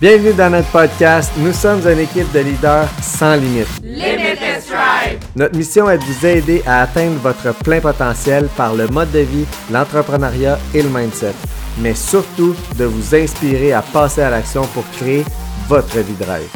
Bienvenue 0.00 0.34
dans 0.34 0.50
notre 0.50 0.72
podcast. 0.72 1.30
Nous 1.36 1.52
sommes 1.52 1.86
une 1.86 2.00
équipe 2.00 2.30
de 2.32 2.40
leaders 2.40 2.88
sans 3.00 3.36
limite. 3.36 3.68
Limitless 3.80 4.66
Drive. 4.66 5.20
Notre 5.36 5.56
mission 5.56 5.88
est 5.88 5.98
de 5.98 6.02
vous 6.02 6.26
aider 6.26 6.62
à 6.66 6.82
atteindre 6.82 7.20
votre 7.20 7.56
plein 7.60 7.80
potentiel 7.80 8.48
par 8.56 8.74
le 8.74 8.88
mode 8.88 9.12
de 9.12 9.20
vie, 9.20 9.46
l'entrepreneuriat 9.70 10.58
et 10.74 10.82
le 10.82 10.88
mindset. 10.88 11.32
Mais 11.78 11.94
surtout, 11.94 12.56
de 12.76 12.86
vous 12.86 13.14
inspirer 13.14 13.72
à 13.72 13.82
passer 13.82 14.22
à 14.22 14.30
l'action 14.30 14.66
pour 14.66 14.84
créer 14.96 15.24
votre 15.68 15.96
vie 16.00 16.16
de 16.16 16.24
rêve. 16.24 16.50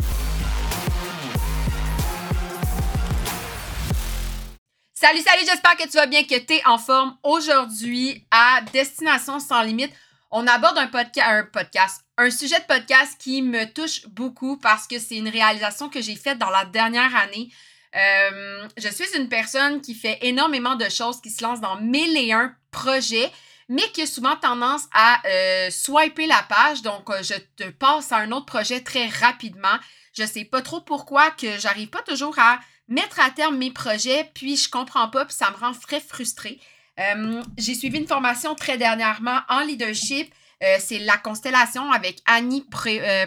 Salut, 4.94 5.20
salut, 5.20 5.44
j'espère 5.48 5.76
que 5.76 5.88
tu 5.88 5.96
vas 5.96 6.06
bien, 6.06 6.24
que 6.24 6.40
tu 6.40 6.54
es 6.54 6.62
en 6.66 6.76
forme. 6.76 7.14
Aujourd'hui, 7.22 8.26
à 8.32 8.62
Destination 8.72 9.38
sans 9.38 9.62
limite, 9.62 9.92
on 10.30 10.46
aborde 10.46 10.78
un, 10.78 10.86
podcast, 10.86 12.04
un 12.16 12.30
sujet 12.30 12.58
de 12.58 12.64
podcast 12.64 13.16
qui 13.18 13.42
me 13.42 13.64
touche 13.72 14.06
beaucoup 14.08 14.58
parce 14.58 14.86
que 14.86 14.98
c'est 14.98 15.16
une 15.16 15.28
réalisation 15.28 15.88
que 15.88 16.00
j'ai 16.02 16.16
faite 16.16 16.38
dans 16.38 16.50
la 16.50 16.64
dernière 16.66 17.14
année. 17.16 17.50
Euh, 17.96 18.68
je 18.76 18.88
suis 18.88 19.16
une 19.16 19.28
personne 19.28 19.80
qui 19.80 19.94
fait 19.94 20.18
énormément 20.22 20.76
de 20.76 20.88
choses, 20.88 21.20
qui 21.20 21.30
se 21.30 21.42
lance 21.42 21.60
dans 21.60 21.76
mille 21.80 22.16
et 22.16 22.32
un 22.32 22.54
projets, 22.70 23.32
mais 23.70 23.90
qui 23.92 24.02
a 24.02 24.06
souvent 24.06 24.36
tendance 24.36 24.82
à 24.92 25.20
euh, 25.26 25.70
swiper 25.70 26.26
la 26.26 26.42
page. 26.42 26.82
Donc, 26.82 27.08
euh, 27.08 27.22
je 27.22 27.34
te 27.56 27.70
passe 27.70 28.12
à 28.12 28.18
un 28.18 28.32
autre 28.32 28.46
projet 28.46 28.80
très 28.80 29.06
rapidement. 29.08 29.78
Je 30.12 30.24
sais 30.24 30.44
pas 30.44 30.60
trop 30.60 30.80
pourquoi 30.80 31.30
que 31.30 31.58
j'arrive 31.58 31.88
pas 31.88 32.02
toujours 32.02 32.38
à 32.38 32.60
mettre 32.88 33.20
à 33.20 33.30
terme 33.30 33.56
mes 33.56 33.70
projets, 33.70 34.30
puis 34.34 34.56
je 34.56 34.70
comprends 34.70 35.08
pas, 35.08 35.24
puis 35.26 35.34
ça 35.34 35.50
me 35.50 35.56
rend 35.56 35.72
très 35.72 36.00
frustrée. 36.00 36.58
Euh, 36.98 37.42
j'ai 37.56 37.74
suivi 37.74 37.98
une 37.98 38.06
formation 38.06 38.54
très 38.54 38.76
dernièrement 38.76 39.40
en 39.48 39.60
leadership. 39.60 40.32
Euh, 40.62 40.76
c'est 40.80 40.98
la 40.98 41.16
constellation 41.16 41.92
avec 41.92 42.20
Annie 42.26 42.66
euh, 42.86 43.26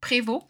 Prévost. 0.00 0.44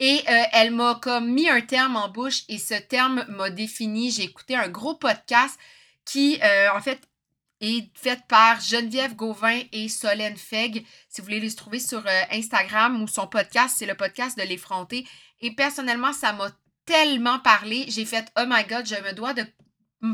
Et 0.00 0.22
elle 0.52 0.70
m'a 0.70 0.96
comme 1.02 1.32
mis 1.32 1.48
un 1.48 1.60
terme 1.60 1.96
en 1.96 2.08
bouche 2.08 2.44
et 2.48 2.58
ce 2.58 2.74
terme 2.74 3.24
m'a 3.28 3.50
défini. 3.50 4.12
J'ai 4.12 4.22
écouté 4.22 4.54
un 4.54 4.68
gros 4.68 4.94
podcast 4.94 5.58
qui, 6.04 6.38
en 6.72 6.80
fait, 6.80 7.00
est 7.60 7.90
fait 7.94 8.20
par 8.28 8.60
Geneviève 8.60 9.16
Gauvin 9.16 9.60
et 9.72 9.88
Solène 9.88 10.36
Feg. 10.36 10.86
Si 11.08 11.20
vous 11.20 11.24
voulez 11.24 11.40
les 11.40 11.52
trouver 11.52 11.80
sur 11.80 12.06
Instagram 12.30 13.02
ou 13.02 13.08
son 13.08 13.26
podcast, 13.26 13.74
c'est 13.76 13.86
le 13.86 13.96
podcast 13.96 14.38
de 14.38 14.44
l'effronter. 14.44 15.04
Et 15.40 15.50
personnellement, 15.50 16.12
ça 16.12 16.32
m'a 16.32 16.52
tellement 16.86 17.40
parlé. 17.40 17.86
J'ai 17.88 18.04
fait, 18.04 18.30
oh 18.38 18.44
my 18.46 18.62
God, 18.68 18.86
je 18.86 18.94
me 19.02 19.12
dois 19.14 19.34
de 19.34 19.44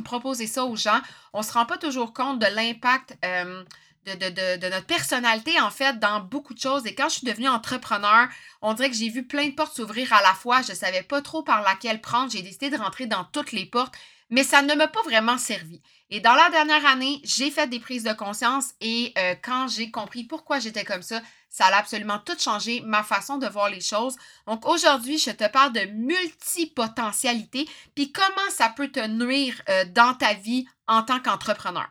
proposer 0.05 0.47
ça 0.47 0.65
aux 0.65 0.77
gens. 0.77 1.01
On 1.33 1.41
ne 1.41 1.45
se 1.45 1.53
rend 1.53 1.67
pas 1.67 1.79
toujours 1.79 2.13
compte 2.13 2.39
de 2.39 2.47
l'impact 2.47 3.17
euh, 3.25 3.65
de, 4.07 4.69
notre 4.69 4.87
personnalité, 4.87 5.61
en 5.61 5.71
fait, 5.71 5.99
dans 5.99 6.21
beaucoup 6.21 6.55
de 6.55 6.61
choses. 6.61 6.87
Et 6.87 6.95
quand 6.95 7.09
je 7.09 7.19
suis 7.19 7.27
devenue 7.27 7.49
entrepreneur, 7.49 8.29
on 8.63 8.75
dirait 8.75 8.91
que 8.91 8.97
j'ai 8.97 9.09
vu 9.09 9.27
plein 9.27 9.49
de 9.49 9.55
portes 9.55 9.75
s'ouvrir 9.75 10.13
à 10.13 10.23
la 10.23 10.35
fois. 10.35 10.63
Je 10.63 10.73
ne 10.73 10.77
savais 10.77 11.03
pas 11.03 11.23
trop 11.23 11.43
par 11.43 11.63
laquelle 11.63 12.01
prendre. 12.01 12.31
J'ai 12.31 12.43
décidé 12.43 12.71
de 12.71 12.77
rentrer 12.77 13.07
dans 13.07 13.25
toutes 13.25 13.53
les 13.53 13.67
portes, 13.67 13.95
mais 14.31 14.43
ça 14.43 14.63
ne 14.63 14.75
m'a 14.75 14.89
pas 14.89 15.03
vraiment 15.03 15.39
servi. 15.39 15.81
Et 16.11 16.21
dans 16.21 16.35
la 16.35 16.51
dernière 16.51 16.87
année, 16.87 17.21
j'ai 17.25 17.51
fait 17.51 17.67
des 17.67 17.81
prises 17.81 18.05
de 18.05 18.13
conscience 18.13 18.71
et 18.81 19.13
euh, 19.19 19.35
quand 19.43 19.69
j'ai 19.69 19.91
compris 19.91 20.25
pourquoi 20.25 20.59
j'étais 20.59 20.85
comme 20.85 21.03
ça, 21.03 21.21
ça 21.49 21.67
a 21.67 21.77
absolument 21.77 22.19
tout 22.19 22.39
changé, 22.39 22.83
ma 22.85 23.03
façon 23.03 23.39
de 23.39 23.47
voir 23.47 23.69
les 23.69 23.81
choses. 23.81 24.17
Donc 24.47 24.67
aujourd'hui, 24.67 25.19
je 25.19 25.31
te 25.31 25.49
parle 25.49 25.73
de 25.73 25.87
multipotentialité, 25.93 27.69
puis 27.95 28.13
comment 28.13 28.51
ça 28.51 28.69
peut 28.69 28.89
te 28.89 29.07
nuire 29.07 29.61
euh, 29.69 29.85
dans 29.87 30.15
ta 30.15 30.35
vie 30.35 30.67
en 30.87 31.03
tant 31.03 31.21
qu'entrepreneur. 31.21 31.89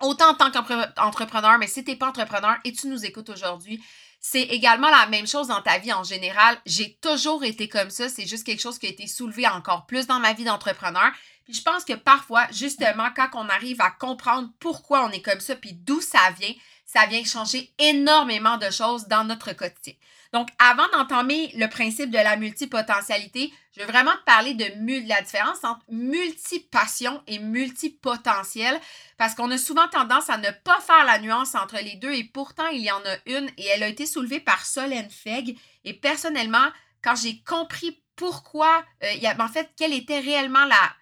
Autant 0.00 0.30
en 0.30 0.34
tant 0.34 0.50
qu'entrepreneur, 0.50 1.58
mais 1.58 1.66
si 1.66 1.84
tu 1.84 1.90
n'es 1.90 1.96
pas 1.96 2.08
entrepreneur 2.08 2.56
et 2.64 2.72
tu 2.72 2.88
nous 2.88 3.04
écoutes 3.04 3.28
aujourd'hui, 3.28 3.82
c'est 4.20 4.42
également 4.42 4.90
la 4.90 5.06
même 5.06 5.26
chose 5.26 5.48
dans 5.48 5.62
ta 5.62 5.78
vie 5.78 5.92
en 5.92 6.04
général. 6.04 6.58
J'ai 6.66 6.98
toujours 7.00 7.42
été 7.42 7.68
comme 7.68 7.88
ça. 7.88 8.08
C'est 8.08 8.26
juste 8.26 8.44
quelque 8.44 8.60
chose 8.60 8.78
qui 8.78 8.86
a 8.86 8.90
été 8.90 9.06
soulevé 9.06 9.48
encore 9.48 9.86
plus 9.86 10.06
dans 10.06 10.20
ma 10.20 10.34
vie 10.34 10.44
d'entrepreneur. 10.44 11.10
Je 11.52 11.62
pense 11.62 11.84
que 11.84 11.94
parfois, 11.94 12.46
justement, 12.52 13.08
quand 13.14 13.28
on 13.34 13.48
arrive 13.48 13.80
à 13.80 13.90
comprendre 13.90 14.50
pourquoi 14.58 15.04
on 15.06 15.10
est 15.10 15.22
comme 15.22 15.40
ça, 15.40 15.56
puis 15.56 15.72
d'où 15.72 16.00
ça 16.00 16.30
vient, 16.38 16.52
ça 16.86 17.06
vient 17.06 17.24
changer 17.24 17.72
énormément 17.78 18.56
de 18.56 18.70
choses 18.70 19.06
dans 19.06 19.24
notre 19.24 19.52
quotidien. 19.52 19.94
Donc, 20.32 20.48
avant 20.58 20.88
d'entamer 20.92 21.52
le 21.56 21.68
principe 21.68 22.10
de 22.10 22.18
la 22.18 22.36
multipotentialité, 22.36 23.52
je 23.76 23.80
veux 23.80 23.86
vraiment 23.86 24.12
te 24.12 24.24
parler 24.24 24.54
de, 24.54 24.64
la 25.08 25.22
différence 25.22 25.64
entre 25.64 25.84
multipassion 25.88 27.22
et 27.26 27.38
multipotentiel 27.40 28.78
parce 29.18 29.34
qu'on 29.34 29.50
a 29.50 29.58
souvent 29.58 29.88
tendance 29.88 30.30
à 30.30 30.38
ne 30.38 30.50
pas 30.64 30.80
faire 30.80 31.04
la 31.04 31.18
nuance 31.18 31.54
entre 31.54 31.76
les 31.76 31.96
deux 31.96 32.12
et 32.12 32.24
pourtant, 32.24 32.66
il 32.68 32.80
y 32.80 32.92
en 32.92 33.00
a 33.00 33.16
une 33.26 33.50
et 33.56 33.66
elle 33.66 33.82
a 33.82 33.88
été 33.88 34.06
soulevée 34.06 34.40
par 34.40 34.64
Solène 34.64 35.10
Feg. 35.10 35.56
Et 35.84 35.94
personnellement, 35.94 36.68
quand 37.02 37.16
j'ai 37.16 37.42
compris 37.42 38.00
pourquoi, 38.14 38.84
euh, 39.02 39.32
en 39.38 39.48
fait, 39.48 39.70
quelle 39.76 39.94
était 39.94 40.20
réellement 40.20 40.64
la, 40.66 40.94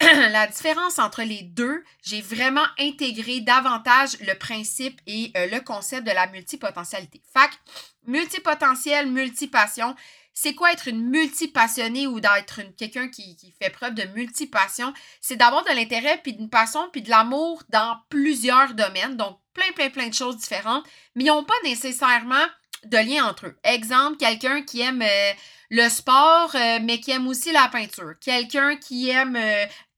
la 0.30 0.46
différence 0.46 0.98
entre 0.98 1.22
les 1.22 1.42
deux, 1.42 1.82
j'ai 2.02 2.20
vraiment 2.20 2.66
intégré 2.78 3.40
davantage 3.40 4.18
le 4.20 4.34
principe 4.34 5.00
et 5.06 5.32
euh, 5.36 5.46
le 5.46 5.60
concept 5.60 6.06
de 6.06 6.12
la 6.12 6.26
multipotentialité. 6.26 7.22
Fac, 7.32 7.50
multipotentiel, 8.06 9.10
multipassion, 9.10 9.94
c'est 10.36 10.54
quoi 10.54 10.72
être 10.72 10.88
une 10.88 11.08
multipassionnée 11.10 12.08
ou 12.08 12.18
d'être 12.18 12.60
quelqu'un 12.76 13.08
qui, 13.08 13.36
qui, 13.36 13.52
fait 13.52 13.70
preuve 13.70 13.94
de 13.94 14.02
multipassion? 14.14 14.92
C'est 15.20 15.36
d'avoir 15.36 15.64
de 15.64 15.70
l'intérêt, 15.70 16.20
puis 16.22 16.34
d'une 16.34 16.50
passion, 16.50 16.88
puis 16.90 17.02
de 17.02 17.10
l'amour 17.10 17.62
dans 17.68 17.98
plusieurs 18.08 18.74
domaines, 18.74 19.16
donc 19.16 19.38
plein, 19.54 19.70
plein, 19.72 19.90
plein 19.90 20.08
de 20.08 20.14
choses 20.14 20.36
différentes, 20.36 20.84
mais 21.14 21.24
ils 21.24 21.28
n'ont 21.28 21.44
pas 21.44 21.54
nécessairement 21.62 22.44
de 22.86 22.96
lien 22.96 23.26
entre 23.26 23.46
eux. 23.46 23.56
Exemple, 23.64 24.16
quelqu'un 24.18 24.62
qui 24.62 24.80
aime 24.80 25.02
euh, 25.02 25.32
le 25.70 25.88
sport, 25.88 26.54
euh, 26.54 26.78
mais 26.82 27.00
qui 27.00 27.10
aime 27.10 27.26
aussi 27.26 27.52
la 27.52 27.68
peinture. 27.68 28.14
Quelqu'un 28.20 28.76
qui 28.76 29.10
aime 29.10 29.38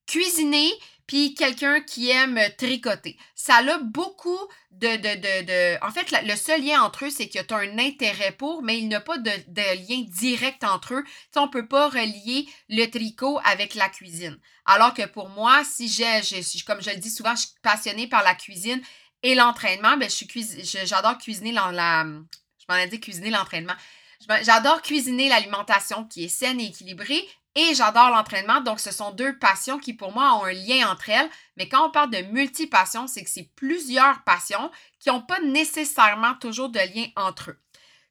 cuisiner, 0.06 0.72
puis 1.06 1.34
quelqu'un 1.34 1.80
qui 1.80 2.10
aime 2.10 2.38
tricoter. 2.58 3.16
Ça 3.34 3.56
a 3.56 3.78
beaucoup 3.78 4.38
de... 4.72 4.96
de, 4.96 5.44
de, 5.44 5.84
En 5.84 5.90
fait, 5.90 6.10
le 6.10 6.36
seul 6.36 6.64
lien 6.64 6.82
entre 6.82 7.04
eux, 7.04 7.10
c'est 7.10 7.28
que 7.28 7.42
tu 7.42 7.54
as 7.54 7.58
un 7.58 7.78
intérêt 7.78 8.32
pour, 8.32 8.62
mais 8.62 8.78
il 8.78 8.88
n'y 8.88 8.94
a 8.94 9.00
pas 9.00 9.18
de, 9.18 9.30
lien 9.56 10.04
direct 10.08 10.64
entre 10.64 10.94
eux. 10.94 11.04
on 11.36 11.46
ne 11.46 11.50
peut 11.50 11.66
pas 11.66 11.88
relier 11.88 12.48
le 12.68 12.86
tricot 12.86 13.38
avec 13.44 13.74
la 13.74 13.88
cuisine. 13.88 14.38
Alors 14.64 14.94
que 14.94 15.06
pour 15.06 15.28
moi, 15.28 15.62
si 15.64 15.88
j'ai, 15.88 16.20
comme 16.66 16.82
je 16.82 16.90
le 16.90 16.96
dis 16.96 17.10
souvent, 17.10 17.36
je 17.36 17.42
suis 17.42 17.54
passionnée 17.62 18.08
par 18.08 18.24
la 18.24 18.34
cuisine 18.34 18.82
et 19.22 19.34
l'entraînement, 19.34 19.96
ben, 19.96 20.08
j'adore 20.84 21.18
cuisiner 21.18 21.52
la, 21.52 21.70
la, 21.72 22.04
je 22.68 22.74
m'en 22.74 22.80
ai 22.80 22.86
dit 22.86 23.00
cuisiner 23.00 23.30
l'entraînement. 23.30 23.74
J'adore 24.42 24.82
cuisiner 24.82 25.28
l'alimentation 25.28 26.04
qui 26.04 26.24
est 26.24 26.28
saine 26.28 26.60
et 26.60 26.66
équilibrée 26.66 27.28
et 27.54 27.74
j'adore 27.74 28.10
l'entraînement. 28.10 28.60
Donc, 28.60 28.80
ce 28.80 28.90
sont 28.90 29.12
deux 29.12 29.38
passions 29.38 29.78
qui, 29.78 29.94
pour 29.94 30.12
moi, 30.12 30.34
ont 30.34 30.44
un 30.44 30.52
lien 30.52 30.90
entre 30.90 31.10
elles. 31.10 31.30
Mais 31.56 31.68
quand 31.68 31.86
on 31.86 31.90
parle 31.90 32.10
de 32.10 32.22
multipassion, 32.32 33.06
c'est 33.06 33.24
que 33.24 33.30
c'est 33.30 33.50
plusieurs 33.56 34.22
passions 34.24 34.70
qui 35.00 35.08
n'ont 35.08 35.22
pas 35.22 35.40
nécessairement 35.40 36.34
toujours 36.34 36.68
de 36.68 36.78
lien 36.78 37.06
entre 37.16 37.50
eux. 37.50 37.58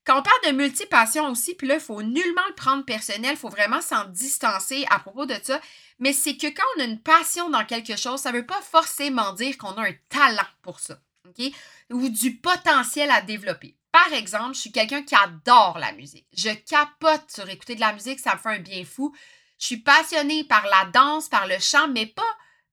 Quand 0.04 0.20
on 0.20 0.24
parle 0.24 0.54
de 0.54 0.58
multipassion 0.58 1.30
aussi, 1.30 1.56
puis 1.56 1.68
là, 1.68 1.76
il 1.76 1.80
faut 1.80 2.02
nullement 2.02 2.46
le 2.48 2.56
prendre 2.56 2.86
personnel, 2.86 3.32
il 3.32 3.38
faut 3.38 3.50
vraiment 3.50 3.82
s'en 3.82 4.06
distancer 4.06 4.86
à 4.92 5.00
propos 5.00 5.26
de 5.26 5.36
ça. 5.42 5.60
Mais 6.00 6.14
c'est 6.14 6.38
que 6.38 6.48
quand 6.48 6.64
on 6.78 6.82
a 6.82 6.86
une 6.86 7.02
passion 7.02 7.50
dans 7.50 7.66
quelque 7.66 7.96
chose, 7.98 8.22
ça 8.22 8.32
ne 8.32 8.38
veut 8.38 8.46
pas 8.46 8.62
forcément 8.62 9.34
dire 9.34 9.58
qu'on 9.58 9.74
a 9.74 9.88
un 9.88 9.94
talent 10.10 10.48
pour 10.62 10.80
ça, 10.80 11.00
OK? 11.28 11.52
Ou 11.92 12.10
du 12.10 12.36
potentiel 12.38 13.10
à 13.10 13.22
développer. 13.22 13.76
Par 13.96 14.12
exemple, 14.12 14.56
je 14.56 14.60
suis 14.60 14.72
quelqu'un 14.74 15.04
qui 15.04 15.16
adore 15.16 15.80
la 15.80 15.94
musique. 15.94 16.28
Je 16.34 16.50
capote 16.50 17.32
sur 17.32 17.48
écouter 17.48 17.76
de 17.76 17.80
la 17.80 17.94
musique, 17.94 18.20
ça 18.20 18.36
me 18.36 18.40
fait 18.40 18.58
un 18.58 18.60
bien 18.60 18.84
fou. 18.84 19.16
Je 19.58 19.68
suis 19.68 19.78
passionnée 19.78 20.44
par 20.44 20.66
la 20.66 20.84
danse, 20.92 21.30
par 21.30 21.48
le 21.48 21.58
chant, 21.60 21.88
mais 21.88 22.06
pas 22.06 22.22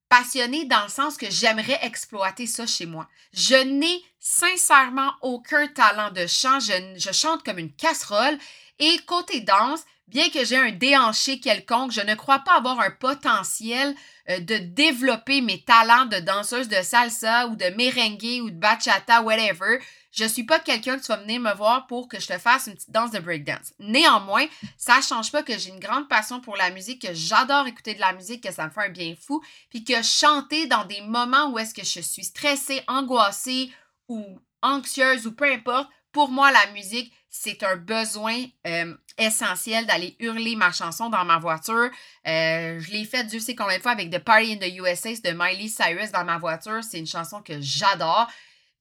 passionnée 0.08 0.64
dans 0.64 0.82
le 0.82 0.88
sens 0.88 1.16
que 1.16 1.30
j'aimerais 1.30 1.78
exploiter 1.82 2.48
ça 2.48 2.66
chez 2.66 2.86
moi. 2.86 3.08
Je 3.32 3.54
n'ai 3.54 4.02
sincèrement 4.18 5.12
aucun 5.20 5.68
talent 5.68 6.10
de 6.10 6.26
chant. 6.26 6.58
Je, 6.58 7.12
chante 7.12 7.44
comme 7.44 7.60
une 7.60 7.72
casserole. 7.72 8.36
Et 8.80 8.98
côté 9.06 9.42
danse, 9.42 9.82
bien 10.08 10.28
que 10.28 10.44
j'ai 10.44 10.56
un 10.56 10.72
déhanché 10.72 11.38
quelconque, 11.38 11.92
je 11.92 12.00
ne 12.00 12.16
crois 12.16 12.40
pas 12.40 12.56
avoir 12.56 12.80
un 12.80 12.90
potentiel 12.90 13.94
euh, 14.28 14.40
de 14.40 14.56
développer 14.56 15.40
mes 15.40 15.62
talents 15.62 16.06
de 16.06 16.18
danseuse 16.18 16.66
de 16.66 16.82
salsa 16.82 17.46
ou 17.46 17.54
de 17.54 17.66
merengue 17.76 18.42
ou 18.42 18.50
de 18.50 18.58
bachata, 18.58 19.22
whatever. 19.22 19.78
Je 20.12 20.24
suis 20.24 20.44
pas 20.44 20.60
quelqu'un 20.60 20.98
que 20.98 21.02
tu 21.02 21.08
vas 21.08 21.16
venir 21.16 21.40
me 21.40 21.54
voir 21.54 21.86
pour 21.86 22.06
que 22.06 22.20
je 22.20 22.26
te 22.26 22.38
fasse 22.38 22.66
une 22.66 22.74
petite 22.74 22.90
danse 22.90 23.10
de 23.10 23.18
breakdance. 23.18 23.72
Néanmoins, 23.78 24.46
ça 24.76 25.00
change 25.00 25.32
pas 25.32 25.42
que 25.42 25.56
j'ai 25.56 25.70
une 25.70 25.80
grande 25.80 26.08
passion 26.08 26.40
pour 26.40 26.56
la 26.56 26.70
musique, 26.70 27.02
que 27.02 27.14
j'adore 27.14 27.66
écouter 27.66 27.94
de 27.94 28.00
la 28.00 28.12
musique, 28.12 28.42
que 28.44 28.52
ça 28.52 28.66
me 28.66 28.70
fait 28.70 28.86
un 28.86 28.90
bien 28.90 29.14
fou, 29.18 29.42
puis 29.70 29.84
que 29.84 30.02
chanter 30.02 30.66
dans 30.66 30.84
des 30.84 31.00
moments 31.00 31.50
où 31.50 31.58
est-ce 31.58 31.74
que 31.74 31.84
je 31.84 32.00
suis 32.00 32.24
stressée, 32.24 32.82
angoissée 32.86 33.72
ou 34.08 34.38
anxieuse 34.60 35.26
ou 35.26 35.32
peu 35.32 35.50
importe, 35.50 35.88
pour 36.12 36.28
moi, 36.28 36.52
la 36.52 36.70
musique, 36.72 37.12
c'est 37.30 37.62
un 37.62 37.76
besoin 37.76 38.44
euh, 38.66 38.94
essentiel 39.16 39.86
d'aller 39.86 40.14
hurler 40.20 40.54
ma 40.56 40.70
chanson 40.70 41.08
dans 41.08 41.24
ma 41.24 41.38
voiture. 41.38 41.90
Euh, 42.26 42.78
je 42.78 42.90
l'ai 42.90 43.06
fait, 43.06 43.24
Dieu 43.24 43.40
sait 43.40 43.54
combien 43.54 43.78
de 43.78 43.82
fois, 43.82 43.92
avec 43.92 44.10
The 44.10 44.18
Party 44.18 44.52
in 44.52 44.56
the 44.58 44.70
USA 44.76 45.10
de 45.24 45.30
Miley 45.34 45.68
Cyrus 45.68 46.12
dans 46.12 46.24
ma 46.24 46.36
voiture. 46.36 46.84
C'est 46.84 46.98
une 46.98 47.06
chanson 47.06 47.40
que 47.40 47.54
j'adore. 47.60 48.28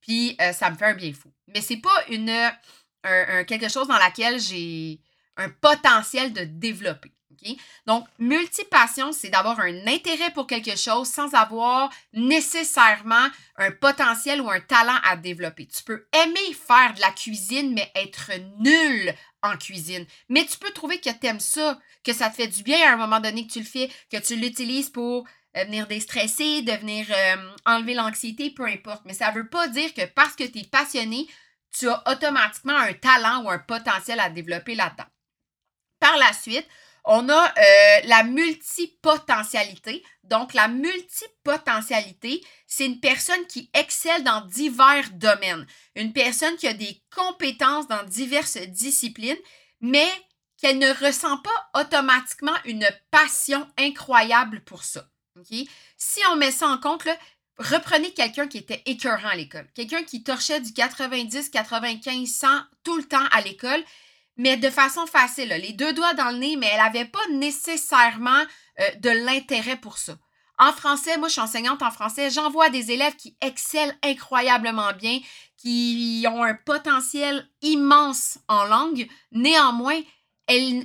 Puis 0.01 0.35
euh, 0.41 0.51
ça 0.53 0.69
me 0.69 0.75
fait 0.75 0.85
un 0.85 0.93
bien 0.93 1.13
fou. 1.13 1.31
Mais 1.47 1.61
c'est 1.61 1.77
pas 1.77 2.05
une 2.09 2.31
quelque 3.47 3.67
chose 3.67 3.87
dans 3.87 3.97
laquelle 3.97 4.39
j'ai 4.39 4.99
un 5.35 5.49
potentiel 5.49 6.33
de 6.33 6.43
développer. 6.43 7.11
Donc, 7.85 8.05
multipassion, 8.19 9.11
c'est 9.11 9.29
d'avoir 9.29 9.59
un 9.59 9.87
intérêt 9.87 10.31
pour 10.31 10.47
quelque 10.47 10.75
chose 10.77 11.07
sans 11.07 11.33
avoir 11.33 11.91
nécessairement 12.13 13.27
un 13.57 13.71
potentiel 13.71 14.41
ou 14.41 14.49
un 14.49 14.59
talent 14.59 14.97
à 15.03 15.15
développer. 15.15 15.67
Tu 15.67 15.83
peux 15.83 16.05
aimer 16.13 16.53
faire 16.53 16.93
de 16.93 17.01
la 17.01 17.11
cuisine, 17.11 17.73
mais 17.73 17.91
être 17.95 18.31
nul 18.59 19.13
en 19.41 19.57
cuisine. 19.57 20.05
Mais 20.29 20.45
tu 20.45 20.57
peux 20.57 20.71
trouver 20.71 20.99
que 20.99 21.09
tu 21.09 21.27
aimes 21.27 21.39
ça, 21.39 21.79
que 22.03 22.13
ça 22.13 22.29
te 22.29 22.35
fait 22.35 22.47
du 22.47 22.63
bien 22.63 22.87
à 22.87 22.93
un 22.93 22.97
moment 22.97 23.19
donné 23.19 23.47
que 23.47 23.53
tu 23.53 23.59
le 23.59 23.65
fais, 23.65 23.89
que 24.11 24.17
tu 24.17 24.35
l'utilises 24.35 24.89
pour 24.89 25.25
euh, 25.57 25.65
venir 25.65 25.87
déstresser, 25.87 26.61
de 26.61 26.71
venir 26.71 27.05
euh, 27.09 27.51
enlever 27.65 27.93
l'anxiété, 27.93 28.51
peu 28.51 28.65
importe. 28.65 29.03
Mais 29.05 29.13
ça 29.13 29.31
ne 29.31 29.35
veut 29.35 29.49
pas 29.49 29.67
dire 29.67 29.93
que 29.93 30.05
parce 30.05 30.35
que 30.35 30.43
tu 30.43 30.59
es 30.59 30.63
passionné, 30.63 31.27
tu 31.77 31.89
as 31.89 32.03
automatiquement 32.09 32.77
un 32.77 32.93
talent 32.93 33.43
ou 33.43 33.49
un 33.49 33.59
potentiel 33.59 34.19
à 34.19 34.29
développer 34.29 34.75
là-dedans. 34.75 35.09
Par 35.99 36.17
la 36.17 36.33
suite, 36.33 36.67
on 37.03 37.27
a 37.29 37.45
euh, 37.45 38.01
la 38.05 38.23
multipotentialité. 38.23 40.03
Donc, 40.23 40.53
la 40.53 40.67
multipotentialité, 40.67 42.43
c'est 42.67 42.85
une 42.85 42.99
personne 42.99 43.45
qui 43.47 43.69
excelle 43.73 44.23
dans 44.23 44.41
divers 44.41 45.09
domaines. 45.13 45.65
Une 45.95 46.13
personne 46.13 46.55
qui 46.57 46.67
a 46.67 46.73
des 46.73 47.01
compétences 47.13 47.87
dans 47.87 48.03
diverses 48.03 48.57
disciplines, 48.57 49.37
mais 49.79 50.09
qu'elle 50.57 50.77
ne 50.77 50.93
ressent 51.05 51.37
pas 51.39 51.81
automatiquement 51.81 52.55
une 52.65 52.87
passion 53.09 53.67
incroyable 53.77 54.61
pour 54.61 54.83
ça. 54.83 55.07
Si 55.97 56.19
on 56.31 56.35
met 56.35 56.51
ça 56.51 56.67
en 56.67 56.77
compte, 56.77 57.07
reprenez 57.57 58.13
quelqu'un 58.13 58.47
qui 58.47 58.57
était 58.57 58.81
écœurant 58.85 59.29
à 59.29 59.35
l'école, 59.35 59.67
quelqu'un 59.73 60.03
qui 60.03 60.23
torchait 60.23 60.61
du 60.61 60.73
90, 60.73 61.49
95, 61.49 62.27
100 62.27 62.47
tout 62.83 62.97
le 62.97 63.03
temps 63.03 63.25
à 63.31 63.41
l'école 63.41 63.83
mais 64.37 64.57
de 64.57 64.69
façon 64.69 65.05
facile, 65.05 65.49
les 65.49 65.73
deux 65.73 65.93
doigts 65.93 66.13
dans 66.13 66.31
le 66.31 66.37
nez, 66.37 66.55
mais 66.55 66.69
elle 66.71 66.79
n'avait 66.79 67.05
pas 67.05 67.25
nécessairement 67.31 68.41
euh, 68.79 68.89
de 68.99 69.09
l'intérêt 69.09 69.75
pour 69.75 69.97
ça. 69.97 70.17
En 70.57 70.71
français, 70.71 71.17
moi 71.17 71.27
je 71.27 71.33
suis 71.33 71.41
enseignante 71.41 71.81
en 71.81 71.91
français, 71.91 72.29
j'envoie 72.29 72.69
des 72.69 72.91
élèves 72.91 73.15
qui 73.15 73.35
excellent 73.41 73.93
incroyablement 74.03 74.93
bien, 74.93 75.19
qui 75.57 76.25
ont 76.27 76.43
un 76.43 76.55
potentiel 76.55 77.47
immense 77.61 78.39
en 78.47 78.65
langue. 78.65 79.07
Néanmoins, 79.31 79.99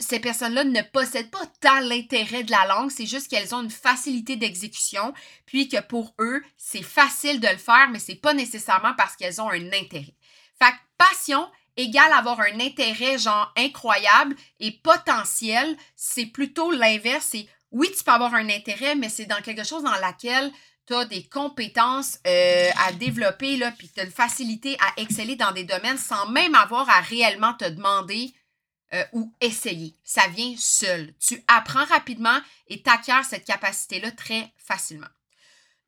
ces 0.00 0.20
personnes-là 0.20 0.64
ne 0.64 0.82
possèdent 0.82 1.30
pas 1.30 1.46
tant 1.60 1.80
l'intérêt 1.80 2.44
de 2.44 2.50
la 2.50 2.66
langue, 2.66 2.90
c'est 2.90 3.06
juste 3.06 3.28
qu'elles 3.28 3.54
ont 3.54 3.62
une 3.62 3.70
facilité 3.70 4.36
d'exécution, 4.36 5.12
puis 5.46 5.68
que 5.68 5.80
pour 5.80 6.14
eux, 6.20 6.42
c'est 6.56 6.82
facile 6.82 7.40
de 7.40 7.48
le 7.48 7.56
faire, 7.56 7.88
mais 7.90 7.98
c'est 7.98 8.16
pas 8.16 8.34
nécessairement 8.34 8.94
parce 8.96 9.16
qu'elles 9.16 9.40
ont 9.40 9.50
un 9.50 9.66
intérêt. 9.72 10.14
Fait 10.58 10.70
que 10.70 10.76
passion, 10.98 11.48
égale 11.76 12.12
avoir 12.12 12.40
un 12.40 12.60
intérêt 12.60 13.18
genre 13.18 13.52
incroyable 13.56 14.36
et 14.60 14.72
potentiel, 14.72 15.76
c'est 15.94 16.26
plutôt 16.26 16.70
l'inverse. 16.70 17.28
C'est 17.30 17.46
oui, 17.72 17.90
tu 17.96 18.04
peux 18.04 18.12
avoir 18.12 18.34
un 18.34 18.48
intérêt, 18.48 18.94
mais 18.94 19.08
c'est 19.08 19.26
dans 19.26 19.42
quelque 19.42 19.64
chose 19.64 19.82
dans 19.82 19.98
laquelle 20.00 20.50
tu 20.86 20.94
as 20.94 21.04
des 21.04 21.24
compétences 21.24 22.18
euh, 22.26 22.70
à 22.86 22.92
développer, 22.92 23.58
puis 23.76 23.90
tu 23.92 24.00
as 24.00 24.04
une 24.04 24.10
facilité 24.10 24.76
à 24.80 25.00
exceller 25.00 25.36
dans 25.36 25.52
des 25.52 25.64
domaines 25.64 25.98
sans 25.98 26.28
même 26.30 26.54
avoir 26.54 26.88
à 26.88 27.00
réellement 27.00 27.54
te 27.54 27.68
demander 27.68 28.32
euh, 28.94 29.04
ou 29.12 29.32
essayer. 29.40 29.94
Ça 30.04 30.26
vient 30.28 30.54
seul. 30.58 31.12
Tu 31.18 31.42
apprends 31.48 31.84
rapidement 31.84 32.38
et 32.68 32.82
tu 32.82 32.90
acquiers 32.90 33.24
cette 33.28 33.44
capacité-là 33.44 34.10
très 34.12 34.52
facilement. 34.56 35.06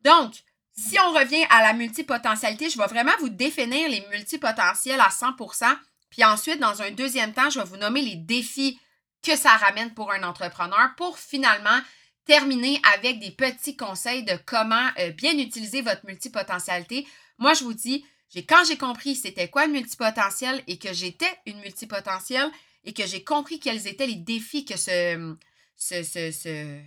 Donc, 0.03 0.33
si 0.73 0.97
on 0.99 1.11
revient 1.11 1.45
à 1.49 1.61
la 1.61 1.73
multipotentialité, 1.73 2.69
je 2.69 2.77
vais 2.77 2.87
vraiment 2.87 3.11
vous 3.19 3.29
définir 3.29 3.89
les 3.89 4.05
multipotentiels 4.09 5.01
à 5.01 5.09
100% 5.09 5.77
puis 6.09 6.23
ensuite, 6.23 6.59
dans 6.59 6.81
un 6.81 6.91
deuxième 6.91 7.33
temps, 7.33 7.49
je 7.49 7.59
vais 7.59 7.65
vous 7.65 7.77
nommer 7.77 8.01
les 8.01 8.15
défis 8.15 8.79
que 9.21 9.35
ça 9.35 9.51
ramène 9.51 9.93
pour 9.93 10.11
un 10.11 10.23
entrepreneur 10.23 10.89
pour 10.97 11.19
finalement 11.19 11.79
terminer 12.25 12.79
avec 12.95 13.19
des 13.19 13.31
petits 13.31 13.75
conseils 13.75 14.23
de 14.23 14.37
comment 14.45 14.89
euh, 14.99 15.11
bien 15.11 15.37
utiliser 15.37 15.81
votre 15.81 16.05
multipotentialité. 16.05 17.07
Moi, 17.37 17.53
je 17.53 17.63
vous 17.63 17.73
dis, 17.73 18.05
quand 18.47 18.63
j'ai 18.67 18.77
compris 18.77 19.15
c'était 19.15 19.49
quoi 19.49 19.65
le 19.65 19.73
multipotentiel 19.73 20.61
et 20.67 20.77
que 20.77 20.93
j'étais 20.93 21.31
une 21.45 21.59
multipotentielle 21.59 22.49
et 22.83 22.93
que 22.93 23.05
j'ai 23.05 23.23
compris 23.23 23.59
quels 23.59 23.87
étaient 23.87 24.07
les 24.07 24.15
défis 24.15 24.65
que 24.65 24.77
ce, 24.77 25.35
ce, 25.75 26.03
ce 26.03 26.81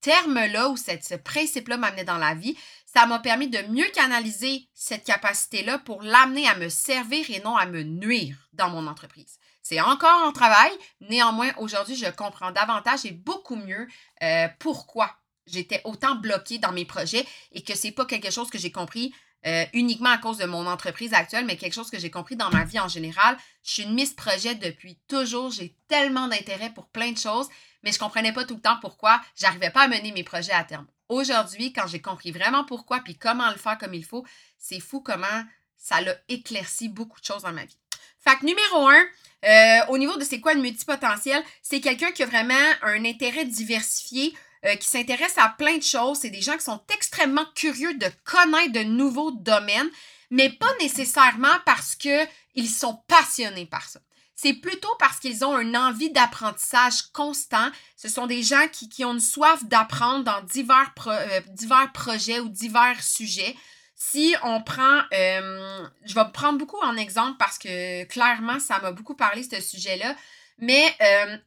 terme-là 0.00 0.68
ou 0.68 0.76
cette, 0.76 1.04
ce 1.04 1.14
principe-là 1.14 1.76
m'amenait 1.76 2.04
dans 2.04 2.18
la 2.18 2.34
vie, 2.34 2.56
ça 2.86 3.06
m'a 3.06 3.18
permis 3.18 3.48
de 3.48 3.60
mieux 3.70 3.88
canaliser 3.92 4.68
cette 4.74 5.04
capacité-là 5.04 5.78
pour 5.78 6.02
l'amener 6.02 6.48
à 6.48 6.56
me 6.56 6.68
servir 6.68 7.30
et 7.30 7.40
non 7.40 7.56
à 7.56 7.66
me 7.66 7.82
nuire 7.82 8.48
dans 8.52 8.70
mon 8.70 8.86
entreprise. 8.86 9.38
C'est 9.62 9.80
encore 9.80 10.26
en 10.26 10.32
travail, 10.32 10.70
néanmoins, 11.00 11.50
aujourd'hui, 11.58 11.94
je 11.94 12.10
comprends 12.10 12.52
davantage 12.52 13.04
et 13.04 13.10
beaucoup 13.10 13.56
mieux 13.56 13.86
euh, 14.22 14.48
pourquoi 14.58 15.14
j'étais 15.46 15.82
autant 15.84 16.14
bloquée 16.14 16.58
dans 16.58 16.72
mes 16.72 16.84
projets 16.84 17.26
et 17.52 17.62
que 17.62 17.74
c'est 17.74 17.92
pas 17.92 18.06
quelque 18.06 18.30
chose 18.30 18.50
que 18.50 18.58
j'ai 18.58 18.72
compris 18.72 19.12
euh, 19.46 19.64
uniquement 19.72 20.10
à 20.10 20.18
cause 20.18 20.38
de 20.38 20.46
mon 20.46 20.66
entreprise 20.66 21.14
actuelle, 21.14 21.44
mais 21.46 21.56
quelque 21.56 21.74
chose 21.74 21.90
que 21.90 21.98
j'ai 21.98 22.10
compris 22.10 22.36
dans 22.36 22.50
ma 22.50 22.64
vie 22.64 22.80
en 22.80 22.88
général. 22.88 23.36
Je 23.62 23.70
suis 23.72 23.82
une 23.84 23.94
Miss 23.94 24.12
Projet 24.12 24.54
depuis 24.56 24.98
toujours. 25.08 25.50
J'ai 25.50 25.76
tellement 25.86 26.28
d'intérêt 26.28 26.70
pour 26.70 26.88
plein 26.88 27.12
de 27.12 27.18
choses, 27.18 27.48
mais 27.82 27.92
je 27.92 27.98
comprenais 27.98 28.32
pas 28.32 28.44
tout 28.44 28.56
le 28.56 28.60
temps 28.60 28.78
pourquoi 28.80 29.20
j'arrivais 29.36 29.70
pas 29.70 29.82
à 29.82 29.88
mener 29.88 30.12
mes 30.12 30.24
projets 30.24 30.52
à 30.52 30.64
terme. 30.64 30.86
Aujourd'hui, 31.08 31.72
quand 31.72 31.86
j'ai 31.86 32.02
compris 32.02 32.32
vraiment 32.32 32.64
pourquoi 32.64 33.00
puis 33.00 33.16
comment 33.16 33.50
le 33.50 33.56
faire 33.56 33.78
comme 33.78 33.94
il 33.94 34.04
faut, 34.04 34.26
c'est 34.58 34.80
fou 34.80 35.00
comment 35.00 35.44
ça 35.76 36.00
l'a 36.00 36.14
éclairci 36.28 36.88
beaucoup 36.88 37.20
de 37.20 37.24
choses 37.24 37.42
dans 37.42 37.52
ma 37.52 37.64
vie. 37.64 37.78
Fait 38.18 38.36
que 38.36 38.44
numéro 38.44 38.88
un, 38.88 39.04
euh, 39.44 39.86
au 39.88 39.98
niveau 39.98 40.16
de 40.16 40.24
c'est 40.24 40.40
quoi 40.40 40.54
le 40.54 40.60
multipotentiel, 40.60 41.42
c'est 41.62 41.80
quelqu'un 41.80 42.10
qui 42.10 42.22
a 42.22 42.26
vraiment 42.26 42.54
un 42.82 43.04
intérêt 43.04 43.44
diversifié, 43.44 44.34
euh, 44.64 44.74
qui 44.76 44.88
s'intéresse 44.88 45.36
à 45.36 45.48
plein 45.48 45.78
de 45.78 45.82
choses. 45.82 46.18
C'est 46.20 46.30
des 46.30 46.40
gens 46.40 46.56
qui 46.56 46.64
sont 46.64 46.82
extrêmement 46.94 47.46
curieux 47.54 47.94
de 47.94 48.08
connaître 48.24 48.72
de 48.72 48.82
nouveaux 48.84 49.30
domaines, 49.30 49.90
mais 50.30 50.50
pas 50.50 50.72
nécessairement 50.80 51.58
parce 51.64 51.94
qu'ils 51.94 52.70
sont 52.70 53.02
passionnés 53.08 53.66
par 53.66 53.88
ça 53.88 54.00
c'est 54.40 54.52
plutôt 54.52 54.94
parce 55.00 55.18
qu'ils 55.18 55.44
ont 55.44 55.58
une 55.58 55.76
envie 55.76 56.12
d'apprentissage 56.12 57.02
constant. 57.12 57.70
Ce 57.96 58.08
sont 58.08 58.28
des 58.28 58.44
gens 58.44 58.68
qui, 58.70 59.04
ont 59.04 59.14
une 59.14 59.20
soif 59.20 59.64
d'apprendre 59.64 60.22
dans 60.22 60.40
divers, 60.42 60.94
euh, 61.08 61.40
divers 61.48 61.90
projets 61.92 62.38
ou 62.38 62.48
divers 62.48 63.02
sujets. 63.02 63.56
Si 63.96 64.36
on 64.44 64.62
prend, 64.62 65.00
euh, 65.12 65.84
je 66.04 66.14
vais 66.14 66.24
prendre 66.32 66.56
beaucoup 66.56 66.80
en 66.84 66.96
exemple 66.96 67.36
parce 67.36 67.58
que 67.58 68.04
clairement, 68.04 68.60
ça 68.60 68.78
m'a 68.78 68.92
beaucoup 68.92 69.16
parlé 69.16 69.42
ce 69.42 69.60
sujet-là, 69.60 70.14
mais 70.58 70.96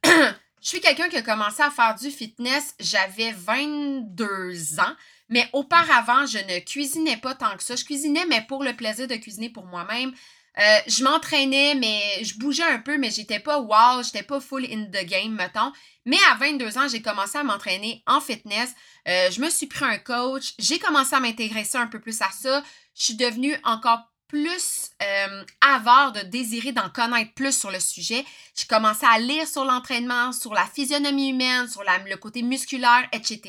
je 0.62 0.68
suis 0.68 0.82
quelqu'un 0.82 1.10
qui 1.10 1.18
a 1.18 1.22
commencé 1.22 1.62
à 1.62 1.72
faire 1.72 1.96
du 1.96 2.12
fitness, 2.12 2.76
j'avais 2.80 3.32
22 3.32 4.80
ans. 4.80 4.96
Mais 5.30 5.50
auparavant, 5.54 6.26
je 6.26 6.38
ne 6.38 6.60
cuisinais 6.60 7.18
pas 7.18 7.34
tant 7.34 7.56
que 7.56 7.64
ça. 7.64 7.76
Je 7.76 7.86
cuisinais, 7.86 8.26
mais 8.28 8.42
pour 8.48 8.64
le 8.64 8.76
plaisir 8.76 9.08
de 9.08 9.16
cuisiner 9.16 9.50
pour 9.50 9.66
moi-même. 9.66 10.14
Euh, 10.60 10.80
je 10.86 11.04
m'entraînais, 11.04 11.76
mais 11.76 12.24
je 12.24 12.38
bougeais 12.38 12.64
un 12.64 12.80
peu, 12.80 12.98
mais 12.98 13.10
j'étais 13.10 13.40
pas 13.40 13.60
wow, 13.60 14.04
j'étais 14.04 14.24
pas 14.24 14.42
full 14.42 14.66
in 14.66 14.86
the 14.86 15.06
game, 15.06 15.34
mettons. 15.34 15.72
Mais 16.06 16.18
à 16.30 16.36
22 16.36 16.78
ans, 16.78 16.88
j'ai 16.90 17.02
commencé 17.02 17.38
à 17.38 17.44
m'entraîner 17.44 18.04
en 18.06 18.20
fitness. 18.20 18.74
Euh, 19.08 19.32
je 19.32 19.40
me 19.40 19.50
suis 19.50 19.68
pris 19.68 19.86
un 19.86 19.98
coach. 19.98 20.54
J'ai 20.60 20.78
commencé 20.78 21.16
à 21.16 21.22
m'intéresser 21.22 21.78
un 21.78 21.88
peu 21.88 22.02
plus 22.02 22.22
à 22.22 22.30
ça. 22.32 22.62
Je 22.94 23.06
suis 23.06 23.16
devenue 23.16 23.56
encore 23.64 24.11
plus 24.32 24.92
euh, 25.04 25.44
avare 25.60 26.14
de 26.14 26.22
désirer 26.22 26.72
d'en 26.72 26.90
connaître 26.90 27.34
plus 27.34 27.52
sur 27.52 27.70
le 27.70 27.82
sujet. 27.82 28.24
J'ai 28.56 28.66
commencé 28.66 29.06
à 29.06 29.20
lire 29.20 29.46
sur 29.46 29.66
l'entraînement, 29.66 30.32
sur 30.32 30.54
la 30.54 30.66
physionomie 30.66 31.32
humaine, 31.32 31.68
sur 31.68 31.84
le 31.84 32.16
côté 32.16 32.42
musculaire, 32.42 33.06
etc. 33.12 33.42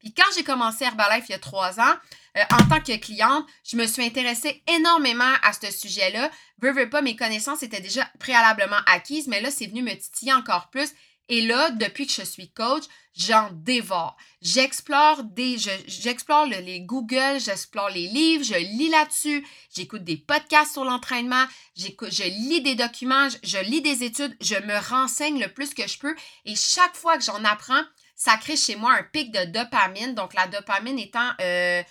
Puis 0.00 0.12
quand 0.12 0.30
j'ai 0.36 0.44
commencé 0.44 0.84
Herbalife 0.84 1.24
il 1.30 1.32
y 1.32 1.34
a 1.34 1.38
trois 1.38 1.80
ans, 1.80 1.94
euh, 2.36 2.42
en 2.52 2.68
tant 2.68 2.80
que 2.80 2.94
cliente, 2.98 3.46
je 3.64 3.78
me 3.78 3.86
suis 3.86 4.04
intéressée 4.04 4.62
énormément 4.68 5.32
à 5.42 5.54
ce 5.54 5.70
sujet-là. 5.70 6.30
Veux 6.60 6.90
pas, 6.90 7.00
mes 7.00 7.16
connaissances 7.16 7.62
étaient 7.62 7.80
déjà 7.80 8.06
préalablement 8.20 8.80
acquises, 8.86 9.28
mais 9.28 9.40
là, 9.40 9.50
c'est 9.50 9.66
venu 9.66 9.82
me 9.82 9.94
titiller 9.94 10.34
encore 10.34 10.68
plus. 10.68 10.90
Et 11.28 11.42
là, 11.42 11.70
depuis 11.70 12.06
que 12.06 12.12
je 12.12 12.22
suis 12.22 12.50
coach, 12.50 12.84
j'en 13.14 13.50
dévore. 13.52 14.16
J'explore 14.40 15.24
des, 15.24 15.58
j'explore 15.86 16.46
les 16.46 16.80
Google, 16.80 17.38
j'explore 17.38 17.90
les 17.90 18.06
livres, 18.06 18.44
je 18.44 18.54
lis 18.54 18.88
là-dessus, 18.88 19.46
j'écoute 19.74 20.04
des 20.04 20.16
podcasts 20.16 20.72
sur 20.72 20.84
l'entraînement, 20.84 21.44
je 21.76 22.24
lis 22.24 22.62
des 22.62 22.76
documents, 22.76 23.28
je, 23.42 23.58
lis 23.58 23.82
des 23.82 24.04
études, 24.04 24.36
je 24.40 24.54
me 24.54 24.78
renseigne 24.88 25.40
le 25.40 25.52
plus 25.52 25.74
que 25.74 25.86
je 25.86 25.98
peux. 25.98 26.14
Et 26.44 26.54
chaque 26.54 26.96
fois 26.96 27.18
que 27.18 27.24
j'en 27.24 27.44
apprends, 27.44 27.82
ça 28.14 28.36
crée 28.36 28.56
chez 28.56 28.76
moi 28.76 28.94
un 28.94 29.02
pic 29.02 29.30
de 29.30 29.44
dopamine. 29.44 30.14
Donc, 30.14 30.34
la 30.34 30.46
dopamine 30.46 30.98
étant 30.98 31.30
euh, 31.40 31.82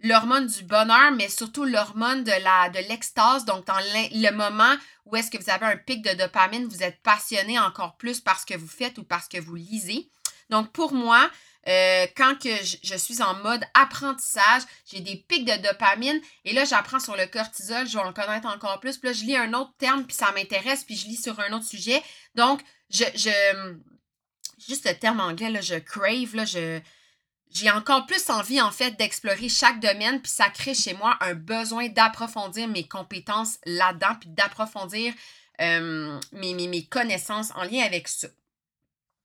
l'hormone 0.00 0.46
du 0.46 0.62
bonheur, 0.64 1.10
mais 1.12 1.28
surtout 1.28 1.64
l'hormone 1.64 2.24
de 2.24 2.32
la 2.42 2.68
de 2.70 2.78
l'extase. 2.88 3.44
Donc, 3.44 3.66
dans 3.66 3.78
le 3.78 4.30
moment 4.32 4.74
où 5.06 5.16
est-ce 5.16 5.30
que 5.30 5.42
vous 5.42 5.50
avez 5.50 5.66
un 5.66 5.76
pic 5.76 6.02
de 6.02 6.14
dopamine, 6.14 6.66
vous 6.66 6.82
êtes 6.82 7.00
passionné 7.02 7.58
encore 7.58 7.96
plus 7.96 8.20
par 8.20 8.38
ce 8.40 8.46
que 8.46 8.56
vous 8.56 8.68
faites 8.68 8.98
ou 8.98 9.04
parce 9.04 9.28
que 9.28 9.38
vous 9.40 9.54
lisez. 9.54 10.10
Donc, 10.50 10.72
pour 10.72 10.92
moi, 10.92 11.30
Euh, 11.68 12.06
quand 12.16 12.38
que 12.38 12.48
je, 12.48 12.96
suis 12.96 13.20
en 13.20 13.34
mode 13.34 13.62
apprentissage, 13.74 14.62
j'ai 14.90 15.00
des 15.00 15.16
pics 15.16 15.44
de 15.44 15.56
dopamine 15.68 16.18
et 16.46 16.54
là, 16.54 16.64
j'apprends 16.64 17.00
sur 17.00 17.14
le 17.14 17.26
cortisol, 17.26 17.86
je 17.86 17.98
vais 17.98 18.04
en 18.04 18.12
connaître 18.14 18.46
encore 18.46 18.80
plus. 18.80 18.96
Puis 18.96 19.08
là, 19.08 19.12
je 19.12 19.24
lis 19.24 19.36
un 19.36 19.52
autre 19.52 19.74
terme, 19.76 20.06
puis 20.06 20.16
ça 20.16 20.32
m'intéresse, 20.32 20.84
puis 20.84 20.96
je 20.96 21.06
lis 21.06 21.20
sur 21.20 21.38
un 21.40 21.52
autre 21.52 21.66
sujet. 21.66 22.02
Donc, 22.34 22.62
je, 22.88 23.04
je 23.14 23.74
juste 24.66 24.86
le 24.88 24.94
terme 24.98 25.20
anglais, 25.20 25.50
là, 25.50 25.60
je 25.60 25.74
crave, 25.74 26.34
là, 26.34 26.46
je, 26.46 26.80
j'ai 27.50 27.70
encore 27.70 28.06
plus 28.06 28.28
envie, 28.30 28.60
en 28.60 28.70
fait, 28.70 28.92
d'explorer 28.92 29.48
chaque 29.48 29.80
domaine, 29.80 30.20
puis 30.20 30.30
ça 30.30 30.48
crée 30.50 30.74
chez 30.74 30.94
moi 30.94 31.16
un 31.20 31.34
besoin 31.34 31.88
d'approfondir 31.88 32.68
mes 32.68 32.86
compétences 32.86 33.58
là-dedans, 33.64 34.16
puis 34.20 34.30
d'approfondir 34.30 35.14
euh, 35.60 36.20
mes, 36.32 36.54
mes, 36.54 36.84
connaissances 36.84 37.50
en 37.56 37.64
lien 37.64 37.82
avec 37.84 38.08
ça. 38.08 38.28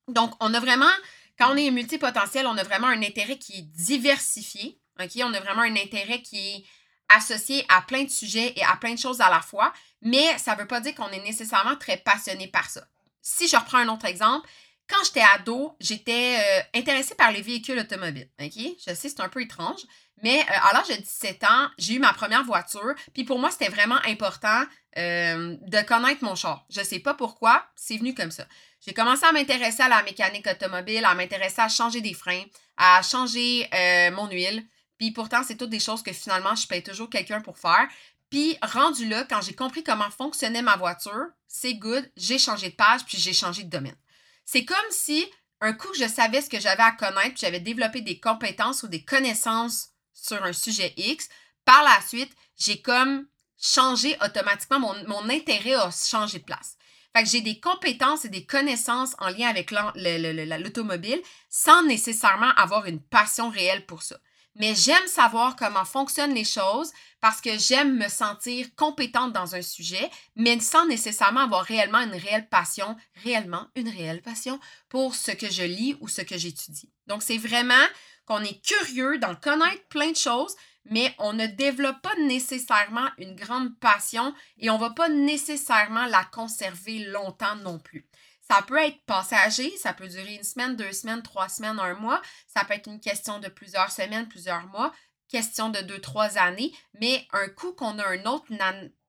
Donc, 0.08 0.34
on 0.40 0.54
a 0.54 0.60
vraiment, 0.60 0.92
quand 1.38 1.54
on 1.54 1.58
est 1.58 1.70
multipotentiel, 1.70 2.48
on 2.48 2.58
a 2.58 2.64
vraiment 2.64 2.88
un 2.88 3.04
intérêt 3.04 3.38
qui 3.38 3.60
est 3.60 3.62
diversifié, 3.62 4.80
OK? 5.00 5.12
On 5.18 5.34
a 5.34 5.40
vraiment 5.40 5.62
un 5.62 5.76
intérêt 5.76 6.22
qui 6.22 6.38
est 6.38 6.66
associé 7.10 7.66
à 7.70 7.82
plein 7.82 8.04
de 8.04 8.10
sujets 8.10 8.54
et 8.56 8.64
à 8.64 8.76
plein 8.78 8.94
de 8.94 9.00
choses 9.00 9.22
à 9.22 9.30
la 9.30 9.42
fois, 9.42 9.74
mais 10.02 10.38
ça 10.38 10.56
ne 10.56 10.62
veut 10.62 10.68
pas 10.68 10.80
dire 10.80 10.96
qu'on 10.96 11.10
est 11.10 11.24
nécessairement 11.24 11.76
très 11.76 11.98
passionné 11.98 12.48
par 12.48 12.70
ça. 12.70 12.86
Si 13.22 13.48
je 13.48 13.56
reprends 13.56 13.78
un 13.78 13.90
autre 13.90 14.06
exemple, 14.06 14.48
quand 14.88 15.04
j'étais 15.06 15.24
ado, 15.36 15.76
j'étais 15.80 16.38
euh, 16.40 16.80
intéressée 16.80 17.16
par 17.16 17.32
les 17.32 17.42
véhicules 17.42 17.80
automobiles. 17.80 18.30
OK? 18.42 18.54
Je 18.56 18.94
sais, 18.94 19.10
c'est 19.10 19.20
un 19.22 19.30
peu 19.30 19.42
étrange, 19.42 19.82
mais 20.22 20.40
euh, 20.42 20.70
à 20.70 20.74
l'âge 20.74 20.90
de 20.90 21.02
17 21.02 21.44
ans, 21.46 21.68
j'ai 21.78 21.96
eu 21.96 22.00
ma 22.00 22.14
première 22.14 22.44
voiture. 22.44 22.94
Puis 23.14 23.24
pour 23.24 23.40
moi, 23.40 23.50
c'était 23.52 23.70
vraiment 23.70 24.00
important 24.06 24.64
euh, 24.98 25.56
de 25.62 25.82
connaître 25.82 26.24
mon 26.24 26.36
char. 26.36 26.66
Je 26.70 26.82
ne 26.82 26.86
sais 26.86 27.00
pas 27.00 27.14
pourquoi, 27.14 27.66
c'est 27.76 27.98
venu 27.98 28.14
comme 28.14 28.32
ça. 28.32 28.46
J'ai 28.86 28.94
commencé 28.94 29.26
à 29.26 29.32
m'intéresser 29.32 29.82
à 29.82 29.88
la 29.88 30.04
mécanique 30.04 30.48
automobile, 30.48 31.06
à 31.06 31.16
m'intéresser 31.16 31.62
à 31.62 31.70
changer 31.70 32.02
des 32.02 32.14
freins, 32.14 32.44
à 32.76 33.02
changer 33.02 33.70
mon 34.14 34.30
huile. 34.30 34.66
Puis 34.98 35.12
pourtant, 35.12 35.42
c'est 35.42 35.56
toutes 35.56 35.70
des 35.70 35.80
choses 35.80 36.04
que 36.04 36.12
finalement, 36.12 36.54
je 36.56 36.68
paye 36.68 36.84
toujours 36.84 37.10
quelqu'un 37.10 37.40
pour 37.40 37.58
faire. 37.58 37.88
Puis 38.30 38.58
rendu 38.62 39.08
là, 39.08 39.26
quand 39.30 39.42
j'ai 39.42 39.54
compris 39.54 39.84
comment 39.84 40.10
fonctionnait 40.10 40.62
ma 40.62 40.76
voiture, 40.76 41.28
c'est 41.48 41.76
good, 41.76 42.12
j'ai 42.18 42.40
changé 42.40 42.72
de 42.72 42.76
page, 42.76 43.06
puis 43.06 43.18
j'ai 43.18 43.32
changé 43.32 43.64
de 43.64 43.70
domaine. 43.70 43.96
C'est 44.46 44.66
comme 44.66 44.78
si 44.92 45.26
un 45.62 45.74
coup 45.74 45.94
je 45.98 46.08
savais 46.08 46.42
ce 46.42 46.50
que 46.50 46.60
j'avais 46.60 46.84
à 46.84 46.92
connaître, 46.92 47.40
j'avais 47.40 47.60
développé 47.60 48.02
des 48.02 48.20
compétences 48.20 48.84
ou 48.84 48.88
des 48.88 49.04
connaissances 49.04 49.90
sur 50.14 50.44
un 50.44 50.54
sujet 50.54 50.94
X. 50.98 51.30
Par 51.66 51.84
la 51.84 52.00
suite, 52.06 52.34
j'ai 52.58 52.82
comme 52.82 53.28
changé 53.58 54.18
automatiquement, 54.24 54.80
mon, 54.80 55.30
intérêt 55.30 55.76
a 55.76 55.90
changé 55.92 56.40
de 56.40 56.44
place. 56.44 56.76
Fait 57.16 57.24
que 57.24 57.30
j'ai 57.30 57.42
des 57.42 57.60
compétences 57.60 58.26
et 58.26 58.30
des 58.30 58.46
connaissances 58.46 59.16
en 59.20 59.30
lien 59.30 59.48
avec 59.48 59.72
l'automobile 59.72 61.22
sans 61.50 61.84
nécessairement 61.84 62.52
avoir 62.56 62.86
une 62.86 63.02
passion 63.02 63.50
réelle 63.50 63.86
pour 63.86 64.04
ça 64.04 64.18
mais 64.56 64.76
j'aime 64.76 65.08
savoir 65.08 65.56
comment 65.56 65.86
fonctionnent 65.86 66.34
les 66.34 66.44
choses 66.44 66.92
parce 67.22 67.42
que 67.42 67.58
j'aime 67.58 67.98
me 67.98 68.10
sentir 68.10 68.68
compétente 68.76 69.34
dans 69.34 69.56
un 69.56 69.62
sujet, 69.62 70.10
mais 70.36 70.60
sans 70.60 70.86
nécessairement 70.88 71.42
avoir 71.42 71.64
réellement 71.64 72.02
une 72.02 72.16
réelle 72.16 72.50
passion, 72.50 72.96
réellement 73.24 73.68
une 73.76 73.90
réelle 73.90 74.22
passion 74.22 74.60
pour 74.90 75.16
ce 75.16 75.32
que 75.32 75.50
je 75.50 75.64
lis 75.64 75.96
ou 76.02 76.08
ce 76.08 76.22
que 76.22 76.38
j'étudie. 76.38 76.92
Donc, 77.08 77.24
c'est 77.24 77.38
vraiment 77.38 77.86
qu'on 78.26 78.44
est 78.44 78.62
curieux 78.62 79.18
d'en 79.20 79.36
connaître 79.36 79.88
plein 79.88 80.12
de 80.12 80.18
choses, 80.18 80.56
mais 80.86 81.14
on 81.18 81.34
ne 81.34 81.48
développe 81.48 82.02
pas 82.02 82.16
nécessairement 82.16 83.08
une 83.18 83.36
grande 83.36 83.78
passion 83.80 84.34
et 84.58 84.70
on 84.70 84.76
ne 84.76 84.82
va 84.82 84.90
pas 84.90 85.10
nécessairement 85.10 86.06
la 86.06 86.26
conserver 86.26 87.06
longtemps 87.06 87.56
non 87.58 87.80
plus. 87.80 88.06
Ça 88.50 88.62
peut 88.62 88.78
être 88.78 89.00
passager, 89.06 89.76
ça 89.78 89.94
peut 89.94 90.08
durer 90.08 90.36
une 90.36 90.44
semaine, 90.44 90.76
deux 90.76 90.92
semaines, 90.92 91.24
trois 91.24 91.50
semaines, 91.50 91.80
un 91.80 91.94
mois. 91.96 92.22
Ça 92.48 92.66
peut 92.66 92.74
être 92.74 92.88
une 92.88 93.00
question 93.00 93.40
de 93.40 93.48
plusieurs 93.48 93.92
semaines, 93.92 94.28
plusieurs 94.28 94.66
mois, 94.68 94.94
question 95.30 95.70
de 95.70 95.80
deux, 95.80 96.00
trois 96.00 96.38
années. 96.38 96.74
Mais 97.00 97.26
un 97.32 97.48
coup 97.48 97.72
qu'on 97.74 97.98
a 98.00 98.08
un 98.08 98.26
autre, 98.26 98.46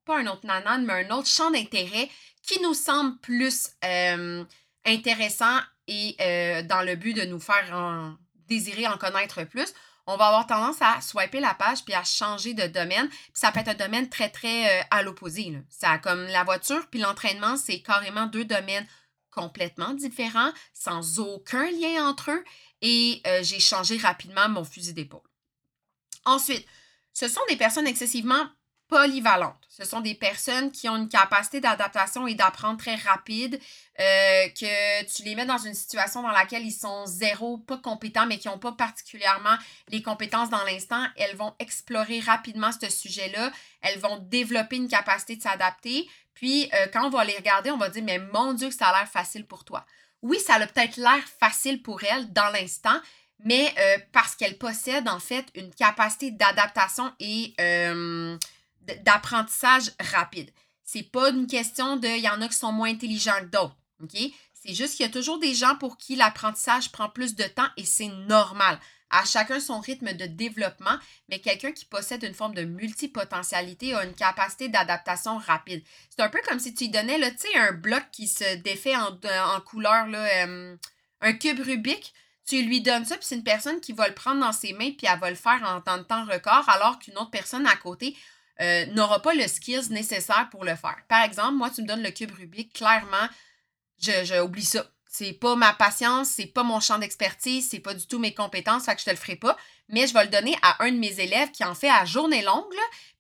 pas 0.05 0.19
un 0.19 0.27
autre 0.27 0.47
nanan, 0.47 0.85
mais 0.85 1.05
un 1.05 1.11
autre 1.11 1.29
champ 1.29 1.51
d'intérêt 1.51 2.09
qui 2.43 2.61
nous 2.63 2.75
semble 2.75 3.19
plus 3.21 3.71
euh, 3.85 4.45
intéressant 4.85 5.59
et 5.89 6.17
euh, 6.21 6.63
dans 6.63 6.83
le 6.83 6.95
but 6.95 7.15
de 7.15 7.25
nous 7.25 7.41
faire 7.41 8.17
désirer 8.47 8.87
en 8.87 8.99
connaître 8.99 9.45
plus, 9.45 9.73
on 10.07 10.17
va 10.17 10.27
avoir 10.27 10.47
tendance 10.47 10.81
à 10.83 11.01
swiper 11.01 11.41
la 11.41 11.55
page 11.55 11.85
puis 11.85 11.95
à 11.95 12.05
changer 12.05 12.53
de 12.55 12.67
domaine. 12.67 13.09
Puis 13.09 13.33
ça 13.35 13.53
peut 13.53 13.61
être 13.61 13.69
un 13.69 13.87
domaine 13.87 14.09
très, 14.09 14.29
très 14.29 14.81
euh, 14.81 14.83
à 14.91 15.03
l'opposé. 15.03 15.53
Ça, 15.71 15.99
comme 15.99 16.25
la 16.27 16.45
voiture 16.45 16.87
puis 16.91 17.01
l'entraînement, 17.01 17.57
c'est 17.57 17.81
carrément 17.81 18.27
deux 18.27 18.45
domaines 18.45 18.87
complètement 19.35 19.95
différents, 19.95 20.53
sans 20.73 21.19
aucun 21.19 21.71
lien 21.71 22.09
entre 22.09 22.31
eux, 22.31 22.45
et 22.83 23.21
euh, 23.27 23.43
j'ai 23.43 23.61
changé 23.61 23.97
rapidement 23.97 24.49
mon 24.49 24.65
fusil 24.65 24.95
d'épaule. 24.95 25.21
Ensuite, 26.25 26.67
ce 27.13 27.29
sont 27.29 27.41
des 27.49 27.57
personnes 27.57 27.87
excessivement 27.87 28.47
polyvalentes. 28.89 29.57
Ce 29.69 29.85
sont 29.85 30.01
des 30.01 30.15
personnes 30.15 30.71
qui 30.71 30.89
ont 30.89 30.97
une 30.97 31.09
capacité 31.09 31.61
d'adaptation 31.61 32.27
et 32.27 32.35
d'apprendre 32.35 32.79
très 32.79 32.95
rapide, 32.97 33.59
euh, 33.99 34.49
que 34.49 35.05
tu 35.05 35.23
les 35.23 35.35
mets 35.35 35.47
dans 35.47 35.59
une 35.59 35.75
situation 35.75 36.23
dans 36.23 36.31
laquelle 36.31 36.65
ils 36.65 36.73
sont 36.73 37.07
zéro, 37.07 37.59
pas 37.59 37.79
compétents, 37.79 38.27
mais 38.27 38.39
qui 38.39 38.49
n'ont 38.49 38.59
pas 38.59 38.73
particulièrement 38.73 39.57
les 39.89 40.03
compétences 40.03 40.51
dans 40.51 40.63
l'instant. 40.65 41.07
Elles 41.17 41.37
vont 41.37 41.55
explorer 41.59 42.21
rapidement 42.21 42.71
ce 42.73 42.91
sujet-là. 42.91 43.51
Elles 43.81 43.99
vont 43.99 44.19
développer 44.19 44.77
une 44.77 44.89
capacité 44.89 45.37
de 45.37 45.43
s'adapter. 45.43 46.09
Puis, 46.35 46.69
euh, 46.75 46.87
quand 46.93 47.07
on 47.07 47.11
va 47.11 47.25
les 47.25 47.37
regarder, 47.37 47.71
on 47.71 47.77
va 47.77 47.89
dire, 47.89 48.03
mais 48.05 48.19
mon 48.19 48.53
Dieu, 48.53 48.69
que 48.69 48.75
ça 48.75 48.89
a 48.89 48.99
l'air 48.99 49.09
facile 49.09 49.47
pour 49.47 49.65
toi. 49.65 49.87
Oui, 50.23 50.39
ça 50.41 50.55
a 50.55 50.67
peut-être 50.67 50.97
l'air 50.97 51.23
facile 51.41 51.83
pour 51.83 52.03
elles 52.03 52.33
dans 52.33 52.49
l'instant, 52.51 52.99
mais 53.39 53.73
euh, 53.79 53.99
parce 54.13 54.35
qu'elles 54.35 54.59
possèdent 54.59 55.09
en 55.09 55.21
fait 55.21 55.47
une 55.55 55.73
capacité 55.75 56.31
d'adaptation 56.31 57.13
et 57.21 57.55
d'apprentissage 59.03 59.93
rapide. 60.01 60.51
C'est 60.83 61.11
pas 61.11 61.31
une 61.31 61.47
question 61.47 61.97
de, 61.97 62.09
il 62.09 62.23
y 62.23 62.29
en 62.29 62.41
a 62.43 62.49
qui 62.49 62.57
sont 62.57 62.73
moins 62.73 62.91
intelligents 62.91 63.41
que 63.41 63.47
d'autres? 63.47 63.77
C'est 64.55 64.75
juste 64.75 64.97
qu'il 64.97 65.05
y 65.05 65.09
a 65.09 65.13
toujours 65.13 65.39
des 65.39 65.55
gens 65.55 65.77
pour 65.77 65.99
qui 65.99 66.17
l'apprentissage 66.17 66.91
prend 66.91 67.09
plus 67.09 67.35
de 67.35 67.45
temps 67.45 67.69
et 67.77 67.85
c'est 67.85 68.09
normal. 68.09 68.79
À 69.17 69.25
chacun 69.25 69.61
son 69.61 69.79
rythme 69.81 70.13
de 70.13 70.27
développement, 70.27 70.99
mais 71.29 71.39
quelqu'un 71.39 71.71
qui 71.73 71.85
possède 71.85 72.25
une 72.25 72.35
forme 72.35 72.55
de 72.55 72.65
multipotentialité 72.65 73.95
a 73.95 74.05
une 74.05 74.15
capacité 74.15 74.69
d'adaptation 74.69 75.39
rapide. 75.39 75.85
C'est 76.11 76.23
un 76.23 76.29
peu 76.29 76.41
comme 76.49 76.59
si 76.59 76.75
tu 76.75 76.85
lui 76.85 76.91
donnais, 76.91 77.19
là, 77.19 77.29
un 77.57 77.73
bloc 77.73 78.03
qui 78.11 78.27
se 78.27 78.57
défait 78.57 78.97
en, 78.97 79.19
en 79.55 79.61
couleur, 79.61 80.07
euh, 80.13 80.77
un 81.21 81.33
cube 81.35 81.61
Rubik 81.61 82.13
tu 82.47 82.63
lui 82.63 82.81
donnes 82.81 83.05
ça, 83.05 83.17
puis 83.17 83.25
c'est 83.27 83.37
une 83.37 83.45
personne 83.45 83.81
qui 83.81 83.93
va 83.93 84.07
le 84.09 84.15
prendre 84.15 84.41
dans 84.41 84.53
ses 84.53 84.73
mains, 84.73 84.91
puis 84.91 85.07
elle 85.11 85.19
va 85.19 85.31
le 85.31 85.37
faire 85.37 85.63
en 85.65 85.81
temps 85.81 85.99
de 85.99 86.03
temps 86.03 86.25
record, 86.27 86.69
alors 86.69 86.99
qu'une 86.99 87.17
autre 87.17 87.31
personne 87.31 87.67
à 87.67 87.77
côté 87.77 88.17
euh, 88.61 88.87
n'aura 88.87 89.23
pas 89.23 89.35
le 89.35 89.47
skills 89.49 89.91
nécessaire 89.91 90.49
pour 90.51 90.65
le 90.65 90.77
faire. 90.77 90.99
Par 91.09 91.25
exemple, 91.25 91.55
moi, 91.55 91.71
tu 91.71 91.83
me 91.83 91.87
donnes 91.87 92.03
le 92.03 92.11
cube 92.11 92.33
Rubik, 92.33 92.73
clairement, 92.75 93.29
je, 93.99 94.61
ça. 94.63 94.85
C'est 95.17 95.33
pas 95.33 95.55
ma 95.55 95.73
patience, 95.73 96.29
c'est 96.29 96.47
pas 96.47 96.65
mon 96.65 96.81
champ 96.81 96.99
d'expertise, 96.99 97.69
c'est 97.71 97.79
pas 97.79 97.95
du 97.95 98.05
tout 98.05 98.19
mes 98.19 98.35
compétences, 98.35 98.87
fait 98.87 98.97
que 98.97 99.01
je 99.01 99.05
te 99.05 99.11
le 99.11 99.17
ferai 99.17 99.37
pas. 99.37 99.57
Mais 99.89 100.09
je 100.09 100.13
vais 100.13 100.25
le 100.25 100.29
donner 100.29 100.57
à 100.61 100.83
un 100.83 100.91
de 100.91 100.97
mes 100.97 101.21
élèves 101.21 101.53
qui 101.53 101.63
en 101.63 101.77
fait 101.77 101.89
à 101.89 102.05
journée 102.05 102.43
longue, 102.43 102.65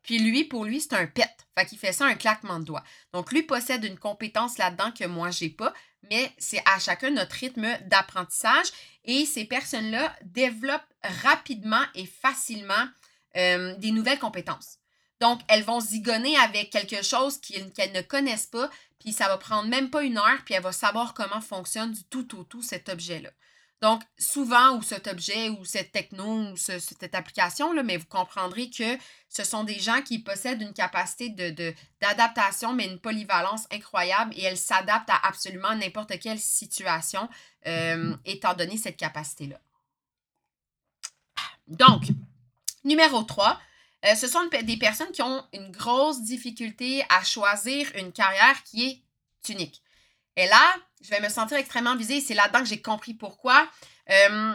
puis 0.02 0.18
lui, 0.18 0.42
pour 0.42 0.64
lui, 0.64 0.80
c'est 0.80 0.94
un 0.94 1.06
pet. 1.06 1.30
Fait 1.56 1.66
qu'il 1.66 1.78
fait 1.78 1.92
ça 1.92 2.06
un 2.06 2.16
claquement 2.16 2.58
de 2.58 2.64
doigts. 2.64 2.82
Donc, 3.12 3.30
lui 3.30 3.44
possède 3.44 3.84
une 3.84 3.96
compétence 3.96 4.58
là-dedans 4.58 4.90
que 4.90 5.04
moi, 5.04 5.30
j'ai 5.30 5.50
pas, 5.50 5.72
mais 6.10 6.32
c'est 6.36 6.64
à 6.66 6.80
chacun 6.80 7.10
notre 7.10 7.36
rythme 7.36 7.78
d'apprentissage. 7.86 8.72
Et 9.04 9.24
ces 9.24 9.44
personnes-là 9.44 10.16
développent 10.24 10.82
rapidement 11.22 11.84
et 11.94 12.06
facilement 12.06 12.88
euh, 13.36 13.76
des 13.76 13.92
nouvelles 13.92 14.18
compétences. 14.18 14.80
Donc, 15.20 15.40
elles 15.48 15.62
vont 15.62 15.80
zigonner 15.80 16.36
avec 16.38 16.70
quelque 16.70 17.02
chose 17.02 17.40
qu'elles 17.40 17.92
ne 17.92 18.02
connaissent 18.02 18.46
pas, 18.46 18.70
puis 18.98 19.12
ça 19.12 19.28
va 19.28 19.38
prendre 19.38 19.68
même 19.68 19.90
pas 19.90 20.02
une 20.02 20.18
heure, 20.18 20.42
puis 20.44 20.54
elle 20.54 20.62
va 20.62 20.72
savoir 20.72 21.14
comment 21.14 21.40
fonctionne 21.40 21.92
du 21.92 22.04
tout 22.04 22.38
au 22.38 22.44
tout 22.44 22.62
cet 22.62 22.88
objet-là. 22.88 23.30
Donc, 23.84 24.02
souvent, 24.18 24.78
ou 24.78 24.82
cet 24.82 25.08
objet, 25.08 25.50
ou 25.50 25.64
cette 25.66 25.92
techno, 25.92 26.52
ou 26.52 26.56
cette 26.56 27.14
application, 27.14 27.72
là, 27.74 27.82
mais 27.82 27.98
vous 27.98 28.06
comprendrez 28.06 28.70
que 28.70 28.96
ce 29.28 29.44
sont 29.44 29.62
des 29.62 29.78
gens 29.78 30.00
qui 30.00 30.20
possèdent 30.20 30.62
une 30.62 30.72
capacité 30.72 31.28
d'adaptation, 32.00 32.70
de, 32.70 32.76
mais 32.76 32.86
une 32.86 32.98
polyvalence 32.98 33.66
incroyable, 33.70 34.32
et 34.38 34.44
elles 34.44 34.56
s'adaptent 34.56 35.10
à 35.10 35.26
absolument 35.26 35.74
n'importe 35.74 36.18
quelle 36.18 36.40
situation, 36.40 37.28
euh, 37.66 38.16
étant 38.24 38.54
donné 38.54 38.78
cette 38.78 38.96
capacité-là. 38.96 39.60
Donc, 41.66 42.04
numéro 42.84 43.22
3, 43.22 43.60
euh, 44.04 44.14
ce 44.14 44.26
sont 44.26 44.40
des 44.62 44.76
personnes 44.76 45.10
qui 45.12 45.22
ont 45.22 45.44
une 45.52 45.70
grosse 45.70 46.22
difficulté 46.22 47.04
à 47.08 47.24
choisir 47.24 47.90
une 47.96 48.12
carrière 48.12 48.62
qui 48.64 48.86
est 48.86 49.52
unique. 49.52 49.82
Et 50.36 50.46
là, 50.46 50.74
je 51.00 51.10
vais 51.10 51.20
me 51.20 51.28
sentir 51.28 51.56
extrêmement 51.56 51.96
visée. 51.96 52.20
C'est 52.20 52.34
là-dedans 52.34 52.60
que 52.60 52.66
j'ai 52.66 52.82
compris 52.82 53.14
pourquoi. 53.14 53.68
Euh, 54.10 54.54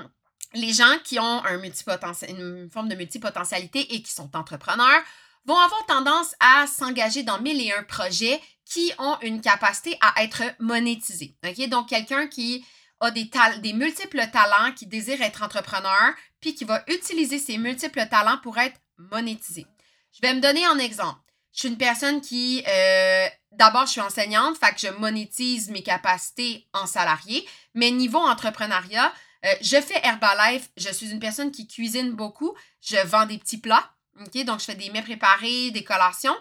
les 0.54 0.74
gens 0.74 0.98
qui 1.04 1.20
ont 1.20 1.46
un 1.46 1.62
une 1.62 2.70
forme 2.72 2.90
de 2.90 2.96
multipotentialité 2.96 3.94
et 3.94 4.02
qui 4.02 4.12
sont 4.12 4.36
entrepreneurs 4.36 5.02
vont 5.46 5.58
avoir 5.58 5.86
tendance 5.86 6.36
à 6.40 6.68
s'engager 6.68 7.24
dans 7.24 7.40
mille 7.40 7.62
et 7.62 7.72
un 7.72 7.84
projets 7.84 8.42
qui 8.66 8.92
ont 9.00 9.18
une 9.22 9.42
capacité 9.42 9.98
à 10.02 10.24
être 10.24 10.44
monétisés. 10.60 11.36
Donc, 11.70 11.90
quelqu'un 11.90 12.28
qui 12.28 12.66
a 13.00 13.10
des, 13.12 13.30
des 13.62 13.74
multiples 13.74 14.22
talents, 14.32 14.74
qui 14.76 14.86
désire 14.86 15.22
être 15.22 15.42
entrepreneur, 15.42 16.14
puis 16.42 16.54
qui 16.54 16.66
va 16.66 16.84
utiliser 16.88 17.40
ces 17.40 17.58
multiples 17.58 18.06
talents 18.10 18.38
pour 18.44 18.58
être 18.58 18.80
monétisé. 19.00 19.66
Je 20.12 20.20
vais 20.22 20.34
me 20.34 20.42
donner 20.42 20.66
un 20.66 20.78
exemple. 20.78 21.20
Je 21.54 21.62
suis 21.62 21.70
une 21.70 21.78
personne 21.78 22.22
qui, 22.22 22.64
euh, 22.68 23.28
d'abord, 23.52 23.86
je 23.86 23.94
suis 23.94 24.02
enseignante, 24.02 24.58
fait 24.58 24.74
que 24.74 24.80
je 24.80 25.00
monétise 25.00 25.70
mes 25.70 25.84
capacités 25.84 26.68
en 26.74 26.86
salarié, 26.86 27.48
mais 27.74 27.92
niveau 27.92 28.20
entrepreneuriat, 28.20 29.12
euh, 29.46 29.54
je 29.62 29.82
fais 29.82 30.00
Herbalife, 30.04 30.70
je 30.78 30.90
suis 30.92 31.12
une 31.12 31.20
personne 31.20 31.52
qui 31.52 31.68
cuisine 31.68 32.12
beaucoup, 32.12 32.54
je 32.82 32.98
vends 33.08 33.26
des 33.26 33.38
petits 33.38 33.60
plats, 33.60 33.90
ok, 34.22 34.44
donc 34.46 34.60
je 34.60 34.66
fais 34.66 34.76
des 34.76 34.90
mets 34.90 35.02
préparés, 35.02 35.72
des 35.72 35.84
collations. 35.84 36.36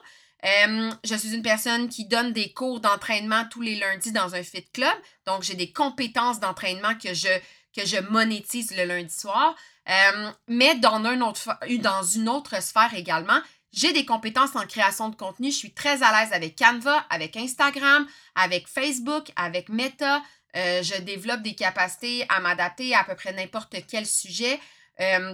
Euh, 0.45 0.91
je 1.05 1.15
suis 1.17 1.35
une 1.35 1.43
personne 1.43 1.89
qui 1.89 2.05
donne 2.05 2.33
des 2.33 2.53
cours 2.53 2.81
d'entraînement 2.81 3.45
tous 3.51 3.61
les 3.61 3.75
lundis 3.77 4.13
dans 4.13 4.35
un 4.35 4.43
fit 4.43 4.65
club. 4.73 4.95
Donc, 5.27 5.43
j'ai 5.43 5.55
des 5.55 5.73
compétences 5.73 6.39
d'entraînement 6.39 6.95
que 6.95 7.13
je 7.13 8.01
monétise 8.09 8.77
le 8.77 8.85
lundi 8.85 9.13
soir. 9.13 9.57
Euh, 9.89 10.31
mais 10.49 10.75
dans, 10.77 11.05
un 11.05 11.21
autre, 11.21 11.59
dans 11.81 12.03
une 12.03 12.29
autre 12.29 12.63
sphère 12.63 12.93
également, 12.95 13.41
j'ai 13.73 13.93
des 13.93 14.05
compétences 14.05 14.57
en 14.57 14.67
création 14.67 15.09
de 15.09 15.17
contenu. 15.17 15.51
Je 15.51 15.57
suis 15.57 15.73
très 15.73 16.03
à 16.03 16.21
l'aise 16.21 16.33
avec 16.33 16.59
Canva, 16.59 17.05
avec 17.11 17.37
Instagram, 17.37 18.07
avec 18.35 18.67
Facebook, 18.69 19.31
avec 19.37 19.69
Meta. 19.69 20.23
Euh, 20.57 20.83
je 20.83 21.01
développe 21.03 21.43
des 21.43 21.55
capacités 21.55 22.25
à 22.29 22.41
m'adapter 22.41 22.95
à 22.95 23.05
peu 23.05 23.15
près 23.15 23.33
n'importe 23.33 23.75
quel 23.87 24.07
sujet. 24.07 24.59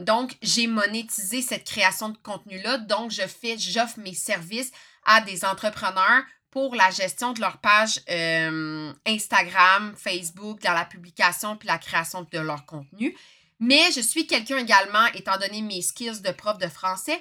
donc, 0.01 0.37
j'ai 0.43 0.67
monétisé 0.67 1.41
cette 1.41 1.65
création 1.65 2.11
de 2.11 2.19
contenu-là. 2.19 2.77
Donc, 2.79 3.11
je 3.11 3.27
fais, 3.27 3.57
j'offre 3.57 3.99
mes 3.99 4.13
services 4.13 4.71
à 5.07 5.23
des 5.23 5.45
entrepreneurs 5.45 6.23
pour 6.55 6.77
la 6.77 6.89
gestion 6.91 7.33
de 7.33 7.41
leur 7.41 7.59
page 7.59 8.01
euh, 8.09 8.93
Instagram, 9.07 9.93
Facebook, 9.97 10.61
dans 10.63 10.73
la 10.73 10.85
publication 10.85 11.57
puis 11.57 11.67
la 11.67 11.79
création 11.79 12.25
de 12.31 12.39
leur 12.39 12.65
contenu. 12.65 13.17
Mais 13.65 13.91
je 13.93 14.01
suis 14.03 14.27
quelqu'un 14.27 14.59
également, 14.59 15.07
étant 15.15 15.39
donné 15.39 15.63
mes 15.63 15.81
skills 15.81 16.21
de 16.21 16.33
prof 16.33 16.59
de 16.59 16.69
français, 16.69 17.19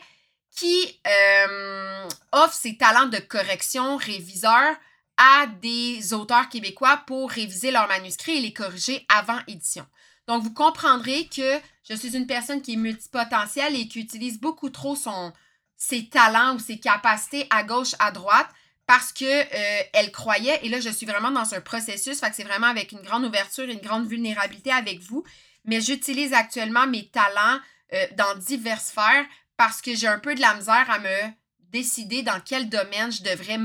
qui 0.51 0.99
euh, 1.07 2.09
offre 2.33 2.53
ses 2.53 2.77
talents 2.77 3.07
de 3.07 3.17
correction 3.17 3.95
réviseur 3.95 4.75
à 5.15 5.47
des 5.61 6.13
auteurs 6.13 6.49
québécois 6.49 7.01
pour 7.07 7.31
réviser 7.31 7.71
leurs 7.71 7.87
manuscrits 7.87 8.37
et 8.37 8.41
les 8.41 8.51
corriger 8.51 9.05
avant 9.07 9.39
édition. 9.47 9.85
Donc, 10.27 10.43
vous 10.43 10.53
comprendrez 10.53 11.27
que 11.27 11.59
je 11.89 11.95
suis 11.95 12.17
une 12.17 12.27
personne 12.27 12.61
qui 12.61 12.73
est 12.73 12.77
multipotentielle 12.77 13.75
et 13.77 13.87
qui 13.87 14.01
utilise 14.01 14.39
beaucoup 14.39 14.69
trop 14.69 14.97
son, 14.97 15.31
ses 15.77 16.09
talents 16.09 16.55
ou 16.55 16.59
ses 16.59 16.77
capacités 16.77 17.47
à 17.51 17.63
gauche, 17.63 17.95
à 17.99 18.11
droite, 18.11 18.49
parce 18.85 19.13
que 19.13 19.23
euh, 19.23 19.83
elle 19.93 20.11
croyait, 20.11 20.59
et 20.63 20.69
là, 20.69 20.81
je 20.81 20.89
suis 20.89 21.05
vraiment 21.05 21.31
dans 21.31 21.53
un 21.53 21.61
processus, 21.61 22.19
fait 22.19 22.29
que 22.29 22.35
c'est 22.35 22.43
vraiment 22.43 22.67
avec 22.67 22.91
une 22.91 23.01
grande 23.01 23.23
ouverture 23.23 23.69
et 23.69 23.73
une 23.73 23.79
grande 23.79 24.07
vulnérabilité 24.07 24.71
avec 24.71 24.99
vous, 24.99 25.23
mais 25.65 25.81
j'utilise 25.81 26.33
actuellement 26.33 26.87
mes 26.87 27.07
talents 27.09 27.59
euh, 27.93 28.07
dans 28.15 28.35
diverses 28.35 28.87
sphères 28.87 29.25
parce 29.57 29.81
que 29.81 29.95
j'ai 29.95 30.07
un 30.07 30.19
peu 30.19 30.35
de 30.35 30.41
la 30.41 30.55
misère 30.55 30.89
à 30.89 30.99
me 30.99 31.31
décider 31.71 32.21
dans 32.21 32.39
quel 32.39 32.69
domaine 32.69 33.11
je 33.11 33.23
devrais 33.23 33.59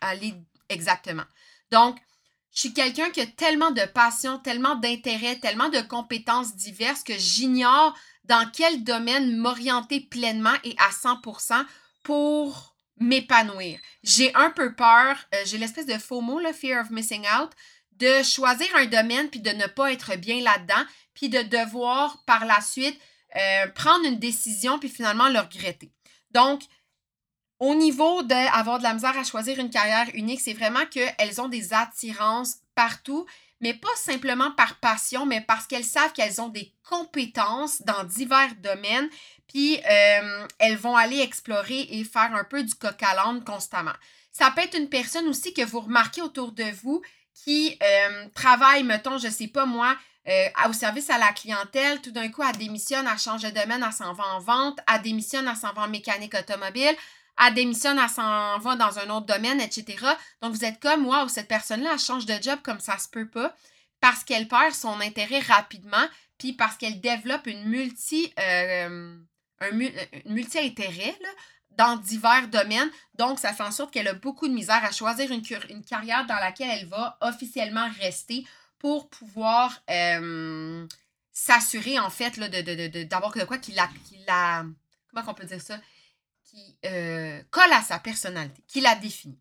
aller 0.00 0.34
exactement. 0.68 1.24
Donc, 1.70 1.98
je 2.54 2.60
suis 2.60 2.72
quelqu'un 2.72 3.10
qui 3.10 3.20
a 3.20 3.26
tellement 3.26 3.72
de 3.72 3.84
passion, 3.84 4.38
tellement 4.38 4.76
d'intérêt, 4.76 5.36
tellement 5.36 5.70
de 5.70 5.80
compétences 5.80 6.54
diverses 6.54 7.02
que 7.02 7.18
j'ignore 7.18 7.96
dans 8.24 8.48
quel 8.50 8.84
domaine 8.84 9.36
m'orienter 9.36 10.00
pleinement 10.00 10.54
et 10.62 10.76
à 10.78 10.90
100% 10.90 11.64
pour 12.04 12.76
m'épanouir. 12.98 13.80
J'ai 14.04 14.32
un 14.36 14.50
peu 14.50 14.74
peur, 14.74 15.16
euh, 15.34 15.42
j'ai 15.46 15.58
l'espèce 15.58 15.86
de 15.86 15.98
faux 15.98 16.20
mot, 16.20 16.38
le 16.38 16.52
fear 16.52 16.80
of 16.80 16.90
missing 16.90 17.26
out, 17.40 17.50
de 17.92 18.22
choisir 18.22 18.68
un 18.76 18.86
domaine 18.86 19.28
puis 19.28 19.40
de 19.40 19.50
ne 19.50 19.66
pas 19.66 19.92
être 19.92 20.16
bien 20.16 20.40
là-dedans, 20.40 20.84
puis 21.14 21.28
de 21.28 21.42
devoir 21.42 22.22
par 22.26 22.44
la 22.44 22.60
suite 22.60 22.98
euh, 23.36 23.68
prendre 23.74 24.04
une 24.04 24.18
décision 24.18 24.78
puis 24.78 24.88
finalement 24.88 25.28
le 25.28 25.40
regretter. 25.40 25.90
Donc, 26.30 26.62
au 27.60 27.74
niveau 27.74 28.22
d'avoir 28.22 28.78
de 28.78 28.82
la 28.82 28.94
misère 28.94 29.16
à 29.16 29.24
choisir 29.24 29.58
une 29.58 29.70
carrière 29.70 30.08
unique, 30.14 30.40
c'est 30.40 30.52
vraiment 30.52 30.84
qu'elles 30.86 31.40
ont 31.40 31.48
des 31.48 31.72
attirances 31.72 32.56
partout 32.74 33.26
mais 33.64 33.72
pas 33.72 33.96
simplement 33.96 34.50
par 34.50 34.78
passion, 34.78 35.24
mais 35.24 35.40
parce 35.40 35.66
qu'elles 35.66 35.86
savent 35.86 36.12
qu'elles 36.12 36.38
ont 36.38 36.50
des 36.50 36.74
compétences 36.86 37.80
dans 37.80 38.04
divers 38.04 38.54
domaines, 38.56 39.08
puis 39.46 39.78
euh, 39.90 40.46
elles 40.58 40.76
vont 40.76 40.96
aller 40.96 41.20
explorer 41.20 41.86
et 41.90 42.04
faire 42.04 42.34
un 42.34 42.44
peu 42.44 42.62
du 42.62 42.74
coq 42.74 43.02
à 43.02 43.16
constamment. 43.46 43.94
Ça 44.32 44.50
peut 44.50 44.60
être 44.60 44.76
une 44.76 44.90
personne 44.90 45.26
aussi 45.28 45.54
que 45.54 45.64
vous 45.64 45.80
remarquez 45.80 46.20
autour 46.20 46.52
de 46.52 46.64
vous 46.82 47.00
qui 47.32 47.78
euh, 47.82 48.28
travaille, 48.34 48.82
mettons, 48.82 49.16
je 49.16 49.28
sais 49.28 49.48
pas 49.48 49.64
moi, 49.64 49.96
euh, 50.26 50.48
au 50.68 50.72
service 50.72 51.10
à 51.10 51.18
la 51.18 51.32
clientèle, 51.32 52.00
tout 52.00 52.10
d'un 52.10 52.28
coup, 52.30 52.42
elle 52.42 52.56
démissionne, 52.56 53.06
elle 53.10 53.18
change 53.18 53.42
de 53.42 53.50
domaine, 53.50 53.84
elle 53.86 53.92
s'en 53.92 54.14
va 54.14 54.24
en 54.34 54.40
vente, 54.40 54.80
elle 54.92 55.02
démissionne, 55.02 55.46
elle 55.48 55.56
s'en 55.56 55.72
va 55.72 55.82
en 55.82 55.88
mécanique 55.88 56.34
automobile, 56.34 56.96
elle 57.38 57.54
démissionne, 57.54 57.98
elle 57.98 58.08
s'en 58.08 58.58
va 58.58 58.76
dans 58.76 58.98
un 58.98 59.10
autre 59.10 59.26
domaine, 59.26 59.60
etc. 59.60 59.84
Donc, 60.40 60.54
vous 60.54 60.64
êtes 60.64 60.80
comme, 60.80 61.02
moi, 61.02 61.24
ou 61.24 61.28
cette 61.28 61.48
personne-là, 61.48 61.90
elle 61.94 61.98
change 61.98 62.26
de 62.26 62.34
job 62.40 62.58
comme 62.62 62.80
ça 62.80 62.96
se 62.98 63.08
peut 63.08 63.28
pas 63.28 63.54
parce 64.00 64.22
qu'elle 64.22 64.48
perd 64.48 64.74
son 64.74 65.00
intérêt 65.00 65.40
rapidement, 65.40 66.06
puis 66.38 66.52
parce 66.52 66.76
qu'elle 66.76 67.00
développe 67.00 67.46
une 67.46 67.64
multi, 67.64 68.32
euh, 68.38 69.16
un, 69.60 69.70
multi-intérêt 70.26 71.16
dans 71.70 71.96
divers 71.96 72.48
domaines. 72.48 72.90
Donc, 73.14 73.38
ça 73.38 73.52
fait 73.52 73.62
en 73.62 73.70
sorte 73.70 73.92
qu'elle 73.92 74.08
a 74.08 74.14
beaucoup 74.14 74.46
de 74.46 74.52
misère 74.52 74.84
à 74.84 74.92
choisir 74.92 75.30
une, 75.30 75.42
une 75.70 75.84
carrière 75.84 76.26
dans 76.26 76.36
laquelle 76.36 76.70
elle 76.70 76.86
va 76.86 77.16
officiellement 77.20 77.88
rester 78.00 78.46
pour 78.84 79.08
pouvoir 79.08 79.82
euh, 79.88 80.86
s'assurer, 81.32 81.98
en 81.98 82.10
fait, 82.10 82.36
là, 82.36 82.50
d'avoir 82.50 83.32
de, 83.32 83.40
de, 83.40 83.44
quoi 83.46 83.56
qui 83.56 83.72
la, 83.72 83.88
qui 84.06 84.18
la. 84.28 84.66
Comment 85.08 85.24
on 85.26 85.32
peut 85.32 85.46
dire 85.46 85.62
ça? 85.62 85.80
qui 86.44 86.76
euh, 86.84 87.42
colle 87.50 87.72
à 87.72 87.80
sa 87.80 87.98
personnalité, 87.98 88.62
qui 88.68 88.82
la 88.82 88.94
définit. 88.94 89.40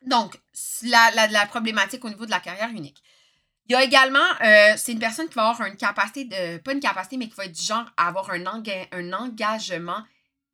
Donc, 0.00 0.40
la, 0.84 1.28
la, 1.28 1.46
problématique 1.46 2.02
au 2.06 2.08
niveau 2.08 2.24
de 2.24 2.30
la 2.30 2.40
carrière 2.40 2.70
unique. 2.70 3.02
Il 3.66 3.72
y 3.72 3.74
a 3.74 3.82
également, 3.84 4.26
euh, 4.40 4.72
c'est 4.78 4.92
une 4.92 4.98
personne 4.98 5.28
qui 5.28 5.34
va 5.34 5.50
avoir 5.50 5.68
une 5.68 5.76
capacité 5.76 6.24
de, 6.24 6.56
pas 6.56 6.72
une 6.72 6.80
capacité, 6.80 7.18
mais 7.18 7.28
qui 7.28 7.34
va 7.34 7.44
être 7.44 7.52
du 7.52 7.62
genre 7.62 7.92
à 7.98 8.08
avoir 8.08 8.30
un, 8.30 8.42
un 8.46 9.12
engagement 9.12 10.02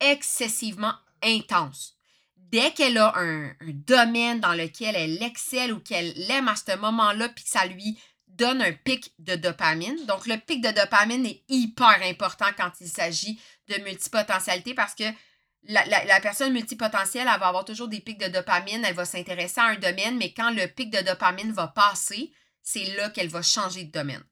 excessivement 0.01 0.93
intense. 1.23 1.95
Dès 2.35 2.71
qu'elle 2.71 2.97
a 2.97 3.13
un, 3.15 3.45
un, 3.45 3.53
domaine 3.61 4.41
dans 4.41 4.53
lequel 4.53 4.95
elle 4.97 5.23
excelle 5.23 5.71
ou 5.71 5.79
qu'elle 5.79 6.11
l'aime 6.17 6.49
à 6.49 6.57
ce 6.57 6.75
moment-là, 6.75 7.29
puis 7.29 7.45
que 7.45 7.49
ça 7.49 7.65
lui 7.65 7.97
donne 8.39 8.61
un 8.61 8.71
pic 8.71 9.13
de 9.19 9.35
dopamine. 9.35 10.05
Donc, 10.05 10.25
le 10.25 10.37
pic 10.37 10.61
de 10.61 10.71
dopamine 10.71 11.25
est 11.25 11.43
hyper 11.49 11.99
important 12.03 12.47
quand 12.57 12.71
il 12.79 12.87
s'agit 12.87 13.39
de 13.67 13.75
multipotentialité 13.83 14.73
parce 14.73 14.95
que 14.95 15.03
la, 15.63 16.19
personne 16.21 16.53
multipotentielle, 16.53 17.27
elle 17.31 17.39
va 17.39 17.47
avoir 17.47 17.65
toujours 17.65 17.89
des 17.89 17.99
pics 17.99 18.17
de 18.17 18.29
dopamine, 18.29 18.83
elle 18.85 18.95
va 18.95 19.05
s'intéresser 19.05 19.59
à 19.59 19.65
un 19.65 19.75
domaine, 19.75 20.17
mais 20.17 20.33
quand 20.33 20.51
le 20.51 20.67
pic 20.67 20.89
de 20.89 21.01
dopamine 21.01 21.51
va 21.51 21.67
passer, 21.67 22.31
c'est 22.63 22.85
là 22.95 23.09
qu'elle 23.09 23.27
va 23.27 23.41
changer 23.41 23.83
de 23.83 23.91
domaine. 23.91 24.23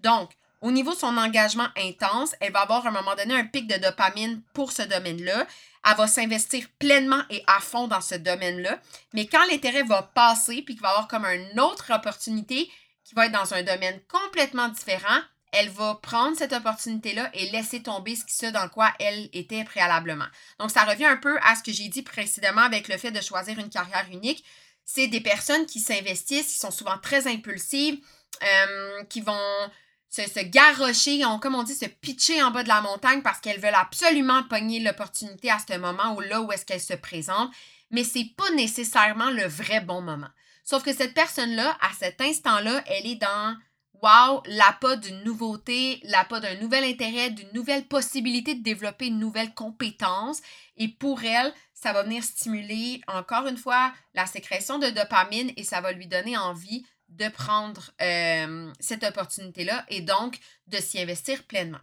Donc, 0.00 0.30
au 0.62 0.70
niveau 0.70 0.94
de 0.94 0.98
son 0.98 1.16
engagement 1.18 1.68
intense, 1.76 2.34
elle 2.40 2.52
va 2.52 2.60
avoir 2.60 2.86
à 2.86 2.88
un 2.88 2.92
moment 2.92 3.14
donné 3.16 3.34
un 3.34 3.44
pic 3.44 3.66
de 3.66 3.76
dopamine 3.76 4.42
pour 4.54 4.72
ce 4.72 4.82
domaine-là. 4.82 5.46
Elle 5.84 5.96
va 5.96 6.06
s'investir 6.06 6.66
pleinement 6.78 7.22
et 7.28 7.42
à 7.46 7.60
fond 7.60 7.88
dans 7.88 8.00
ce 8.00 8.14
domaine-là. 8.14 8.80
Mais 9.12 9.26
quand 9.26 9.44
l'intérêt 9.50 9.82
va 9.82 10.02
passer, 10.02 10.62
puis 10.62 10.74
qu'il 10.74 10.82
va 10.82 10.90
avoir 10.90 11.08
comme 11.08 11.26
une 11.26 11.60
autre 11.60 11.92
opportunité 11.92 12.70
qui 13.06 13.14
va 13.14 13.26
être 13.26 13.32
dans 13.32 13.54
un 13.54 13.62
domaine 13.62 14.00
complètement 14.08 14.68
différent, 14.68 15.20
elle 15.52 15.68
va 15.70 15.94
prendre 16.02 16.36
cette 16.36 16.52
opportunité-là 16.52 17.30
et 17.34 17.50
laisser 17.50 17.80
tomber 17.80 18.16
ce 18.16 18.46
dans 18.46 18.68
quoi 18.68 18.92
elle 18.98 19.30
était 19.32 19.62
préalablement. 19.62 20.26
Donc, 20.58 20.72
ça 20.72 20.84
revient 20.84 21.06
un 21.06 21.16
peu 21.16 21.38
à 21.42 21.54
ce 21.54 21.62
que 21.62 21.72
j'ai 21.72 21.88
dit 21.88 22.02
précédemment 22.02 22.62
avec 22.62 22.88
le 22.88 22.98
fait 22.98 23.12
de 23.12 23.20
choisir 23.20 23.58
une 23.60 23.70
carrière 23.70 24.06
unique. 24.10 24.44
C'est 24.84 25.06
des 25.06 25.20
personnes 25.20 25.66
qui 25.66 25.78
s'investissent, 25.78 26.48
qui 26.48 26.58
sont 26.58 26.72
souvent 26.72 26.98
très 26.98 27.28
impulsives, 27.28 27.98
euh, 28.42 29.04
qui 29.04 29.20
vont 29.20 29.70
se, 30.10 30.22
se 30.22 30.40
garrocher, 30.40 31.22
comme 31.40 31.54
on 31.54 31.62
dit, 31.62 31.76
se 31.76 31.86
pitcher 31.86 32.42
en 32.42 32.50
bas 32.50 32.64
de 32.64 32.68
la 32.68 32.80
montagne 32.80 33.22
parce 33.22 33.38
qu'elles 33.38 33.60
veulent 33.60 33.74
absolument 33.74 34.42
pogner 34.44 34.80
l'opportunité 34.80 35.50
à 35.50 35.58
ce 35.58 35.78
moment 35.78 36.14
ou 36.16 36.20
là 36.20 36.40
où 36.40 36.50
est-ce 36.50 36.66
qu'elles 36.66 36.80
se 36.80 36.94
présentent. 36.94 37.52
Mais 37.90 38.02
c'est 38.02 38.32
pas 38.36 38.50
nécessairement 38.56 39.30
le 39.30 39.46
vrai 39.46 39.80
bon 39.80 40.02
moment. 40.02 40.28
Sauf 40.66 40.82
que 40.82 40.92
cette 40.92 41.14
personne-là, 41.14 41.78
à 41.80 41.92
cet 41.96 42.20
instant-là, 42.20 42.82
elle 42.86 43.06
est 43.06 43.14
dans 43.14 43.56
wow, 44.02 44.42
l'appât 44.46 44.96
d'une 44.96 45.22
nouveauté, 45.22 46.00
l'appât 46.02 46.40
d'un 46.40 46.56
nouvel 46.56 46.82
intérêt, 46.82 47.30
d'une 47.30 47.50
nouvelle 47.52 47.86
possibilité 47.86 48.56
de 48.56 48.64
développer 48.64 49.06
une 49.06 49.20
nouvelle 49.20 49.54
compétence. 49.54 50.42
Et 50.76 50.88
pour 50.88 51.22
elle, 51.22 51.54
ça 51.72 51.92
va 51.92 52.02
venir 52.02 52.24
stimuler 52.24 53.00
encore 53.06 53.46
une 53.46 53.56
fois 53.56 53.92
la 54.14 54.26
sécrétion 54.26 54.80
de 54.80 54.90
dopamine 54.90 55.52
et 55.56 55.62
ça 55.62 55.80
va 55.80 55.92
lui 55.92 56.08
donner 56.08 56.36
envie 56.36 56.84
de 57.08 57.28
prendre 57.28 57.92
euh, 58.02 58.72
cette 58.80 59.04
opportunité-là 59.04 59.86
et 59.88 60.00
donc 60.00 60.36
de 60.66 60.78
s'y 60.78 61.00
investir 61.00 61.44
pleinement. 61.44 61.78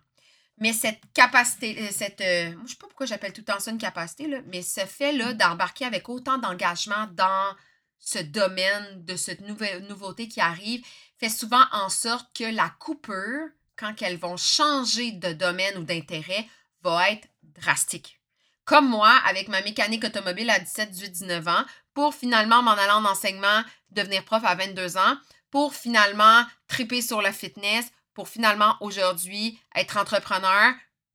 Mais 0.57 0.73
cette 0.73 0.99
capacité, 1.13 1.77
euh, 1.79 1.87
cette, 1.89 2.19
euh, 2.19 2.51
je 2.51 2.61
ne 2.61 2.67
sais 2.67 2.75
pas 2.75 2.87
pourquoi 2.87 3.05
j'appelle 3.05 3.31
tout 3.31 3.41
le 3.41 3.45
temps 3.45 3.59
ça 3.59 3.71
une 3.71 3.77
capacité, 3.77 4.27
là, 4.27 4.39
mais 4.47 4.61
ce 4.61 4.81
fait-là 4.81 5.33
d'embarquer 5.33 5.85
avec 5.85 6.09
autant 6.09 6.37
d'engagement 6.37 7.07
dans 7.13 7.55
ce 8.03 8.19
domaine, 8.19 9.05
de 9.05 9.15
cette 9.15 9.41
nouvelle 9.41 9.87
nouveauté 9.87 10.27
qui 10.27 10.41
arrive, 10.41 10.85
fait 11.17 11.29
souvent 11.29 11.63
en 11.71 11.87
sorte 11.87 12.27
que 12.37 12.43
la 12.43 12.69
coupure, 12.79 13.47
quand 13.77 13.93
elles 14.01 14.17
vont 14.17 14.35
changer 14.35 15.13
de 15.13 15.31
domaine 15.31 15.77
ou 15.77 15.83
d'intérêt, 15.83 16.45
va 16.81 17.11
être 17.11 17.29
drastique. 17.43 18.19
Comme 18.65 18.89
moi, 18.89 19.09
avec 19.25 19.47
ma 19.47 19.61
mécanique 19.61 20.03
automobile 20.03 20.49
à 20.49 20.59
17, 20.59 20.91
18, 20.91 21.09
19 21.11 21.47
ans, 21.47 21.65
pour 21.93 22.13
finalement 22.13 22.61
m'en 22.61 22.71
aller 22.71 22.91
en 22.91 23.05
enseignement, 23.05 23.63
devenir 23.91 24.25
prof 24.25 24.43
à 24.45 24.55
22 24.55 24.97
ans, 24.97 25.17
pour 25.49 25.73
finalement 25.73 26.43
triper 26.67 27.01
sur 27.01 27.21
le 27.21 27.31
fitness, 27.31 27.85
pour 28.13 28.27
finalement 28.27 28.75
aujourd'hui 28.81 29.59
être 29.75 29.97
entrepreneur 29.97 30.73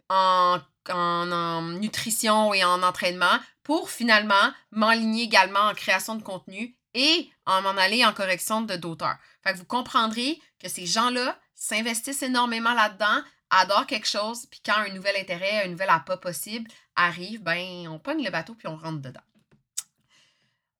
en, 0.09 0.59
en, 0.90 1.62
nutrition 1.62 2.55
et 2.55 2.64
en 2.64 2.83
entraînement, 2.83 3.38
pour 3.62 3.90
finalement 3.90 4.53
m'enligner 4.70 5.24
également 5.24 5.61
en 5.61 5.74
création 5.74 6.14
de 6.14 6.22
contenu 6.22 6.78
et 6.94 7.31
en 7.46 7.62
m'en 7.62 7.70
aller 7.70 8.05
en 8.05 8.12
correction 8.12 8.62
de 8.62 8.77
d'auteur. 8.77 9.16
Fait 9.42 9.53
que 9.53 9.59
vous 9.59 9.64
comprendrez 9.64 10.40
que 10.59 10.68
ces 10.68 10.87
gens-là 10.87 11.38
s'investissent 11.55 12.22
énormément 12.22 12.74
là-dedans, 12.74 13.22
adorent 13.51 13.87
quelque 13.87 14.09
chose, 14.09 14.46
puis 14.46 14.61
quand 14.64 14.77
un 14.77 14.90
nouvel 14.90 15.16
intérêt, 15.16 15.64
un 15.64 15.68
nouvel 15.68 15.90
appât 15.90 16.18
possible 16.18 16.70
arrive, 16.96 17.42
ben 17.42 17.88
on 17.88 17.98
pogne 17.98 18.24
le 18.24 18.31
bateau 18.31 18.55
puis 18.55 18.68
on 18.68 18.77
rentre 18.77 19.01
dedans. 19.01 19.20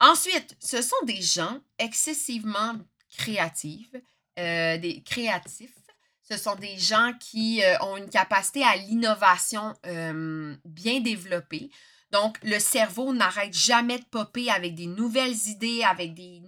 Ensuite, 0.01 0.57
ce 0.61 0.81
sont 0.81 1.05
des 1.05 1.21
gens 1.21 1.61
excessivement 1.79 2.75
créatifs, 3.17 3.95
euh, 4.39 4.79
des 4.79 5.03
créatifs. 5.03 5.75
Ce 6.23 6.37
sont 6.37 6.55
des 6.57 6.79
gens 6.79 7.13
qui 7.19 7.65
euh, 7.65 7.79
ont 7.81 7.97
une 7.97 8.11
capacité 8.11 8.63
à 8.63 8.77
l'innovation 8.77 9.75
euh, 9.87 10.55
bien 10.65 11.01
développée. 11.01 11.71
Donc, 12.11 12.39
le 12.43 12.59
cerveau 12.59 13.13
n'arrête 13.13 13.55
jamais 13.55 13.99
de 13.99 14.05
popper 14.05 14.51
avec 14.51 14.75
des 14.75 14.87
nouvelles 14.87 15.37
idées, 15.47 15.83
avec 15.85 16.15
des, 16.15 16.43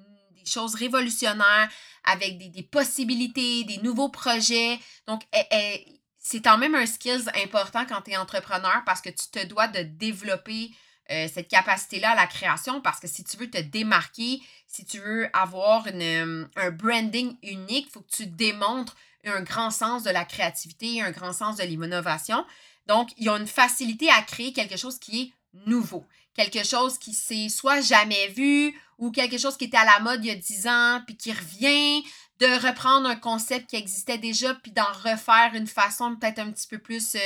choses 0.46 0.74
révolutionnaires, 0.74 1.68
avec 2.02 2.38
des, 2.38 2.62
possibilités, 2.62 3.62
des 3.64 3.78
nouveaux 3.78 4.08
projets. 4.08 4.80
Donc, 5.06 5.22
eh, 5.34 5.42
eh, 5.52 6.00
c'est 6.18 6.40
quand 6.40 6.58
même 6.58 6.74
un 6.74 6.86
skills 6.86 7.28
important 7.44 7.84
quand 7.86 8.00
tu 8.02 8.12
es 8.12 8.16
entrepreneur 8.16 8.82
parce 8.86 9.00
que 9.00 9.10
tu 9.10 9.28
te 9.30 9.44
dois 9.46 9.68
de 9.68 9.82
développer 9.82 10.70
euh, 11.10 11.28
cette 11.32 11.48
capacité-là 11.48 12.10
à 12.10 12.14
la 12.14 12.26
création 12.26 12.80
parce 12.80 13.00
que 13.00 13.06
si 13.06 13.22
tu 13.22 13.36
veux 13.36 13.50
te 13.50 13.60
démarquer, 13.60 14.40
si 14.66 14.84
tu 14.84 14.98
veux 14.98 15.28
avoir 15.36 15.86
une, 15.86 16.48
un 16.56 16.70
branding 16.70 17.36
unique, 17.42 17.86
il 17.88 17.90
faut 17.90 18.00
que 18.00 18.16
tu 18.16 18.26
démontres 18.26 18.96
un 19.24 19.42
grand 19.42 19.70
sens 19.70 20.04
de 20.04 20.10
la 20.10 20.24
créativité, 20.24 21.02
un 21.02 21.10
grand 21.10 21.32
sens 21.32 21.56
de 21.56 21.64
l'innovation. 21.64 22.44
Donc, 22.86 23.10
il 23.16 23.24
y 23.24 23.28
a 23.28 23.36
une 23.36 23.46
facilité 23.46 24.10
à 24.10 24.22
créer 24.22 24.52
quelque 24.52 24.76
chose 24.76 24.98
qui 24.98 25.22
est 25.22 25.32
nouveau. 25.66 26.06
Quelque 26.34 26.64
chose 26.64 26.98
qui 26.98 27.12
s'est 27.12 27.48
soit 27.48 27.80
jamais 27.80 28.28
vu 28.28 28.78
ou 28.98 29.10
quelque 29.10 29.38
chose 29.38 29.56
qui 29.56 29.64
était 29.64 29.76
à 29.76 29.84
la 29.84 30.00
mode 30.00 30.24
il 30.24 30.28
y 30.28 30.30
a 30.30 30.36
10 30.36 30.66
ans 30.68 31.02
puis 31.06 31.16
qui 31.16 31.32
revient, 31.32 32.02
de 32.40 32.66
reprendre 32.66 33.08
un 33.08 33.16
concept 33.16 33.68
qui 33.70 33.76
existait 33.76 34.18
déjà 34.18 34.54
puis 34.54 34.72
d'en 34.72 34.90
refaire 35.04 35.52
une 35.54 35.66
façon 35.66 36.16
peut-être 36.16 36.38
un 36.38 36.50
petit 36.50 36.66
peu 36.66 36.78
plus 36.78 37.14
euh, 37.14 37.18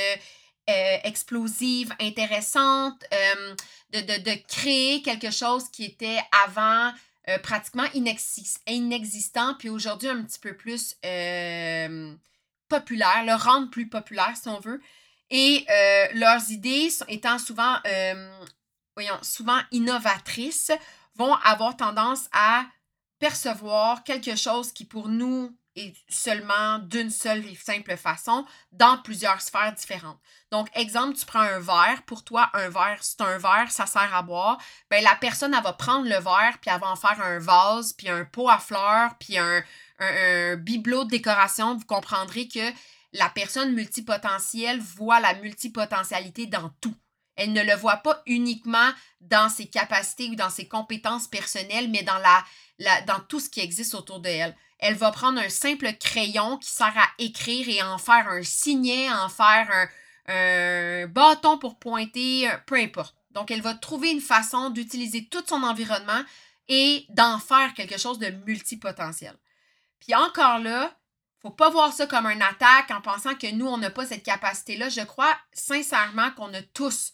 euh, 0.69 0.97
explosive, 1.03 1.93
intéressante, 2.01 3.03
euh, 3.13 3.55
de, 3.93 4.01
de, 4.01 4.47
créer 4.47 5.01
quelque 5.01 5.31
chose 5.31 5.69
qui 5.69 5.85
était 5.85 6.19
avant 6.45 6.91
pratiquement 7.41 7.85
inexistant 8.67 9.55
puis 9.57 9.69
aujourd'hui 9.69 10.09
un 10.09 10.21
petit 10.21 10.37
peu 10.37 10.55
plus 10.55 10.95
populaire, 12.67 13.23
le 13.25 13.33
rendre 13.33 13.69
plus 13.69 13.87
populaire 13.89 14.35
si 14.39 14.47
on 14.47 14.59
veut. 14.59 14.81
Et 15.29 15.65
euh, 15.69 16.07
leurs 16.13 16.51
idées 16.51 16.89
étant 17.07 17.39
souvent, 17.39 17.77
euh, 17.87 18.39
voyons, 18.95 19.17
souvent 19.21 19.59
innovatrices, 19.71 20.71
vont 21.15 21.33
avoir 21.35 21.75
tendance 21.77 22.27
à 22.31 22.65
percevoir 23.19 24.03
quelque 24.03 24.35
chose 24.35 24.71
qui 24.71 24.85
pour 24.85 25.07
nous 25.07 25.55
est 25.77 25.95
seulement 26.07 26.79
d'une 26.79 27.09
seule 27.09 27.45
et 27.45 27.55
simple 27.55 27.97
façon 27.97 28.45
dans 28.71 28.97
plusieurs 28.99 29.41
sphères 29.41 29.73
différentes. 29.73 30.19
Donc, 30.51 30.69
exemple, 30.73 31.17
tu 31.17 31.25
prends 31.25 31.39
un 31.39 31.59
verre. 31.59 32.03
Pour 32.05 32.23
toi, 32.23 32.49
un 32.53 32.69
verre, 32.69 32.99
c'est 33.01 33.19
un 33.19 33.37
verre, 33.37 33.69
ça 33.71 33.85
sert 33.85 34.13
à 34.15 34.21
boire. 34.21 34.57
Ben, 34.89 35.03
la 35.03 35.15
personne, 35.15 35.53
elle 35.53 35.63
va 35.63 35.73
prendre 35.73 36.05
le 36.05 36.15
verre, 36.15 36.57
puis 36.61 36.71
elle 36.73 36.79
va 36.79 36.91
en 36.91 36.95
faire 36.95 37.19
un 37.21 37.39
vase, 37.39 37.91
puis 37.91 38.07
un 38.07 38.23
pot 38.23 38.47
à 38.47 38.59
fleurs, 38.59 39.17
puis 39.19 39.37
un 39.37 40.55
bibelot 40.55 41.03
de 41.03 41.09
décoration. 41.09 41.75
Vous 41.75 41.85
comprendrez 41.85 42.47
que 42.47 42.71
la 43.17 43.29
personne 43.29 43.73
multipotentielle 43.73 44.79
voit 44.79 45.19
la 45.19 45.33
multipotentialité 45.35 46.47
dans 46.47 46.69
tout. 46.81 46.95
Elle 47.35 47.53
ne 47.53 47.63
le 47.63 47.75
voit 47.75 47.97
pas 47.97 48.21
uniquement 48.25 48.91
dans 49.21 49.49
ses 49.49 49.67
capacités 49.67 50.29
ou 50.29 50.35
dans 50.35 50.49
ses 50.49 50.67
compétences 50.67 51.27
personnelles, 51.27 51.89
mais 51.89 52.03
dans, 52.03 53.19
tout 53.27 53.39
ce 53.39 53.49
qui 53.49 53.59
existe 53.59 53.93
autour 53.93 54.19
de 54.19 54.29
elle. 54.29 54.55
Elle 54.79 54.95
va 54.95 55.11
prendre 55.11 55.39
un 55.39 55.49
simple 55.49 55.93
crayon 55.93 56.57
qui 56.57 56.69
sert 56.69 56.93
à 56.97 57.07
écrire 57.17 57.67
et 57.69 57.81
en 57.81 57.97
faire 57.97 58.27
un 58.29 58.43
signet, 58.43 59.11
en 59.11 59.29
faire 59.29 59.69
un, 59.71 59.87
un 60.33 61.07
bâton 61.07 61.57
pour 61.57 61.79
pointer, 61.79 62.49
peu 62.65 62.75
importe. 62.75 63.15
Donc, 63.31 63.51
elle 63.51 63.61
va 63.61 63.73
trouver 63.73 64.11
une 64.11 64.21
façon 64.21 64.69
d'utiliser 64.69 65.27
tout 65.27 65.43
son 65.45 65.63
environnement 65.63 66.23
et 66.67 67.05
d'en 67.09 67.39
faire 67.39 67.73
quelque 67.73 67.97
chose 67.97 68.19
de 68.19 68.29
multipotentiel. 68.45 69.35
Puis 69.99 70.15
encore 70.15 70.59
là, 70.59 70.95
faut 71.45 71.51
pas 71.51 71.69
voir 71.69 71.93
ça 71.93 72.07
comme 72.07 72.25
une 72.25 72.41
attaque 72.41 72.89
en 72.89 73.01
pensant 73.01 73.35
que 73.35 73.51
nous, 73.53 73.67
on 73.67 73.77
n'a 73.77 73.91
pas 73.91 74.07
cette 74.07 74.23
capacité-là. 74.23 74.89
Je 74.89 75.01
crois 75.01 75.37
sincèrement 75.53 76.31
qu'on 76.31 76.51
a 76.55 76.63
tous 76.63 77.11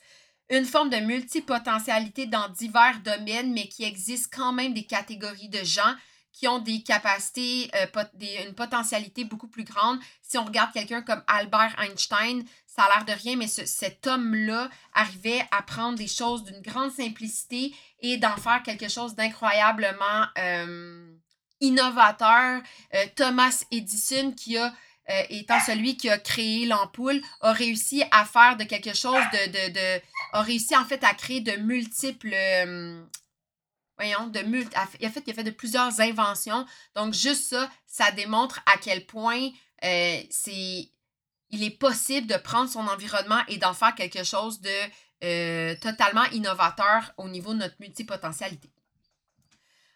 une 0.50 0.64
forme 0.64 0.90
de 0.90 0.98
multipotentialité 0.98 2.28
dans 2.28 2.48
divers 2.48 3.02
domaines, 3.04 3.52
mais 3.52 3.68
qu'il 3.68 3.86
existe 3.86 4.34
quand 4.34 4.54
même 4.54 4.74
des 4.74 4.86
catégories 4.86 5.50
de 5.50 5.64
gens 5.66 5.96
qui 6.32 6.48
ont 6.48 6.60
des 6.60 6.82
capacités, 6.82 7.70
euh, 7.76 8.04
une 8.46 8.56
potentialité 8.56 9.26
beaucoup 9.26 9.50
plus 9.50 9.66
grande. 9.66 10.00
Si 10.22 10.38
on 10.38 10.46
regarde 10.46 10.72
quelqu'un 10.72 11.02
comme 11.02 11.22
Albert 11.28 11.76
Einstein, 11.78 12.46
ça 12.66 12.84
a 12.84 12.96
l'air 12.96 13.06
de 13.06 13.22
rien, 13.22 13.36
mais 13.36 13.48
cet 13.48 14.08
homme-là 14.08 14.70
arrivait 14.94 15.46
à 15.52 15.62
prendre 15.62 15.98
des 15.98 16.08
choses 16.08 16.46
d'une 16.46 16.62
grande 16.62 16.92
simplicité 16.92 17.76
et 18.00 18.16
d'en 18.16 18.38
faire 18.38 18.64
quelque 18.64 18.88
chose 18.88 19.14
d'incroyablement 19.14 20.26
euh, 20.38 21.18
innovateur, 21.62 22.62
euh, 22.94 23.06
Thomas 23.16 23.64
Edison, 23.72 24.34
qui 24.34 24.58
a, 24.58 24.74
euh, 25.10 25.22
étant 25.30 25.60
celui 25.60 25.96
qui 25.96 26.10
a 26.10 26.18
créé 26.18 26.66
l'ampoule, 26.66 27.22
a 27.42 27.54
réussi 27.54 28.04
à 28.12 28.26
faire 28.26 28.58
de 28.58 28.64
quelque 28.66 28.94
chose 28.94 29.24
de, 29.32 29.70
de, 29.72 30.02
a 30.34 30.42
réussi 30.42 30.76
en 30.76 30.84
fait 30.84 31.04
à 31.04 31.14
créer 31.14 31.42
de 31.42 31.54
multiples, 31.58 32.34
euh, 32.34 33.02
voyons, 33.98 34.28
de 34.28 34.40
multi, 34.42 34.72
il 35.00 35.06
a 35.06 35.10
fait, 35.10 35.24
il 35.26 35.32
a 35.32 35.34
fait 35.34 35.44
de 35.44 35.52
plusieurs 35.52 36.02
inventions. 36.02 36.66
Donc 36.96 37.14
juste 37.14 37.44
ça, 37.50 37.70
ça 37.86 38.12
démontre 38.12 38.62
à 38.66 38.78
quel 38.78 39.06
point 39.06 39.50
c'est, 39.82 40.90
il 41.50 41.64
est 41.64 41.78
possible 41.78 42.28
de 42.28 42.38
prendre 42.38 42.70
son 42.70 42.88
environnement 42.88 43.42
et 43.48 43.58
d'en 43.58 43.74
faire 43.74 43.96
quelque 43.96 44.24
chose 44.24 44.62
de 44.62 45.76
totalement 45.76 46.26
innovateur 46.32 47.14
au 47.18 47.28
niveau 47.30 47.54
de 47.54 47.60
notre 47.60 47.76
multipotentialité. 47.80 48.70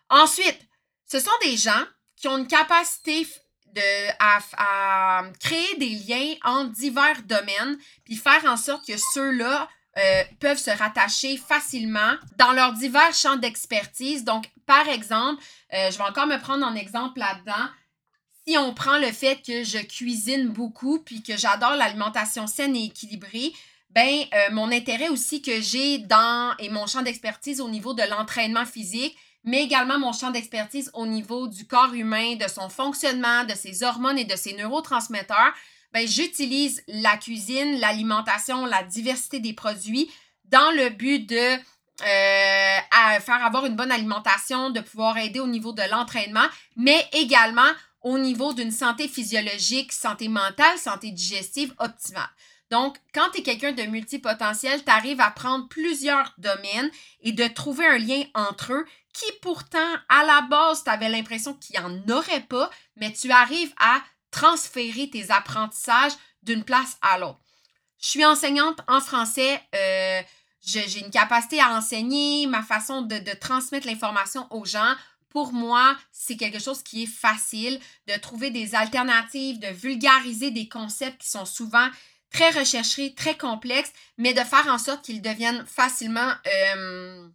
Ensuite, 0.09 0.67
ce 1.07 1.19
sont 1.19 1.31
des 1.43 1.57
gens 1.57 1.83
qui 2.15 2.27
ont 2.27 2.37
une 2.37 2.47
capacité 2.47 3.27
de, 3.73 4.11
à, 4.19 5.23
créer 5.39 5.75
des 5.77 5.89
liens 5.89 6.35
entre 6.43 6.71
divers 6.71 7.21
domaines, 7.23 7.77
puis 8.03 8.15
faire 8.15 8.43
en 8.45 8.57
sorte 8.57 8.87
que 8.87 8.93
ceux-là 9.13 9.69
euh, 9.97 10.23
peuvent 10.39 10.57
se 10.57 10.71
rattacher 10.71 11.37
facilement 11.37 12.15
dans 12.37 12.51
leurs 12.51 12.73
divers 12.73 13.13
champs 13.13 13.35
d'expertise. 13.37 14.23
Donc, 14.23 14.49
par 14.65 14.87
exemple, 14.89 15.41
euh, 15.73 15.91
je 15.91 15.97
vais 15.97 16.03
encore 16.03 16.27
me 16.27 16.37
prendre 16.37 16.65
en 16.65 16.75
exemple 16.75 17.19
là-dedans. 17.19 17.69
Si 18.47 18.57
on 18.57 18.73
prend 18.73 18.97
le 18.97 19.11
fait 19.11 19.41
que 19.45 19.63
je 19.63 19.77
cuisine 19.79 20.49
beaucoup, 20.49 20.99
puis 20.99 21.23
que 21.23 21.35
j'adore 21.35 21.75
l'alimentation 21.75 22.47
saine 22.47 22.75
et 22.75 22.85
équilibrée, 22.85 23.53
ben 23.89 24.25
euh, 24.33 24.51
mon 24.51 24.71
intérêt 24.71 25.07
aussi 25.07 25.41
que 25.41 25.61
j'ai 25.61 25.99
dans 25.99 26.53
et 26.59 26.69
mon 26.69 26.85
champ 26.85 27.01
d'expertise 27.01 27.61
au 27.61 27.69
niveau 27.69 27.93
de 27.93 28.03
l'entraînement 28.03 28.65
physique, 28.65 29.17
mais 29.45 29.63
également 29.63 29.99
mon 29.99 30.11
champ 30.11 30.31
d'expertise 30.31 30.91
au 30.93 31.05
niveau 31.05 31.47
du 31.47 31.65
corps 31.65 31.93
humain, 31.93 32.35
de 32.35 32.47
son 32.47 32.67
fonctionnement, 32.69 33.45
de 33.45 33.53
ses 33.53 33.83
hormones 33.83 34.17
et 34.17 34.25
de 34.25 34.35
ses 34.35 34.53
neurotransmetteurs, 34.53 35.53
ben, 35.93 36.05
j'utilise 36.05 36.83
la 36.87 37.15
cuisine, 37.15 37.79
l'alimentation, 37.79 38.65
la 38.65 38.83
diversité 38.83 39.39
des 39.39 39.53
produits 39.53 40.11
dans 40.45 40.71
le 40.71 40.89
but 40.89 41.19
de 41.19 41.35
euh, 42.01 42.79
faire 43.21 43.45
avoir 43.45 43.65
une 43.65 43.75
bonne 43.75 43.91
alimentation, 43.91 44.71
de 44.71 44.81
pouvoir 44.81 45.17
aider 45.17 45.39
au 45.39 45.47
niveau 45.47 45.71
de 45.71 45.83
l'entraînement, 45.89 46.45
mais 46.75 47.07
également 47.13 47.71
au 48.01 48.19
niveau 48.19 48.53
d'une 48.53 48.71
santé 48.71 49.07
physiologique, 49.07 49.93
santé 49.93 50.27
mentale, 50.27 50.77
santé 50.77 51.11
digestive 51.11 51.73
optimale. 51.79 52.29
Donc, 52.71 52.97
quand 53.13 53.29
tu 53.31 53.39
es 53.39 53.43
quelqu'un 53.43 53.71
de 53.71 53.83
multipotentiel, 53.83 54.83
tu 54.83 54.91
arrives 54.91 55.21
à 55.21 55.31
prendre 55.31 55.67
plusieurs 55.67 56.33
domaines 56.37 56.89
et 57.21 57.31
de 57.31 57.47
trouver 57.47 57.85
un 57.85 57.97
lien 57.97 58.23
entre 58.33 58.73
eux 58.73 58.85
qui 59.15 59.31
pourtant, 59.41 59.95
à 60.09 60.25
la 60.25 60.41
base, 60.41 60.83
tu 60.83 60.89
avais 60.89 61.09
l'impression 61.09 61.53
qu'il 61.53 61.79
n'y 61.79 61.85
en 61.85 62.09
aurait 62.09 62.41
pas, 62.41 62.69
mais 62.97 63.13
tu 63.13 63.31
arrives 63.31 63.73
à 63.79 64.01
transférer 64.29 65.09
tes 65.09 65.31
apprentissages 65.31 66.11
d'une 66.43 66.65
place 66.65 66.97
à 67.01 67.17
l'autre. 67.17 67.39
Je 68.01 68.09
suis 68.09 68.25
enseignante 68.25 68.81
en 68.87 68.99
français. 68.99 69.61
Euh, 69.73 70.21
j'ai 70.61 70.99
une 70.99 71.11
capacité 71.11 71.61
à 71.61 71.69
enseigner, 71.69 72.45
ma 72.47 72.61
façon 72.61 73.03
de, 73.03 73.33
transmettre 73.39 73.87
l'information 73.87 74.47
aux 74.51 74.65
gens 74.65 74.95
pour 75.29 75.51
moi, 75.51 75.97
c'est 76.13 76.37
quelque 76.37 76.59
chose 76.59 76.81
qui 76.81 77.03
est 77.03 77.07
facile 77.07 77.77
de 78.07 78.17
trouver 78.17 78.51
des 78.51 78.73
alternatives, 78.73 79.59
de 79.59 79.67
vulgariser 79.67 80.49
des 80.49 80.69
concepts 80.69 81.19
qui 81.21 81.27
sont 81.27 81.43
souvent 81.43 81.89
très 82.31 82.51
recherchés, 82.51 83.13
très 83.15 83.37
complexes, 83.37 83.91
mais 84.17 84.33
de 84.33 84.39
faire 84.39 84.65
en 84.67 84.77
sorte 84.77 85.03
qu'ils 85.03 85.21
deviennent 85.21 85.65
facilement 85.65 86.31
euh, 86.77 87.27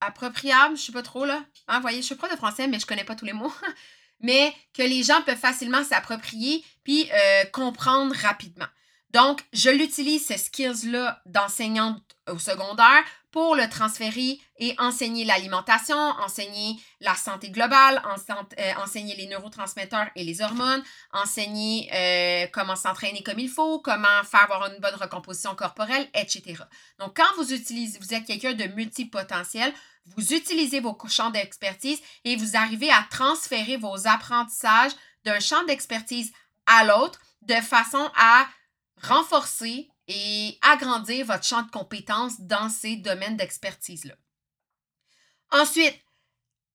appropriables. 0.00 0.76
Je 0.76 0.82
sais 0.82 0.92
pas 0.92 1.02
trop 1.02 1.24
là. 1.24 1.44
Hein, 1.68 1.80
voyez, 1.80 2.00
je 2.00 2.06
suis 2.06 2.14
pas 2.14 2.28
de 2.28 2.36
français, 2.36 2.66
mais 2.66 2.78
je 2.78 2.86
connais 2.86 3.04
pas 3.04 3.14
tous 3.14 3.24
les 3.24 3.32
mots. 3.32 3.52
mais 4.20 4.54
que 4.74 4.82
les 4.82 5.02
gens 5.02 5.22
peuvent 5.22 5.38
facilement 5.38 5.84
s'approprier 5.84 6.64
puis 6.84 7.08
euh, 7.12 7.44
comprendre 7.52 8.14
rapidement. 8.16 8.66
Donc, 9.10 9.42
je 9.52 9.70
l'utilise, 9.70 10.26
ces 10.26 10.36
skills-là, 10.36 11.22
d'enseignante 11.24 12.02
au 12.30 12.38
secondaire 12.38 13.02
pour 13.30 13.54
le 13.54 13.68
transférer 13.68 14.40
et 14.58 14.74
enseigner 14.78 15.24
l'alimentation, 15.24 15.96
enseigner 15.96 16.76
la 17.00 17.14
santé 17.14 17.50
globale, 17.50 18.02
euh, 18.06 18.72
enseigner 18.82 19.14
les 19.16 19.26
neurotransmetteurs 19.26 20.08
et 20.16 20.24
les 20.24 20.40
hormones, 20.40 20.82
enseigner 21.12 21.90
euh, 21.92 22.46
comment 22.52 22.76
s'entraîner 22.76 23.22
comme 23.22 23.38
il 23.38 23.50
faut, 23.50 23.80
comment 23.80 24.24
faire 24.24 24.44
avoir 24.44 24.72
une 24.72 24.80
bonne 24.80 24.94
recomposition 24.94 25.54
corporelle, 25.54 26.08
etc. 26.14 26.62
Donc, 26.98 27.16
quand 27.16 27.34
vous 27.36 27.52
utilisez, 27.52 27.98
vous 27.98 28.14
êtes 28.14 28.24
quelqu'un 28.24 28.54
de 28.54 28.64
multipotentiel, 28.64 29.72
vous 30.16 30.32
utilisez 30.32 30.80
vos 30.80 30.96
champs 31.08 31.30
d'expertise 31.30 32.00
et 32.24 32.36
vous 32.36 32.56
arrivez 32.56 32.90
à 32.90 33.06
transférer 33.10 33.76
vos 33.76 34.06
apprentissages 34.06 34.92
d'un 35.24 35.40
champ 35.40 35.62
d'expertise 35.64 36.32
à 36.66 36.84
l'autre 36.84 37.20
de 37.42 37.54
façon 37.54 38.10
à 38.16 38.48
renforcer 39.02 39.90
et 40.08 40.58
agrandir 40.62 41.26
votre 41.26 41.44
champ 41.44 41.62
de 41.62 41.70
compétences 41.70 42.40
dans 42.40 42.68
ces 42.68 42.96
domaines 42.96 43.36
d'expertise-là. 43.36 44.14
Ensuite, 45.50 45.94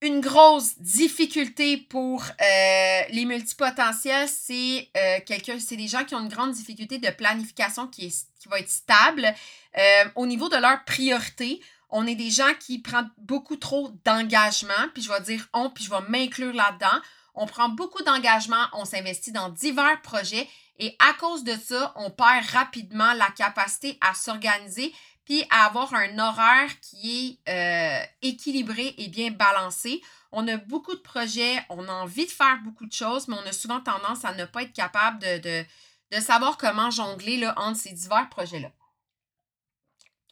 une 0.01 0.19
grosse 0.19 0.77
difficulté 0.79 1.77
pour 1.77 2.23
euh, 2.23 3.01
les 3.09 3.25
multipotentiels, 3.25 4.27
c'est 4.27 4.89
euh, 4.97 5.19
c'est 5.59 5.77
des 5.77 5.87
gens 5.87 6.03
qui 6.03 6.13
ont 6.13 6.19
une 6.19 6.29
grande 6.29 6.51
difficulté 6.51 6.97
de 6.97 7.09
planification 7.09 7.87
qui, 7.87 8.07
est, 8.07 8.27
qui 8.39 8.49
va 8.49 8.59
être 8.59 8.69
stable. 8.69 9.33
Euh, 9.77 10.05
au 10.15 10.25
niveau 10.25 10.49
de 10.49 10.57
leurs 10.57 10.83
priorités, 10.83 11.61
on 11.89 12.05
est 12.05 12.15
des 12.15 12.31
gens 12.31 12.53
qui 12.59 12.79
prennent 12.79 13.09
beaucoup 13.17 13.55
trop 13.55 13.91
d'engagement, 14.03 14.89
puis 14.93 15.01
je 15.03 15.09
vais 15.09 15.21
dire 15.21 15.47
on, 15.53 15.69
puis 15.69 15.85
je 15.85 15.89
vais 15.89 16.01
m'inclure 16.09 16.53
là-dedans. 16.53 17.01
On 17.35 17.45
prend 17.45 17.69
beaucoup 17.69 18.03
d'engagement, 18.03 18.65
on 18.73 18.85
s'investit 18.85 19.31
dans 19.31 19.49
divers 19.49 20.01
projets 20.01 20.47
et 20.79 20.95
à 20.99 21.13
cause 21.13 21.43
de 21.43 21.55
ça, 21.55 21.93
on 21.95 22.09
perd 22.09 22.45
rapidement 22.51 23.13
la 23.13 23.29
capacité 23.31 23.97
à 24.01 24.13
s'organiser 24.13 24.93
puis 25.25 25.45
à 25.49 25.65
avoir 25.65 25.93
un 25.93 26.19
horaire 26.19 26.79
qui 26.81 27.39
est 27.47 27.49
euh, 27.49 28.05
équilibré 28.21 28.93
et 28.97 29.07
bien 29.07 29.31
balancé. 29.31 30.01
On 30.31 30.47
a 30.47 30.57
beaucoup 30.57 30.95
de 30.95 30.99
projets, 30.99 31.63
on 31.69 31.87
a 31.87 31.91
envie 31.91 32.25
de 32.25 32.31
faire 32.31 32.59
beaucoup 32.63 32.85
de 32.85 32.91
choses, 32.91 33.27
mais 33.27 33.35
on 33.35 33.47
a 33.47 33.53
souvent 33.53 33.79
tendance 33.79 34.25
à 34.25 34.33
ne 34.33 34.45
pas 34.45 34.63
être 34.63 34.73
capable 34.73 35.19
de, 35.19 35.65
de, 36.11 36.19
savoir 36.19 36.57
comment 36.57 36.91
jongler 36.91 37.37
là, 37.37 37.53
entre 37.57 37.79
ces 37.79 37.93
divers 37.93 38.29
projets-là. 38.29 38.71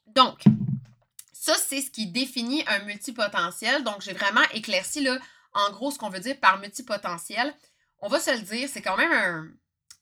Donc, 0.08 0.44
ça, 1.32 1.56
c'est 1.56 1.82
ce 1.82 1.90
qui 1.90 2.08
définit 2.08 2.64
un 2.68 2.80
multipotentiel. 2.84 3.84
Donc, 3.84 4.02
j'ai 4.02 4.14
vraiment 4.14 4.44
éclairci 4.54 5.02
là, 5.02 5.18
en 5.54 5.72
gros 5.72 5.92
ce 5.92 5.98
qu'on 5.98 6.10
veut 6.10 6.20
dire 6.20 6.40
par 6.40 6.60
multipotentiel. 6.60 7.56
On 8.00 8.10
va 8.10 8.20
se 8.20 8.32
le 8.32 8.42
dire, 8.42 8.68
c'est 8.68 8.82
quand 8.82 8.98
même 8.98 9.12
un, 9.12 9.48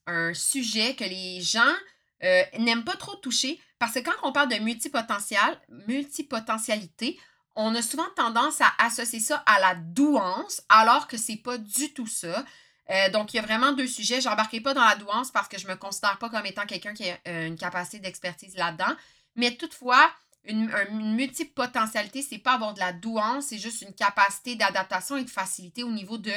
un 0.06 0.34
sujet 0.34 0.94
que 0.94 1.04
les 1.04 1.40
gens 1.40 1.74
euh, 2.22 2.42
n'aiment 2.58 2.84
pas 2.84 2.96
trop 2.96 3.16
toucher 3.16 3.60
parce 3.78 3.94
que 3.94 4.00
quand 4.00 4.12
on 4.22 4.32
parle 4.32 4.50
de 4.50 4.56
multipotentiel, 4.56 5.58
multipotentialité, 5.88 7.18
on 7.56 7.74
a 7.74 7.82
souvent 7.82 8.08
tendance 8.14 8.60
à 8.60 8.72
associer 8.78 9.20
ça 9.20 9.42
à 9.46 9.58
la 9.58 9.74
douance 9.74 10.62
alors 10.68 11.08
que 11.08 11.16
c'est 11.16 11.36
pas 11.36 11.58
du 11.58 11.92
tout 11.92 12.06
ça. 12.06 12.44
Euh, 12.90 13.08
donc, 13.10 13.32
il 13.32 13.36
y 13.36 13.40
a 13.40 13.42
vraiment 13.42 13.72
deux 13.72 13.86
sujets. 13.86 14.20
Je 14.20 14.28
n'embarquerai 14.28 14.60
pas 14.60 14.74
dans 14.74 14.84
la 14.84 14.96
douance 14.96 15.30
parce 15.30 15.48
que 15.48 15.58
je 15.58 15.66
ne 15.66 15.72
me 15.72 15.76
considère 15.76 16.18
pas 16.18 16.28
comme 16.28 16.44
étant 16.44 16.66
quelqu'un 16.66 16.92
qui 16.92 17.08
a 17.08 17.18
euh, 17.28 17.46
une 17.46 17.56
capacité 17.56 18.00
d'expertise 18.00 18.54
là-dedans. 18.56 18.92
Mais 19.36 19.56
toutefois, 19.56 20.10
une, 20.44 20.70
une 20.90 21.14
multipotentialité, 21.14 22.20
c'est 22.22 22.38
pas 22.38 22.52
avoir 22.52 22.74
de 22.74 22.80
la 22.80 22.92
douance, 22.92 23.46
c'est 23.46 23.58
juste 23.58 23.82
une 23.82 23.94
capacité 23.94 24.56
d'adaptation 24.56 25.16
et 25.16 25.24
de 25.24 25.30
facilité 25.30 25.84
au 25.84 25.90
niveau 25.90 26.18
de 26.18 26.32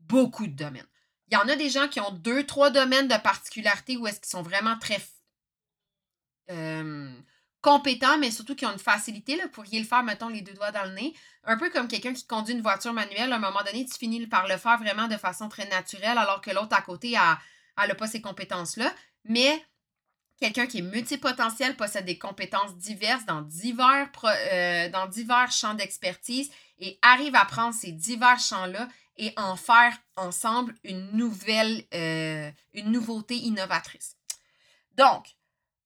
beaucoup 0.00 0.46
de 0.46 0.52
domaines. 0.54 0.86
Il 1.30 1.34
y 1.34 1.36
en 1.36 1.48
a 1.48 1.56
des 1.56 1.70
gens 1.70 1.88
qui 1.88 2.00
ont 2.00 2.10
deux, 2.10 2.44
trois 2.44 2.70
domaines 2.70 3.08
de 3.08 3.16
particularité 3.16 3.96
où 3.96 4.06
est-ce 4.06 4.20
qu'ils 4.20 4.30
sont 4.30 4.42
vraiment 4.42 4.76
très 4.78 5.00
euh, 6.50 7.12
compétents, 7.62 8.18
mais 8.18 8.30
surtout 8.30 8.56
qui 8.56 8.66
ont 8.66 8.72
une 8.72 8.78
facilité. 8.78 9.36
Là, 9.36 9.46
pour 9.48 9.64
y 9.66 9.78
le 9.78 9.84
faire, 9.84 10.02
mettons, 10.02 10.28
les 10.28 10.40
deux 10.40 10.54
doigts 10.54 10.72
dans 10.72 10.84
le 10.84 10.90
nez. 10.90 11.14
Un 11.44 11.56
peu 11.56 11.70
comme 11.70 11.86
quelqu'un 11.86 12.12
qui 12.12 12.26
conduit 12.26 12.54
une 12.54 12.62
voiture 12.62 12.92
manuelle. 12.92 13.32
À 13.32 13.36
un 13.36 13.40
moment 13.40 13.62
donné, 13.64 13.84
tu 13.84 13.96
finis 13.96 14.26
par 14.26 14.48
le 14.48 14.56
faire 14.56 14.78
vraiment 14.78 15.06
de 15.06 15.16
façon 15.16 15.48
très 15.48 15.68
naturelle, 15.68 16.18
alors 16.18 16.40
que 16.40 16.50
l'autre 16.50 16.76
à 16.76 16.82
côté 16.82 17.12
n'a 17.12 17.38
pas 17.96 18.06
ces 18.08 18.20
compétences-là. 18.20 18.92
Mais 19.24 19.64
quelqu'un 20.40 20.66
qui 20.66 20.78
est 20.78 20.82
multipotentiel 20.82 21.76
possède 21.76 22.06
des 22.06 22.18
compétences 22.18 22.76
diverses 22.76 23.26
dans 23.26 23.42
divers, 23.42 24.10
euh, 24.24 24.88
dans 24.88 25.06
divers 25.06 25.52
champs 25.52 25.74
d'expertise 25.74 26.50
et 26.78 26.98
arrive 27.02 27.36
à 27.36 27.44
prendre 27.44 27.74
ces 27.74 27.92
divers 27.92 28.40
champs-là 28.40 28.88
et 29.20 29.32
en 29.36 29.54
faire 29.54 29.96
ensemble 30.16 30.74
une 30.82 31.12
nouvelle, 31.12 31.84
euh, 31.94 32.50
une 32.72 32.90
nouveauté 32.90 33.36
innovatrice. 33.36 34.16
Donc, 34.96 35.26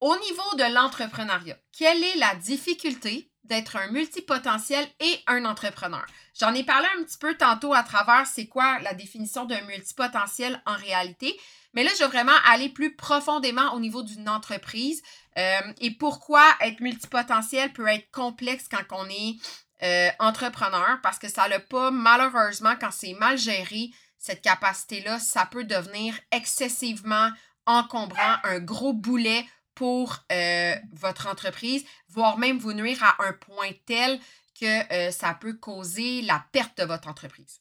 au 0.01 0.17
niveau 0.17 0.55
de 0.57 0.73
l'entrepreneuriat, 0.73 1.59
quelle 1.77 2.03
est 2.03 2.17
la 2.17 2.37
difficulté 2.37 3.31
d'être 3.43 3.77
un 3.77 3.91
multipotentiel 3.91 4.87
et 5.01 5.19
un 5.27 5.45
entrepreneur? 5.45 6.07
J'en 6.39 6.55
ai 6.55 6.63
parlé 6.63 6.87
un 6.97 7.03
petit 7.03 7.19
peu 7.19 7.35
tantôt 7.37 7.75
à 7.75 7.83
travers 7.83 8.27
c'est 8.27 8.47
quoi 8.47 8.79
la 8.81 8.95
définition 8.95 9.45
d'un 9.45 9.63
multipotentiel 9.63 10.63
en 10.65 10.77
réalité, 10.77 11.39
mais 11.75 11.83
là, 11.83 11.91
je 11.99 12.05
veux 12.05 12.11
vraiment 12.11 12.33
aller 12.47 12.69
plus 12.69 12.95
profondément 12.95 13.75
au 13.75 13.81
niveau 13.81 14.05
d'une 14.05 14.29
entreprise 14.29 15.03
euh, 15.37 15.73
et 15.81 15.91
pourquoi 15.91 16.45
être 16.61 16.81
multipotentiel 16.81 17.73
peut 17.73 17.89
être 17.89 18.11
complexe 18.13 18.69
quand 18.69 18.85
on 18.93 19.09
est 19.09 19.37
euh, 19.85 20.09
entrepreneur 20.19 20.99
parce 21.03 21.19
que 21.19 21.29
ça 21.29 21.49
n'a 21.49 21.61
pas, 21.61 21.91
malheureusement, 21.91 22.75
quand 22.81 22.91
c'est 22.91 23.15
mal 23.15 23.39
géré, 23.39 23.91
cette 24.19 24.43
capacité-là, 24.43 25.19
ça 25.19 25.47
peut 25.47 25.65
devenir 25.65 26.19
excessivement 26.31 27.31
encombrant, 27.67 28.37
un 28.45 28.61
gros 28.61 28.93
boulet 28.93 29.47
pour 29.75 30.19
euh, 30.33 30.75
votre 30.93 31.27
entreprise, 31.27 31.85
voire 32.09 32.39
même 32.39 32.59
vous 32.59 32.73
nuire 32.73 33.03
à 33.03 33.25
un 33.25 33.33
point 33.33 33.73
tel 33.87 34.19
que 34.59 34.93
euh, 34.93 35.11
ça 35.11 35.35
peut 35.35 35.55
causer 35.55 36.23
la 36.23 36.45
perte 36.53 36.79
de 36.79 36.85
votre 36.85 37.09
entreprise. 37.09 37.61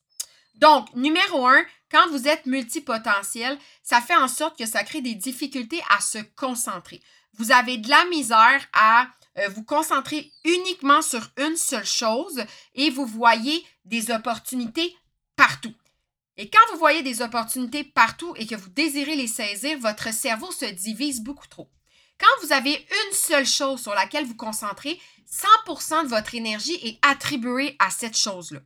Donc, 0.55 0.93
numéro 0.95 1.47
un, 1.47 1.63
quand 1.91 2.07
vous 2.09 2.27
êtes 2.27 2.45
multipotentiel, 2.45 3.57
ça 3.81 3.99
fait 4.01 4.15
en 4.15 4.27
sorte 4.27 4.57
que 4.57 4.65
ça 4.65 4.83
crée 4.83 5.01
des 5.01 5.15
difficultés 5.15 5.81
à 5.89 5.99
se 5.99 6.19
concentrer. 6.36 7.01
Vous 7.38 7.51
avez 7.51 7.77
de 7.77 7.89
la 7.89 8.05
misère 8.05 8.65
à 8.73 9.07
euh, 9.38 9.50
vous 9.50 9.63
concentrez 9.63 10.32
uniquement 10.43 11.02
sur 11.02 11.30
une 11.38 11.56
seule 11.58 11.86
chose 11.86 12.43
et 12.76 12.89
vous 12.89 13.06
voyez 13.06 13.65
des 13.86 14.12
opportunités 14.12 14.96
partout. 15.36 15.74
Et 16.38 16.50
quand 16.50 16.72
vous 16.72 16.80
voyez 16.80 17.04
des 17.04 17.22
opportunités 17.22 17.84
partout 17.84 18.34
et 18.38 18.48
que 18.48 18.56
vous 18.56 18.69
désirez 18.69 19.15
les 19.15 19.28
saisir, 19.28 19.78
votre 19.80 20.13
cerveau 20.13 20.52
se 20.52 20.65
divise 20.65 21.22
beaucoup 21.22 21.48
trop. 21.48 21.69
Quand 22.19 22.46
vous 22.46 22.54
avez 22.54 22.74
une 22.74 23.13
seule 23.13 23.46
chose 23.46 23.82
sur 23.82 23.93
laquelle 23.93 24.26
vous 24.26 24.36
concentrez, 24.36 25.00
100% 25.67 26.04
de 26.04 26.08
votre 26.08 26.36
énergie 26.36 26.80
est 26.84 27.00
attribuée 27.02 27.76
à 27.80 27.89
cette 27.89 28.17
chose-là. 28.17 28.60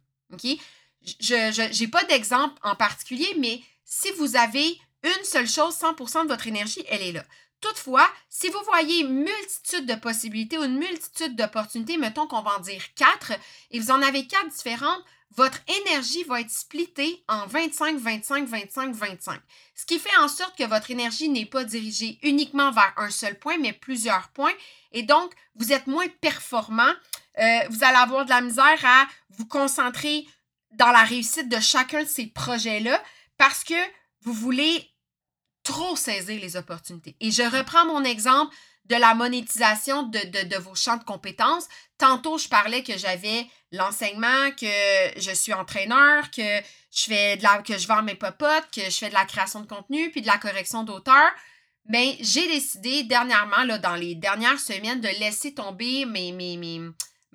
Je 1.19 1.79
n'ai 1.81 1.87
pas 1.87 2.03
d'exemple 2.05 2.59
en 2.63 2.75
particulier, 2.75 3.35
mais 3.37 3.61
si 3.83 4.11
vous 4.11 4.35
avez 4.35 4.77
une 5.07 5.23
seule 5.23 5.47
chose, 5.47 5.75
100% 5.75 6.23
de 6.23 6.27
votre 6.27 6.47
énergie, 6.47 6.83
elle 6.87 7.01
est 7.01 7.11
là. 7.11 7.23
Toutefois, 7.59 8.07
si 8.29 8.49
vous 8.49 8.59
voyez 8.65 8.99
une 9.01 9.23
multitude 9.23 9.87
de 9.87 9.95
possibilités 9.95 10.57
ou 10.59 10.63
une 10.63 10.77
multitude 10.77 11.35
d'opportunités, 11.35 11.97
mettons 11.97 12.27
qu'on 12.27 12.43
va 12.43 12.57
en 12.57 12.59
dire 12.59 12.83
quatre, 12.95 13.33
et 13.71 13.79
vous 13.79 13.89
en 13.89 14.01
avez 14.01 14.27
quatre 14.27 14.49
différentes, 14.49 15.03
votre 15.35 15.59
énergie 15.81 16.23
va 16.23 16.41
être 16.41 16.51
splittée 16.51 17.23
en 17.27 17.45
25, 17.47 17.97
25, 17.97 18.47
25, 18.47 18.93
25. 18.93 19.41
Ce 19.75 19.85
qui 19.85 19.99
fait 19.99 20.15
en 20.17 20.27
sorte 20.27 20.57
que 20.57 20.63
votre 20.63 20.89
énergie 20.91 21.29
n'est 21.29 21.45
pas 21.45 21.63
dirigée 21.63 22.17
uniquement 22.23 22.71
vers 22.71 22.93
un 22.97 23.09
seul 23.09 23.37
point, 23.37 23.57
mais 23.57 23.73
plusieurs 23.73 24.29
points. 24.29 24.53
Et 24.91 25.03
donc, 25.03 25.33
vous 25.55 25.73
êtes 25.73 25.87
moins 25.87 26.07
performant. 26.21 26.93
Euh, 27.39 27.59
vous 27.69 27.83
allez 27.83 27.97
avoir 27.97 28.25
de 28.25 28.29
la 28.29 28.41
misère 28.41 28.83
à 28.83 29.07
vous 29.29 29.45
concentrer 29.45 30.25
dans 30.71 30.91
la 30.91 31.03
réussite 31.03 31.49
de 31.49 31.59
chacun 31.59 32.03
de 32.03 32.07
ces 32.07 32.27
projets-là 32.27 33.01
parce 33.37 33.63
que 33.63 33.75
vous 34.21 34.33
voulez 34.33 34.89
trop 35.67 35.97
saisir 35.97 36.39
les 36.39 36.55
opportunités. 36.55 37.15
Et 37.19 37.29
je 37.29 37.43
reprends 37.43 37.85
mon 37.85 38.03
exemple 38.05 38.55
de 38.85 38.95
la 38.95 39.13
monétisation 39.13 40.03
de, 40.03 40.57
vos 40.59 40.75
champs 40.75 40.95
de 40.95 41.03
compétences. 41.03 41.67
Tantôt, 41.97 42.37
je 42.37 42.47
parlais 42.47 42.83
que 42.83 42.97
j'avais 42.97 43.45
l'enseignement, 43.73 44.51
que 44.51 45.19
je 45.19 45.31
suis 45.33 45.53
entraîneur, 45.53 46.31
que 46.31 46.61
je 46.91 47.03
fais 47.03 47.35
de 47.35 47.43
la, 47.43 47.61
que 47.61 47.77
je 47.77 47.85
vends 47.85 48.01
mes 48.01 48.15
popotes, 48.15 48.69
que 48.73 48.85
je 48.85 48.97
fais 48.97 49.09
de 49.09 49.13
la 49.13 49.25
création 49.25 49.59
de 49.59 49.67
contenu, 49.67 50.09
puis 50.09 50.21
de 50.21 50.27
la 50.27 50.37
correction 50.37 50.83
d'auteur. 50.83 51.31
Mais 51.89 52.15
ben, 52.15 52.25
j'ai 52.25 52.47
décidé 52.47 53.03
dernièrement, 53.03 53.65
dans 53.77 53.95
les 53.95 54.15
dernières 54.15 54.59
semaines, 54.59 55.01
de 55.01 55.09
laisser 55.19 55.53
tomber 55.53 56.05
mes, 56.05 56.31
mes, 56.31 56.55
mes 56.55 56.81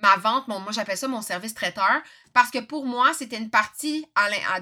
ma 0.02 0.16
vente, 0.16 0.48
moi 0.48 0.60
j'appelle 0.72 0.98
ça 0.98 1.08
mon 1.08 1.22
service 1.22 1.54
traiteur, 1.54 2.02
Parce 2.32 2.50
que 2.50 2.58
pour 2.58 2.86
moi, 2.86 3.12
c'était 3.14 3.36
une 3.36 3.50
partie 3.50 4.06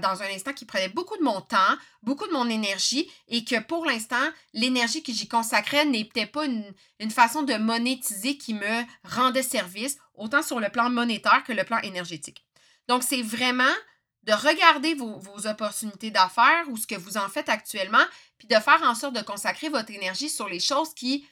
dans 0.00 0.22
un 0.22 0.34
instant 0.34 0.52
qui 0.52 0.64
prenait 0.64 0.88
beaucoup 0.88 1.16
de 1.16 1.22
mon 1.22 1.40
temps, 1.40 1.76
beaucoup 2.02 2.26
de 2.26 2.32
mon 2.32 2.48
énergie 2.48 3.10
et 3.28 3.44
que 3.44 3.60
pour 3.60 3.86
l'instant, 3.86 4.30
l'énergie 4.52 5.02
que 5.02 5.12
j'y 5.12 5.28
consacrais 5.28 5.84
n'était 5.84 6.26
pas 6.26 6.46
une, 6.46 7.10
façon 7.10 7.42
de 7.42 7.54
monétiser 7.54 8.36
qui 8.36 8.54
me 8.54 8.84
rendait 9.04 9.42
service, 9.42 9.98
autant 10.14 10.42
sur 10.42 10.58
le 10.58 10.68
plan 10.68 10.90
monétaire 10.90 11.44
que 11.44 11.52
le 11.52 11.64
plan 11.64 11.78
énergétique. 11.78 12.44
Donc, 12.88 13.02
c'est 13.04 13.22
vraiment 13.22 13.74
de 14.24 14.32
regarder 14.32 14.94
vos, 14.94 15.18
vos 15.18 15.46
opportunités 15.46 16.10
d'affaires 16.10 16.64
ou 16.68 16.76
ce 16.76 16.86
que 16.86 16.96
vous 16.96 17.16
en 17.16 17.28
faites 17.28 17.48
actuellement, 17.48 18.04
puis 18.36 18.48
de 18.48 18.56
faire 18.56 18.82
en 18.82 18.94
sorte 18.94 19.14
de 19.14 19.22
consacrer 19.22 19.68
votre 19.68 19.90
énergie 19.90 20.28
sur 20.28 20.48
les 20.48 20.60
choses 20.60 20.92
qui 20.94 21.26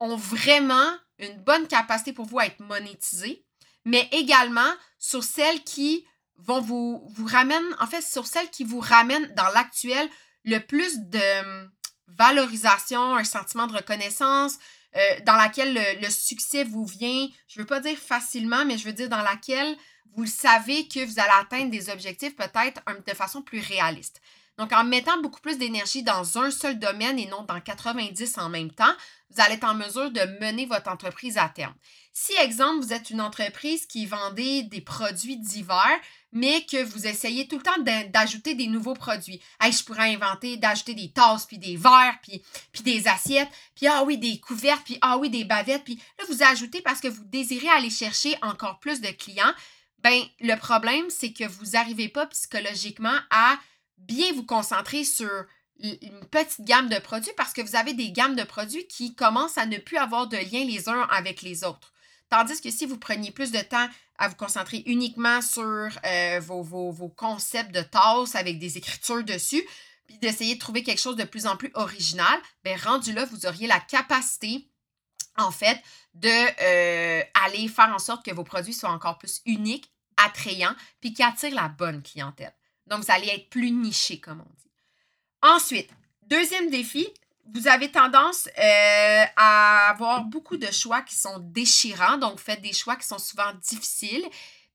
ont 0.00 0.16
vraiment 0.16 0.96
une 1.18 1.36
bonne 1.42 1.68
capacité 1.68 2.12
pour 2.12 2.26
vous 2.26 2.38
à 2.38 2.46
être 2.46 2.60
monétisées, 2.60 3.44
mais 3.84 4.08
également 4.12 4.72
sur 4.98 5.22
celles 5.22 5.62
qui 5.64 6.04
vont 6.36 6.60
vous, 6.60 7.06
vous 7.14 7.26
ramènent, 7.26 7.76
en 7.80 7.86
fait, 7.86 8.02
sur 8.02 8.26
celles 8.26 8.50
qui 8.50 8.64
vous 8.64 8.80
ramènent 8.80 9.32
dans 9.34 9.48
l'actuel 9.54 10.08
le 10.44 10.58
plus 10.58 10.98
de 10.98 11.40
hum, 11.40 11.70
valorisation, 12.08 13.16
un 13.16 13.24
sentiment 13.24 13.66
de 13.66 13.74
reconnaissance, 13.74 14.58
euh, 14.96 15.00
dans 15.26 15.34
laquelle 15.34 15.74
le, 16.00 16.10
succès 16.10 16.64
vous 16.64 16.86
vient, 16.86 17.26
je 17.48 17.58
ne 17.58 17.62
veux 17.62 17.66
pas 17.66 17.80
dire 17.80 17.98
facilement, 17.98 18.64
mais 18.64 18.78
je 18.78 18.84
veux 18.84 18.92
dire 18.92 19.08
dans 19.08 19.22
laquelle 19.22 19.76
vous 20.16 20.26
savez 20.26 20.86
que 20.86 21.04
vous 21.04 21.18
allez 21.18 21.32
atteindre 21.40 21.70
des 21.70 21.90
objectifs 21.90 22.36
peut-être 22.36 22.80
de 23.04 23.14
façon 23.14 23.42
plus 23.42 23.58
réaliste. 23.58 24.20
Donc, 24.58 24.72
en 24.72 24.84
mettant 24.84 25.20
beaucoup 25.20 25.40
plus 25.40 25.58
d'énergie 25.58 26.02
dans 26.02 26.38
un 26.38 26.50
seul 26.50 26.78
domaine 26.78 27.18
et 27.18 27.26
non 27.26 27.42
dans 27.42 27.60
90 27.60 28.38
en 28.38 28.48
même 28.48 28.70
temps, 28.70 28.94
vous 29.30 29.42
allez 29.42 29.54
être 29.54 29.64
en 29.64 29.74
mesure 29.74 30.10
de 30.12 30.20
mener 30.40 30.66
votre 30.66 30.90
entreprise 30.90 31.38
à 31.38 31.48
terme. 31.48 31.74
Si, 32.12 32.32
exemple, 32.36 32.84
vous 32.84 32.92
êtes 32.92 33.10
une 33.10 33.20
entreprise 33.20 33.86
qui 33.86 34.06
vendait 34.06 34.62
des 34.62 34.80
produits 34.80 35.36
divers, 35.36 35.98
mais 36.30 36.64
que 36.64 36.80
vous 36.84 37.08
essayez 37.08 37.48
tout 37.48 37.56
le 37.56 37.62
temps 37.62 38.10
d'ajouter 38.12 38.54
des 38.54 38.68
nouveaux 38.68 38.94
produits. 38.94 39.40
Je 39.60 39.82
pourrais 39.82 40.14
inventer 40.14 40.56
d'ajouter 40.56 40.94
des 40.94 41.10
tasses, 41.10 41.46
puis 41.46 41.58
des 41.58 41.76
verres, 41.76 42.18
puis, 42.22 42.40
puis 42.72 42.82
des 42.84 43.08
assiettes, 43.08 43.50
puis 43.74 43.88
ah 43.88 44.04
oui, 44.04 44.18
des 44.18 44.38
couvertes, 44.38 44.84
puis 44.84 44.98
ah 45.00 45.18
oui, 45.18 45.30
des 45.30 45.44
bavettes, 45.44 45.82
puis 45.82 46.00
là, 46.18 46.24
vous 46.28 46.44
ajoutez 46.44 46.80
parce 46.82 47.00
que 47.00 47.08
vous 47.08 47.24
désirez 47.24 47.68
aller 47.68 47.90
chercher 47.90 48.36
encore 48.42 48.78
plus 48.78 49.00
de 49.00 49.08
clients. 49.08 49.54
Ben, 49.98 50.22
le 50.40 50.54
problème, 50.56 51.10
c'est 51.10 51.32
que 51.32 51.44
vous 51.44 51.72
n'arrivez 51.72 52.08
pas 52.08 52.26
psychologiquement 52.26 53.18
à 53.30 53.58
bien 53.98 54.32
vous 54.32 54.44
concentrer 54.44 55.04
sur 55.04 55.46
une 55.80 56.24
petite 56.30 56.64
gamme 56.64 56.88
de 56.88 56.98
produits 56.98 57.32
parce 57.36 57.52
que 57.52 57.60
vous 57.60 57.76
avez 57.76 57.94
des 57.94 58.12
gammes 58.12 58.36
de 58.36 58.44
produits 58.44 58.86
qui 58.86 59.14
commencent 59.14 59.58
à 59.58 59.66
ne 59.66 59.78
plus 59.78 59.96
avoir 59.96 60.28
de 60.28 60.36
lien 60.36 60.64
les 60.64 60.88
uns 60.88 61.02
avec 61.10 61.42
les 61.42 61.64
autres. 61.64 61.92
Tandis 62.30 62.60
que 62.60 62.70
si 62.70 62.86
vous 62.86 62.96
preniez 62.96 63.30
plus 63.30 63.52
de 63.52 63.60
temps 63.60 63.88
à 64.18 64.28
vous 64.28 64.36
concentrer 64.36 64.82
uniquement 64.86 65.42
sur 65.42 65.88
euh, 66.06 66.40
vos, 66.40 66.62
vos, 66.62 67.08
concepts 67.08 67.72
de 67.72 67.82
tasses 67.82 68.34
avec 68.34 68.58
des 68.58 68.78
écritures 68.78 69.24
dessus, 69.24 69.62
puis 70.06 70.18
d'essayer 70.18 70.54
de 70.54 70.60
trouver 70.60 70.82
quelque 70.82 71.00
chose 71.00 71.16
de 71.16 71.24
plus 71.24 71.46
en 71.46 71.56
plus 71.56 71.70
original, 71.74 72.40
bien 72.62 72.76
rendu 72.76 73.12
là, 73.12 73.24
vous 73.24 73.46
auriez 73.46 73.66
la 73.66 73.80
capacité, 73.80 74.68
en 75.36 75.50
fait, 75.50 75.80
de 76.14 76.28
euh, 76.28 77.22
aller 77.44 77.68
faire 77.68 77.92
en 77.94 77.98
sorte 77.98 78.24
que 78.24 78.32
vos 78.32 78.44
produits 78.44 78.74
soient 78.74 78.90
encore 78.90 79.18
plus 79.18 79.40
uniques, 79.46 79.90
attrayants, 80.16 80.74
puis 81.00 81.12
qui 81.12 81.22
attirent 81.22 81.54
la 81.54 81.68
bonne 81.68 82.02
clientèle. 82.02 82.54
Donc, 82.86 83.04
vous 83.04 83.12
allez 83.12 83.28
être 83.28 83.48
plus 83.48 83.70
niché, 83.70 84.20
comme 84.20 84.40
on 84.40 84.54
dit. 84.56 84.70
Ensuite, 85.42 85.90
deuxième 86.22 86.70
défi, 86.70 87.06
vous 87.52 87.68
avez 87.68 87.90
tendance 87.90 88.48
euh, 88.58 89.24
à 89.36 89.90
avoir 89.90 90.24
beaucoup 90.24 90.56
de 90.56 90.70
choix 90.70 91.02
qui 91.02 91.14
sont 91.14 91.38
déchirants, 91.38 92.16
donc 92.16 92.40
faites 92.40 92.62
des 92.62 92.72
choix 92.72 92.96
qui 92.96 93.06
sont 93.06 93.18
souvent 93.18 93.52
difficiles, 93.62 94.24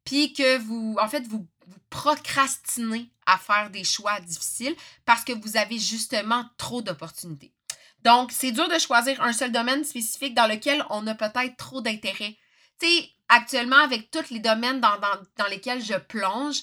puis 0.04 0.34
que 0.34 0.58
vous, 0.58 0.95
en 1.02 1.08
fait, 1.08 1.28
vous, 1.28 1.48
vous 1.67 1.80
procrastinez 1.89 3.10
à 3.26 3.38
faire 3.38 3.69
des 3.69 3.84
choix 3.84 4.19
difficiles 4.19 4.76
parce 5.06 5.24
que 5.24 5.34
vous 5.34 5.58
avez 5.58 5.78
justement 5.78 6.45
trop 6.58 6.82
d'opportunités. 6.82 7.54
Donc, 8.04 8.32
c'est 8.32 8.52
dur 8.52 8.67
de 8.69 8.80
choisir 8.80 9.22
un 9.22 9.34
seul 9.34 9.52
domaine 9.52 9.84
spécifique 9.84 10.34
dans 10.34 10.48
lequel 10.48 10.86
on 10.89 11.06
a 11.08 11.15
peut-être 11.15 11.58
trop 11.58 11.82
d'intérêt. 11.82 12.38
Tu 12.80 12.88
sais, 12.88 13.10
actuellement, 13.28 13.78
avec 13.78 14.10
tous 14.10 14.30
les 14.30 14.39
domaines 14.39 14.80
dans 14.80 15.48
lesquels 15.50 15.84
je 15.84 15.95
plonge, 15.95 16.62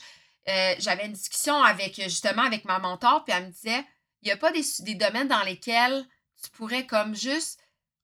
euh, 0.49 0.75
j'avais 0.79 1.07
une 1.07 1.13
discussion 1.13 1.63
avec 1.63 2.01
justement 2.05 2.43
avec 2.43 2.65
ma 2.65 2.79
mentor, 2.79 3.25
puis 3.25 3.35
elle 3.37 3.47
me 3.47 3.51
disait 3.51 3.85
il 4.23 4.27
n'y 4.27 4.33
a 4.33 4.37
pas 4.37 4.53
des, 4.53 4.65
des, 4.81 4.95
domaines 4.95 5.29
dans 5.29 5.43
lesquels 5.43 6.07
tu 6.43 6.51
pourrais 6.51 6.87
comme 6.87 7.15
juste 7.15 7.61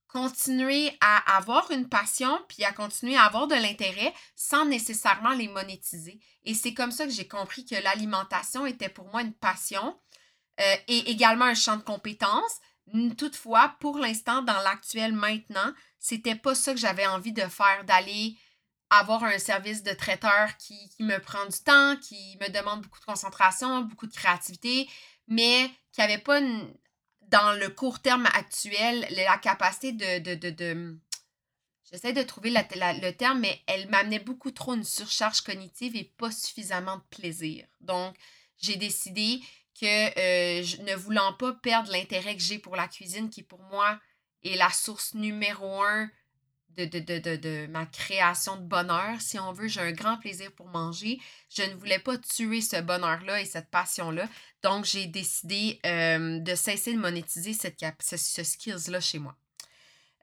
continuer 0.07 0.95
à 1.01 1.37
avoir 1.37 1.71
une 1.71 1.89
passion, 1.89 2.39
puis 2.47 2.63
à 2.63 2.71
continuer 2.71 3.17
à 3.17 3.23
avoir 3.23 3.47
de 3.47 3.55
l'intérêt 3.55 4.13
sans 4.35 4.65
nécessairement 4.65 5.31
les 5.31 5.47
monétiser. 5.47 6.19
Et 6.43 6.53
c'est 6.53 6.75
comme 6.75 6.91
ça 6.91 7.05
que 7.05 7.11
j'ai 7.11 7.27
compris 7.27 7.65
que 7.65 7.75
l'alimentation 7.75 8.65
était 8.67 8.89
pour 8.89 9.07
moi 9.09 9.23
une 9.23 9.33
passion 9.33 9.99
euh, 10.59 10.75
et 10.87 11.09
également 11.09 11.45
un 11.45 11.55
champ 11.55 11.77
de 11.77 11.81
compétences. 11.81 12.59
Toutefois, 13.17 13.75
pour 13.79 13.97
l'instant, 13.97 14.43
dans 14.43 14.61
l'actuel 14.61 15.13
maintenant, 15.13 15.73
c'était 15.97 16.35
pas 16.35 16.53
ça 16.53 16.73
que 16.73 16.79
j'avais 16.79 17.07
envie 17.07 17.33
de 17.33 17.47
faire, 17.47 17.83
d'aller 17.85 18.37
avoir 18.99 19.23
un 19.23 19.39
service 19.39 19.83
de 19.83 19.93
traiteur 19.93 20.55
qui, 20.57 20.89
me 20.99 21.17
prend 21.17 21.45
du 21.45 21.59
temps, 21.59 21.95
qui 21.97 22.37
me 22.41 22.49
demande 22.49 22.81
beaucoup 22.81 22.99
de 22.99 23.05
concentration, 23.05 23.81
beaucoup 23.81 24.07
de 24.07 24.13
créativité, 24.13 24.87
mais 25.27 25.69
qui 25.91 26.01
n'avait 26.01 26.17
pas, 26.17 26.39
dans 27.21 27.53
le 27.59 27.69
court 27.69 27.99
terme 27.99 28.27
actuel, 28.33 29.07
la 29.11 29.37
capacité 29.37 29.91
de... 29.91 30.35
de, 30.35 30.97
J'essaie 31.91 32.13
de 32.13 32.23
trouver 32.23 32.49
le 32.49 33.11
terme, 33.11 33.41
mais 33.41 33.61
elle 33.67 33.87
m'amenait 33.87 34.17
beaucoup 34.17 34.49
trop 34.49 34.73
une 34.73 34.83
surcharge 34.83 35.41
cognitive 35.41 35.95
et 35.95 36.11
pas 36.17 36.31
suffisamment 36.31 36.97
de 36.97 37.03
plaisir. 37.11 37.67
Donc, 37.81 38.15
j'ai 38.57 38.77
décidé 38.77 39.39
que 39.79 39.85
euh, 39.85 40.63
je, 40.63 40.81
ne 40.81 40.95
voulant 40.95 41.33
pas 41.33 41.53
perdre 41.53 41.91
l'intérêt 41.91 42.35
que 42.35 42.41
j'ai 42.41 42.57
pour 42.57 42.75
la 42.75 42.87
cuisine, 42.87 43.29
qui 43.29 43.43
pour 43.43 43.61
moi 43.61 43.99
est 44.43 44.55
la 44.55 44.71
source 44.71 45.13
numéro 45.13 45.83
un 45.83 46.09
de, 46.77 47.67
ma 47.67 47.85
création 47.85 48.57
de 48.57 48.63
bonheur. 48.63 49.19
Si 49.19 49.39
on 49.39 49.51
veut, 49.51 49.67
j'ai 49.67 49.81
un 49.81 49.91
grand 49.91 50.17
plaisir 50.17 50.51
pour 50.51 50.67
manger. 50.67 51.19
Je 51.49 51.63
ne 51.63 51.73
voulais 51.75 51.99
pas 51.99 52.17
tuer 52.17 52.61
ce 52.61 52.81
bonheur-là 52.81 53.41
et 53.41 53.45
cette 53.45 53.69
passion-là. 53.69 54.27
Donc, 54.63 54.85
j'ai 54.85 55.05
décidé 55.05 55.79
euh, 55.85 56.39
de 56.39 56.55
cesser 56.55 56.93
de 56.93 56.99
monétiser 56.99 57.53
cette 57.53 57.79
ce, 58.01 58.17
ce 58.17 58.43
skills-là 58.43 58.99
chez 58.99 59.19
moi. 59.19 59.35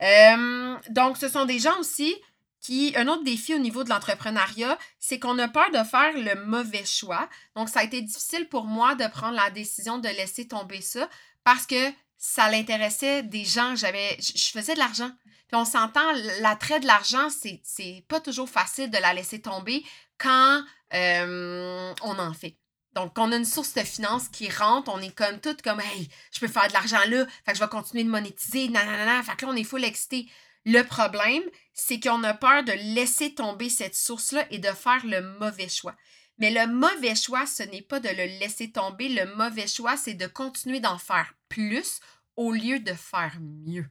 Euh, 0.02 0.76
donc, 0.90 1.16
ce 1.16 1.28
sont 1.28 1.44
des 1.44 1.58
gens 1.58 1.78
aussi 1.78 2.14
qui, 2.60 2.92
un 2.96 3.08
autre 3.08 3.24
défi 3.24 3.54
au 3.54 3.58
niveau 3.58 3.84
de 3.84 3.88
l'entrepreneuriat, 3.88 4.78
c'est 4.98 5.18
qu'on 5.18 5.38
a 5.38 5.48
peur 5.48 5.70
de 5.70 5.82
faire 5.82 6.12
le 6.14 6.44
mauvais 6.44 6.84
choix. 6.84 7.28
Donc, 7.56 7.68
ça 7.68 7.80
a 7.80 7.84
été 7.84 8.02
difficile 8.02 8.48
pour 8.48 8.64
moi 8.64 8.94
de 8.94 9.06
prendre 9.08 9.34
la 9.34 9.50
décision 9.50 9.98
de 9.98 10.08
laisser 10.08 10.46
tomber 10.46 10.80
ça 10.80 11.08
parce 11.44 11.66
que 11.66 11.90
ça 12.20 12.50
l'intéressait 12.50 13.24
des 13.24 13.44
gens. 13.44 13.74
J'avais, 13.74 14.16
je 14.20 14.50
faisais 14.52 14.74
de 14.74 14.78
l'argent. 14.78 15.10
Puis 15.48 15.56
on 15.56 15.64
s'entend, 15.64 16.12
l'attrait 16.40 16.78
de 16.78 16.86
l'argent, 16.86 17.28
c'est, 17.30 17.60
c'est 17.64 18.04
pas 18.06 18.20
toujours 18.20 18.48
facile 18.48 18.90
de 18.90 18.98
la 18.98 19.14
laisser 19.14 19.40
tomber 19.40 19.82
quand 20.18 20.62
euh, 20.94 21.92
on 22.02 22.18
en 22.18 22.32
fait. 22.34 22.56
Donc, 22.92 23.12
on 23.18 23.32
a 23.32 23.36
une 23.36 23.44
source 23.44 23.74
de 23.74 23.80
finances 23.80 24.28
qui 24.28 24.50
rentre, 24.50 24.92
on 24.92 25.00
est 25.00 25.14
comme 25.14 25.40
tout 25.40 25.56
comme 25.64 25.80
Hey, 25.80 26.08
je 26.32 26.40
peux 26.40 26.48
faire 26.48 26.68
de 26.68 26.72
l'argent 26.72 27.00
là, 27.08 27.24
fait 27.46 27.54
je 27.54 27.60
vais 27.60 27.68
continuer 27.68 28.04
de 28.04 28.10
monétiser, 28.10 28.68
nanana, 28.68 29.22
fait 29.22 29.36
que 29.36 29.46
là, 29.46 29.52
on 29.52 29.56
est 29.56 29.64
full 29.64 29.84
excité. 29.84 30.28
Le 30.66 30.82
problème, 30.82 31.42
c'est 31.72 32.00
qu'on 32.00 32.22
a 32.24 32.34
peur 32.34 32.64
de 32.64 32.72
laisser 32.94 33.34
tomber 33.34 33.70
cette 33.70 33.94
source-là 33.94 34.44
et 34.50 34.58
de 34.58 34.68
faire 34.68 35.04
le 35.06 35.22
mauvais 35.38 35.68
choix. 35.68 35.94
Mais 36.40 36.50
le 36.50 36.66
mauvais 36.66 37.14
choix, 37.14 37.46
ce 37.46 37.62
n'est 37.62 37.82
pas 37.82 38.00
de 38.00 38.08
le 38.08 38.38
laisser 38.40 38.72
tomber. 38.72 39.10
Le 39.10 39.36
mauvais 39.36 39.66
choix, 39.66 39.96
c'est 39.96 40.14
de 40.14 40.26
continuer 40.26 40.80
d'en 40.80 40.98
faire 40.98 41.34
plus 41.50 42.00
au 42.36 42.52
lieu 42.52 42.80
de 42.80 42.94
faire 42.94 43.36
mieux. 43.40 43.86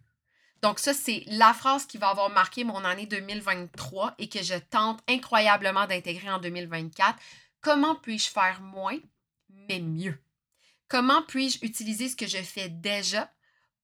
Donc 0.62 0.80
ça, 0.80 0.94
c'est 0.94 1.24
la 1.28 1.54
phrase 1.54 1.86
qui 1.86 1.98
va 1.98 2.10
avoir 2.10 2.30
marqué 2.32 2.64
mon 2.64 2.84
année 2.84 3.06
2023 3.06 4.16
et 4.18 4.28
que 4.28 4.44
je 4.44 4.56
tente 4.56 5.00
incroyablement 5.08 5.86
d'intégrer 5.86 6.30
en 6.30 6.40
2024. 6.40 7.18
Comment 7.62 7.96
puis-je 7.96 8.30
faire 8.30 8.60
moins, 8.62 8.98
mais 9.50 9.80
mieux? 9.80 10.20
Comment 10.88 11.22
puis-je 11.22 11.60
utiliser 11.64 12.10
ce 12.10 12.16
que 12.16 12.28
je 12.28 12.42
fais 12.42 12.68
déjà 12.68 13.32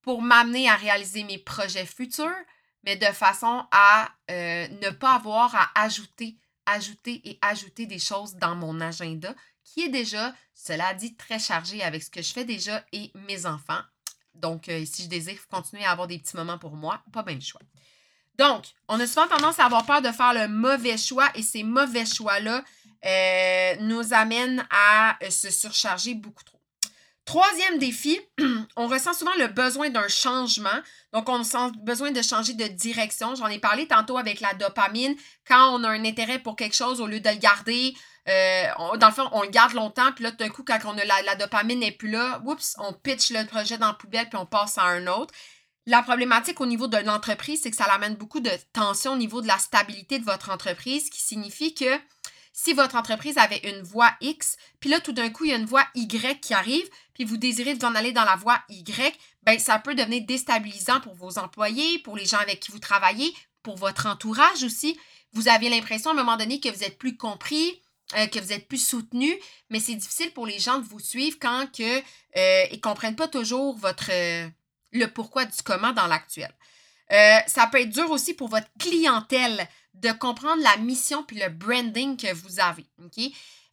pour 0.02 0.22
m'amener 0.22 0.70
à 0.70 0.76
réaliser 0.76 1.24
mes 1.24 1.38
projets 1.38 1.86
futurs, 1.86 2.36
mais 2.84 2.96
de 2.96 3.06
façon 3.06 3.66
à 3.72 4.10
euh, 4.32 4.68
ne 4.68 4.90
pas 4.90 5.14
avoir 5.14 5.56
à 5.56 5.70
ajouter 5.76 6.38
ajouter 6.66 7.22
et 7.24 7.38
ajouter 7.42 7.86
des 7.86 8.00
choses 8.00 8.36
dans 8.36 8.56
mon 8.56 8.82
agenda 8.82 9.34
qui 9.64 9.82
est 9.82 9.90
déjà, 9.90 10.34
cela 10.54 10.94
dit, 10.94 11.16
très 11.16 11.40
chargé 11.40 11.82
avec 11.82 12.04
ce 12.04 12.10
que 12.10 12.22
je 12.22 12.32
fais 12.32 12.46
déjà 12.46 12.84
et 12.92 13.12
mes 13.28 13.46
enfants. 13.46 13.82
Donc, 14.36 14.70
euh, 14.70 14.86
si 14.86 15.04
je 15.04 15.10
désire 15.10 15.40
continuer 15.48 15.86
à 15.86 15.92
avoir 15.92 16.08
des 16.08 16.20
petits 16.20 16.36
moments 16.36 16.58
pour 16.58 16.76
moi, 16.76 17.02
pas 17.12 17.24
bien 17.24 17.36
le 17.36 17.42
choix. 17.42 17.62
Donc, 18.38 18.66
on 18.88 19.00
a 19.00 19.08
souvent 19.08 19.28
tendance 19.28 19.60
à 19.60 19.66
avoir 19.66 19.86
peur 19.86 20.02
de 20.02 20.12
faire 20.12 20.34
le 20.34 20.48
mauvais 20.48 20.98
choix 20.98 21.30
et 21.36 21.42
ces 21.42 21.64
mauvais 21.64 22.06
choix-là 22.06 22.64
euh, 23.06 23.76
nous 23.82 24.14
amènent 24.14 24.66
à 24.70 25.18
euh, 25.24 25.30
se 25.30 25.50
surcharger 25.50 26.16
beaucoup 26.16 26.44
trop. 26.44 26.55
Troisième 27.26 27.80
défi, 27.80 28.20
on 28.76 28.88
ressent 28.88 29.14
souvent 29.14 29.34
le 29.40 29.48
besoin 29.48 29.90
d'un 29.90 30.08
changement. 30.08 30.80
Donc, 31.12 31.28
on 31.28 31.44
sent 31.44 31.72
besoin 31.84 32.12
de 32.12 32.22
changer 32.22 32.54
de 32.54 32.68
direction. 32.68 33.34
J'en 33.34 33.48
ai 33.48 33.58
parlé 33.58 33.88
tantôt 33.88 34.18
avec 34.18 34.42
la 34.42 34.54
dopamine. 34.54 35.16
Quand 35.48 35.76
on 35.76 35.84
a 35.84 35.90
un 35.90 36.06
intérêt 36.06 36.38
pour 36.38 36.56
quelque 36.56 36.76
chose, 36.76 37.02
au 37.02 37.08
lieu 37.08 37.20
de 37.20 37.30
le 37.30 37.38
garder, 37.38 37.96
euh, 38.28 38.66
dans 38.98 39.08
le 39.08 39.14
fond, 39.14 39.28
on 39.32 39.42
le 39.42 39.50
garde 39.50 39.74
longtemps. 39.74 40.12
Puis 40.14 40.24
là, 40.24 40.32
d'un 40.32 40.50
coup, 40.50 40.64
quand 40.64 40.78
on 40.86 40.98
a 40.98 41.04
la, 41.04 41.36
dopamine 41.36 41.80
n'est 41.80 41.92
plus 41.92 42.12
là, 42.12 42.42
oups, 42.46 42.76
on 42.78 42.94
pitch 42.94 43.32
le 43.32 43.46
projet 43.48 43.80
dans 43.80 43.88
la 43.88 43.94
poubelle 43.94 44.30
puis 44.30 44.38
on 44.38 44.46
passe 44.46 44.78
à 44.78 44.84
un 44.84 45.08
autre. 45.08 45.34
La 45.88 46.02
problématique 46.04 46.62
au 46.62 46.66
niveau 46.66 46.88
de 46.88 46.98
l'entreprise, 46.98 47.62
c'est 47.62 47.70
que 47.70 47.78
ça 47.78 47.86
amène 47.86 48.16
beaucoup 48.16 48.40
de 48.40 48.52
tension 48.74 49.14
au 49.14 49.18
niveau 49.18 49.42
de 49.42 49.48
la 49.48 49.60
stabilité 49.60 50.18
de 50.18 50.26
votre 50.26 50.50
entreprise, 50.50 51.12
qui 51.12 51.22
signifie 51.22 51.76
que 51.76 52.00
si 52.58 52.72
votre 52.72 52.96
entreprise 52.96 53.38
avait 53.38 53.70
une 53.70 53.82
voie 53.82 54.14
X, 54.22 54.56
puis 54.80 54.90
là, 54.90 55.02
tout 55.02 55.12
d'un 55.12 55.30
coup, 55.30 55.44
il 55.44 55.52
y 55.52 55.54
a 55.54 55.58
une 55.58 55.66
voie 55.66 55.86
Y 55.94 56.40
qui 56.40 56.54
arrive, 56.54 56.90
puis 57.14 57.26
vous 57.26 57.36
désirez 57.36 57.74
vous 57.74 57.86
en 57.86 57.94
aller 57.96 58.14
dans 58.14 58.24
la 58.24 58.38
voie 58.38 58.64
Y, 58.70 59.14
ben 59.44 59.60
ça 59.60 59.78
peut 59.78 59.94
devenir 59.94 60.24
déstabilisant 60.26 61.02
pour 61.02 61.16
vos 61.16 61.38
employés, 61.38 62.00
pour 62.00 62.16
les 62.16 62.26
gens 62.26 62.38
avec 62.38 62.62
qui 62.62 62.72
vous 62.72 62.80
travaillez, 62.80 63.36
pour 63.62 63.76
votre 63.76 64.06
entourage 64.06 64.64
aussi. 64.64 64.98
Vous 65.34 65.50
avez 65.50 65.68
l'impression 65.68 66.12
à 66.12 66.14
un 66.14 66.16
moment 66.16 66.38
donné 66.38 66.62
que 66.62 66.70
vous 66.70 66.84
êtes 66.86 66.98
plus 66.98 67.18
compris, 67.18 67.82
euh, 68.16 68.28
que 68.28 68.40
vous 68.40 68.54
êtes 68.54 68.70
plus 68.70 68.84
soutenu, 68.84 69.38
mais 69.70 69.82
c'est 69.82 69.96
difficile 69.96 70.32
pour 70.32 70.48
les 70.48 70.60
gens 70.60 70.80
de 70.80 70.86
vous 70.86 71.02
suivre 71.02 71.38
quand 71.42 71.68
que, 71.76 71.98
euh, 72.38 72.66
ils 72.72 72.78
ne 72.78 72.82
comprennent 72.82 73.18
pas 73.18 73.28
toujours 73.28 73.76
votre, 73.76 74.12
euh, 74.12 74.48
le 74.94 75.08
pourquoi 75.08 75.44
du 75.44 75.62
comment 75.62 75.92
dans 75.92 76.08
l'actuel. 76.08 76.56
ça 77.10 77.68
peut 77.70 77.82
être 77.82 77.90
dur 77.90 78.10
aussi 78.12 78.34
pour 78.34 78.48
votre 78.48 78.70
clientèle 78.80 79.68
de 80.02 80.12
comprendre 80.12 80.62
la 80.62 80.78
mission 80.78 81.24
puis 81.24 81.40
le 81.40 81.50
branding 81.50 82.18
que 82.18 82.34
vous 82.34 82.60
avez. 82.60 82.86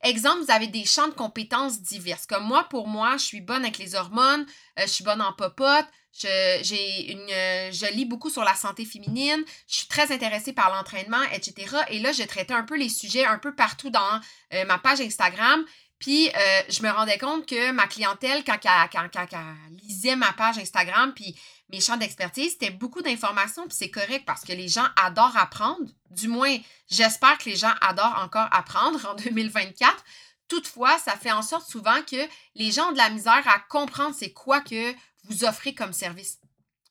Exemple, 0.02 0.42
vous 0.42 0.50
avez 0.50 0.66
des 0.66 0.84
champs 0.84 1.06
de 1.06 1.14
compétences 1.14 1.80
diverses. 1.80 2.26
Comme 2.26 2.44
moi, 2.44 2.64
pour 2.64 2.88
moi, 2.88 3.16
je 3.18 3.24
suis 3.24 3.40
bonne 3.40 3.62
avec 3.62 3.78
les 3.78 3.94
hormones, 3.94 4.44
euh, 4.78 4.82
je 4.82 4.88
suis 4.88 5.04
bonne 5.04 5.22
en 5.22 5.32
popote, 5.32 5.86
je, 6.12 6.58
j'ai 6.62 7.12
une, 7.12 7.30
euh, 7.30 7.70
je 7.72 7.86
lis 7.94 8.04
beaucoup 8.04 8.28
sur 8.28 8.42
la 8.42 8.54
santé 8.54 8.84
féminine, 8.84 9.44
je 9.68 9.76
suis 9.76 9.86
très 9.86 10.12
intéressée 10.12 10.52
par 10.52 10.74
l'entraînement, 10.74 11.22
etc. 11.32 11.76
Et 11.88 12.00
là, 12.00 12.10
j'ai 12.10 12.26
traité 12.26 12.52
un 12.52 12.64
peu 12.64 12.76
les 12.76 12.88
sujets 12.88 13.24
un 13.24 13.38
peu 13.38 13.54
partout 13.54 13.90
dans 13.90 14.20
euh, 14.54 14.64
ma 14.64 14.78
page 14.78 15.00
Instagram. 15.00 15.64
Puis, 16.02 16.30
je 16.68 16.82
me 16.82 16.90
rendais 16.90 17.16
compte 17.16 17.46
que 17.46 17.70
ma 17.70 17.86
clientèle, 17.86 18.42
quand, 18.42 18.58
quand, 18.60 18.88
quand, 18.92 19.08
quand 19.12 19.26
elle 19.30 19.76
lisait 19.76 20.16
ma 20.16 20.32
page 20.32 20.58
Instagram, 20.58 21.12
puis 21.14 21.36
mes 21.68 21.80
champs 21.80 21.96
d'expertise, 21.96 22.52
c'était 22.54 22.70
beaucoup 22.70 23.02
d'informations, 23.02 23.68
puis 23.68 23.76
c'est 23.78 23.90
correct 23.90 24.24
parce 24.26 24.42
que 24.42 24.52
les 24.52 24.66
gens 24.66 24.86
adorent 24.96 25.36
apprendre. 25.36 25.86
Du 26.10 26.26
moins, 26.26 26.58
j'espère 26.90 27.38
que 27.38 27.48
les 27.48 27.54
gens 27.54 27.72
adorent 27.80 28.18
encore 28.18 28.48
apprendre 28.50 29.08
en 29.08 29.14
2024. 29.22 30.04
Toutefois, 30.48 30.98
ça 30.98 31.16
fait 31.16 31.30
en 31.30 31.40
sorte 31.40 31.70
souvent 31.70 32.02
que 32.02 32.28
les 32.56 32.72
gens 32.72 32.88
ont 32.88 32.92
de 32.92 32.98
la 32.98 33.08
misère 33.08 33.46
à 33.46 33.60
comprendre 33.60 34.14
c'est 34.18 34.32
quoi 34.32 34.60
que 34.60 34.92
vous 35.28 35.44
offrez 35.44 35.72
comme 35.72 35.92
service. 35.92 36.40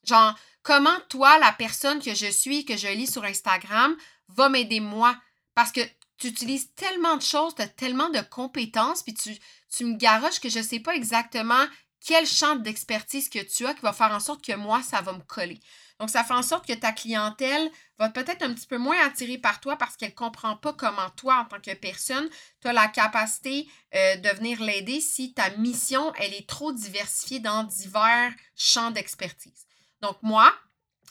Genre, 0.04 0.34
comment 0.62 0.98
toi, 1.10 1.38
la 1.38 1.52
personne 1.52 2.00
que 2.00 2.14
je 2.14 2.30
suis, 2.30 2.64
que 2.64 2.78
je 2.78 2.88
lis 2.88 3.12
sur 3.12 3.24
Instagram, 3.24 3.94
va 4.28 4.48
m'aider 4.48 4.80
moi? 4.80 5.14
Parce 5.54 5.70
que 5.70 5.82
tu 6.22 6.28
utilises 6.28 6.72
tellement 6.76 7.16
de 7.16 7.22
choses, 7.22 7.56
tu 7.56 7.62
as 7.62 7.68
tellement 7.68 8.08
de 8.08 8.20
compétences, 8.20 9.02
puis 9.02 9.12
tu, 9.12 9.36
tu 9.68 9.84
me 9.84 9.96
garoches 9.96 10.38
que 10.38 10.48
je 10.48 10.60
ne 10.60 10.64
sais 10.64 10.78
pas 10.78 10.94
exactement 10.94 11.66
quel 12.00 12.26
champ 12.26 12.54
d'expertise 12.54 13.28
que 13.28 13.40
tu 13.40 13.66
as 13.66 13.74
qui 13.74 13.80
va 13.80 13.92
faire 13.92 14.12
en 14.12 14.20
sorte 14.20 14.44
que 14.44 14.54
moi, 14.54 14.82
ça 14.82 15.00
va 15.00 15.14
me 15.14 15.22
coller. 15.22 15.60
Donc, 15.98 16.10
ça 16.10 16.22
fait 16.22 16.34
en 16.34 16.42
sorte 16.42 16.64
que 16.66 16.72
ta 16.74 16.92
clientèle 16.92 17.70
va 17.98 18.08
peut-être 18.08 18.42
un 18.42 18.54
petit 18.54 18.68
peu 18.68 18.78
moins 18.78 19.04
attirée 19.04 19.38
par 19.38 19.58
toi 19.60 19.76
parce 19.76 19.96
qu'elle 19.96 20.10
ne 20.10 20.14
comprend 20.14 20.56
pas 20.56 20.72
comment 20.72 21.10
toi, 21.16 21.38
en 21.38 21.44
tant 21.44 21.60
que 21.60 21.74
personne, 21.74 22.28
tu 22.60 22.68
as 22.68 22.72
la 22.72 22.86
capacité 22.86 23.68
euh, 23.94 24.16
de 24.16 24.28
venir 24.30 24.62
l'aider 24.62 25.00
si 25.00 25.34
ta 25.34 25.50
mission, 25.56 26.12
elle 26.14 26.34
est 26.34 26.48
trop 26.48 26.72
diversifiée 26.72 27.40
dans 27.40 27.64
divers 27.64 28.32
champs 28.56 28.92
d'expertise. 28.92 29.66
Donc, 30.00 30.18
moi, 30.22 30.52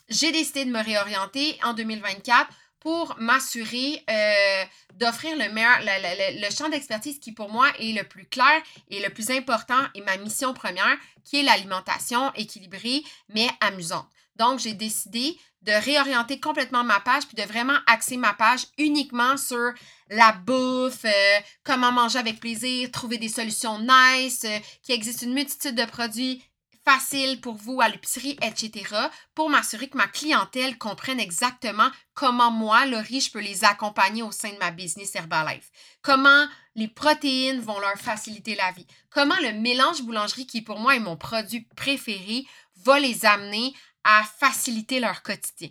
j'ai 0.07 0.31
décidé 0.31 0.63
de 0.63 0.71
me 0.71 0.83
réorienter 0.83 1.59
en 1.63 1.73
2024 1.73 2.49
pour 2.81 3.15
m'assurer 3.19 4.03
euh, 4.09 4.63
d'offrir 4.95 5.37
le 5.37 5.49
meilleur, 5.53 5.79
le, 5.81 6.53
champ 6.53 6.67
d'expertise 6.67 7.19
qui 7.19 7.31
pour 7.31 7.49
moi 7.49 7.67
est 7.79 7.93
le 7.93 8.03
plus 8.03 8.25
clair 8.25 8.61
et 8.89 8.99
le 8.99 9.09
plus 9.09 9.29
important 9.29 9.79
et 9.95 10.01
ma 10.01 10.17
mission 10.17 10.53
première, 10.53 10.97
qui 11.23 11.39
est 11.39 11.43
l'alimentation 11.43 12.33
équilibrée 12.33 13.03
mais 13.29 13.47
amusante. 13.61 14.07
Donc, 14.35 14.59
j'ai 14.59 14.73
décidé 14.73 15.37
de 15.61 15.71
réorienter 15.71 16.39
complètement 16.39 16.83
ma 16.83 16.99
page 16.99 17.27
puis 17.27 17.35
de 17.35 17.47
vraiment 17.47 17.77
axer 17.85 18.17
ma 18.17 18.33
page 18.33 18.65
uniquement 18.79 19.37
sur 19.37 19.71
la 20.09 20.31
bouffe, 20.31 21.05
euh, 21.05 21.39
comment 21.63 21.91
manger 21.91 22.17
avec 22.17 22.39
plaisir, 22.39 22.89
trouver 22.89 23.19
des 23.19 23.29
solutions 23.29 23.77
nice, 23.79 24.43
euh, 24.45 24.57
qui 24.81 24.91
existe 24.91 25.21
une 25.21 25.33
multitude 25.33 25.75
de 25.75 25.85
produits 25.85 26.43
facile 26.83 27.41
pour 27.41 27.55
vous 27.55 27.81
à 27.81 27.89
l'épicerie, 27.89 28.37
etc., 28.41 28.95
pour 29.35 29.49
m'assurer 29.49 29.89
que 29.89 29.97
ma 29.97 30.07
clientèle 30.07 30.77
comprenne 30.77 31.19
exactement 31.19 31.89
comment 32.13 32.51
moi, 32.51 32.85
Laurie, 32.85 33.21
je 33.21 33.31
peux 33.31 33.39
les 33.39 33.63
accompagner 33.63 34.23
au 34.23 34.31
sein 34.31 34.51
de 34.51 34.57
ma 34.57 34.71
business 34.71 35.15
Herbalife. 35.15 35.71
Comment 36.01 36.47
les 36.75 36.87
protéines 36.87 37.59
vont 37.59 37.79
leur 37.79 37.97
faciliter 37.97 38.55
la 38.55 38.71
vie. 38.71 38.87
Comment 39.09 39.35
le 39.41 39.53
mélange 39.53 40.01
boulangerie, 40.03 40.47
qui 40.47 40.61
pour 40.61 40.79
moi 40.79 40.95
est 40.95 40.99
mon 40.99 41.17
produit 41.17 41.67
préféré, 41.75 42.45
va 42.77 42.99
les 42.99 43.25
amener 43.25 43.73
à 44.03 44.23
faciliter 44.23 44.99
leur 44.99 45.21
quotidien. 45.21 45.69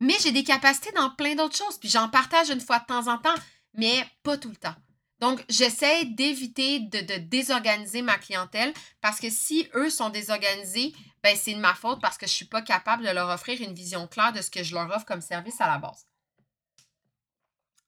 Mais 0.00 0.14
j'ai 0.22 0.32
des 0.32 0.44
capacités 0.44 0.92
dans 0.92 1.10
plein 1.10 1.34
d'autres 1.34 1.56
choses, 1.56 1.78
puis 1.78 1.88
j'en 1.88 2.08
partage 2.08 2.50
une 2.50 2.60
fois 2.60 2.78
de 2.78 2.86
temps 2.86 3.08
en 3.08 3.18
temps, 3.18 3.34
mais 3.74 4.06
pas 4.22 4.36
tout 4.36 4.50
le 4.50 4.56
temps. 4.56 4.74
Donc, 5.20 5.44
j'essaie 5.48 6.04
d'éviter 6.06 6.80
de, 6.80 7.18
désorganiser 7.18 8.02
ma 8.02 8.18
clientèle 8.18 8.74
parce 9.00 9.20
que 9.20 9.30
si 9.30 9.68
eux 9.74 9.90
sont 9.90 10.10
désorganisés, 10.10 10.92
ben 11.22 11.36
c'est 11.36 11.54
de 11.54 11.60
ma 11.60 11.74
faute 11.74 12.00
parce 12.00 12.18
que 12.18 12.26
je 12.26 12.32
ne 12.32 12.36
suis 12.36 12.44
pas 12.44 12.62
capable 12.62 13.04
de 13.04 13.10
leur 13.10 13.28
offrir 13.28 13.60
une 13.62 13.74
vision 13.74 14.06
claire 14.06 14.32
de 14.32 14.42
ce 14.42 14.50
que 14.50 14.62
je 14.62 14.74
leur 14.74 14.90
offre 14.90 15.06
comme 15.06 15.22
service 15.22 15.60
à 15.60 15.66
la 15.66 15.78
base. 15.78 16.06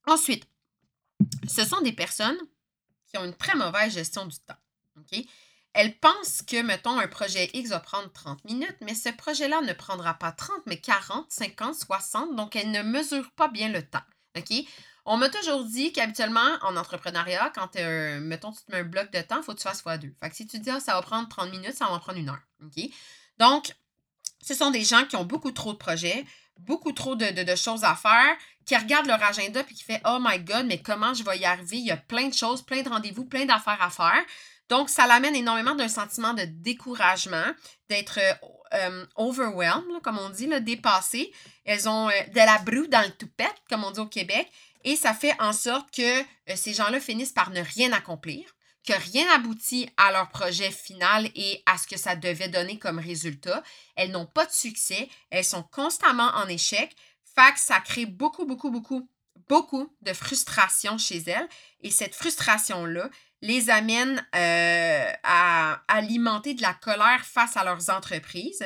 Ensuite, 0.06 0.46
ce 1.48 1.64
sont 1.64 1.80
des 1.80 1.92
personnes 1.92 2.38
qui 3.08 3.18
ont 3.18 3.24
une 3.24 3.34
très 3.34 3.56
mauvaise 3.56 3.92
gestion 3.92 4.26
du 4.26 4.38
temps. 4.38 4.56
Elles 5.72 5.98
pensent 5.98 6.40
que, 6.40 6.62
mettons, 6.62 6.98
un 6.98 7.08
projet 7.08 7.50
X 7.52 7.68
va 7.68 7.80
prendre 7.80 8.10
30 8.10 8.44
minutes, 8.44 8.76
mais 8.80 8.94
ce 8.94 9.10
projet-là 9.10 9.60
ne 9.60 9.74
prendra 9.74 10.14
pas 10.14 10.32
30, 10.32 10.62
mais 10.64 10.80
40, 10.80 11.30
50, 11.30 11.74
60, 11.74 12.34
donc 12.34 12.56
elles 12.56 12.70
ne 12.70 12.82
mesurent 12.82 13.30
pas 13.32 13.48
bien 13.48 13.68
le 13.68 13.82
temps. 13.82 14.02
OK? 14.38 14.64
On 15.08 15.16
m'a 15.16 15.28
toujours 15.28 15.64
dit 15.64 15.92
qu'habituellement, 15.92 16.58
en 16.62 16.76
entrepreneuriat, 16.76 17.52
quand, 17.54 17.76
euh, 17.76 18.18
mettons, 18.18 18.50
tu 18.50 18.64
te 18.64 18.72
mets 18.72 18.80
un 18.80 18.84
bloc 18.84 19.12
de 19.12 19.20
temps, 19.20 19.36
il 19.36 19.44
faut 19.44 19.52
que 19.52 19.58
tu 19.58 19.62
fasses 19.62 19.80
fois 19.80 19.98
deux. 19.98 20.12
Fait 20.20 20.28
que 20.28 20.34
si 20.34 20.48
tu 20.48 20.58
dis, 20.58 20.68
ah, 20.68 20.80
ça 20.80 20.94
va 20.94 21.02
prendre 21.02 21.28
30 21.28 21.50
minutes, 21.52 21.74
ça 21.74 21.86
va 21.86 21.98
prendre 22.00 22.18
une 22.18 22.28
heure. 22.28 22.42
OK? 22.64 22.82
Donc, 23.38 23.72
ce 24.42 24.52
sont 24.52 24.72
des 24.72 24.82
gens 24.82 25.04
qui 25.04 25.14
ont 25.14 25.24
beaucoup 25.24 25.52
trop 25.52 25.72
de 25.72 25.78
projets, 25.78 26.24
beaucoup 26.58 26.90
trop 26.90 27.14
de, 27.14 27.54
choses 27.54 27.84
à 27.84 27.94
faire, 27.94 28.36
qui 28.64 28.76
regardent 28.76 29.06
leur 29.06 29.22
agenda 29.22 29.62
puis 29.62 29.76
qui 29.76 29.84
font 29.84 29.98
Oh 30.04 30.18
my 30.20 30.40
God, 30.40 30.66
mais 30.66 30.82
comment 30.82 31.14
je 31.14 31.22
vais 31.22 31.38
y 31.38 31.44
arriver? 31.44 31.76
Il 31.76 31.86
y 31.86 31.92
a 31.92 31.96
plein 31.96 32.26
de 32.26 32.34
choses, 32.34 32.62
plein 32.62 32.82
de 32.82 32.88
rendez-vous, 32.88 33.24
plein 33.24 33.44
d'affaires 33.44 33.80
à 33.80 33.90
faire. 33.90 34.24
Donc, 34.68 34.90
ça 34.90 35.06
l'amène 35.06 35.36
énormément 35.36 35.76
d'un 35.76 35.86
sentiment 35.86 36.34
de 36.34 36.42
découragement, 36.44 37.46
d'être 37.88 38.18
euh, 38.18 38.34
euh, 38.74 39.06
overwhelmed, 39.14 40.02
comme 40.02 40.18
on 40.18 40.30
dit, 40.30 40.48
là, 40.48 40.58
dépassé. 40.58 41.32
Elles 41.64 41.88
ont 41.88 42.08
de 42.08 42.36
la 42.36 42.58
broue 42.58 42.88
dans 42.88 43.02
le 43.02 43.12
toupette, 43.12 43.54
comme 43.70 43.84
on 43.84 43.92
dit 43.92 44.00
au 44.00 44.06
Québec. 44.06 44.50
Et 44.84 44.96
ça 44.96 45.14
fait 45.14 45.34
en 45.40 45.52
sorte 45.52 45.90
que 45.90 46.20
euh, 46.20 46.56
ces 46.56 46.74
gens-là 46.74 47.00
finissent 47.00 47.32
par 47.32 47.50
ne 47.50 47.60
rien 47.60 47.92
accomplir, 47.92 48.44
que 48.86 48.92
rien 48.92 49.26
n'aboutit 49.26 49.88
à 49.96 50.12
leur 50.12 50.28
projet 50.28 50.70
final 50.70 51.28
et 51.34 51.62
à 51.66 51.76
ce 51.78 51.86
que 51.86 51.98
ça 51.98 52.16
devait 52.16 52.48
donner 52.48 52.78
comme 52.78 52.98
résultat. 52.98 53.62
Elles 53.96 54.10
n'ont 54.10 54.26
pas 54.26 54.46
de 54.46 54.52
succès, 54.52 55.08
elles 55.30 55.44
sont 55.44 55.62
constamment 55.62 56.30
en 56.34 56.48
échec. 56.48 56.94
Fait 57.34 57.56
ça 57.56 57.80
crée 57.80 58.06
beaucoup, 58.06 58.46
beaucoup, 58.46 58.70
beaucoup, 58.70 59.08
beaucoup 59.48 59.92
de 60.02 60.12
frustration 60.12 60.98
chez 60.98 61.22
elles. 61.26 61.48
Et 61.80 61.90
cette 61.90 62.14
frustration-là 62.14 63.10
les 63.42 63.70
amène 63.70 64.24
euh, 64.34 65.12
à 65.22 65.82
alimenter 65.88 66.54
de 66.54 66.62
la 66.62 66.72
colère 66.72 67.24
face 67.24 67.56
à 67.56 67.64
leurs 67.64 67.90
entreprises 67.90 68.64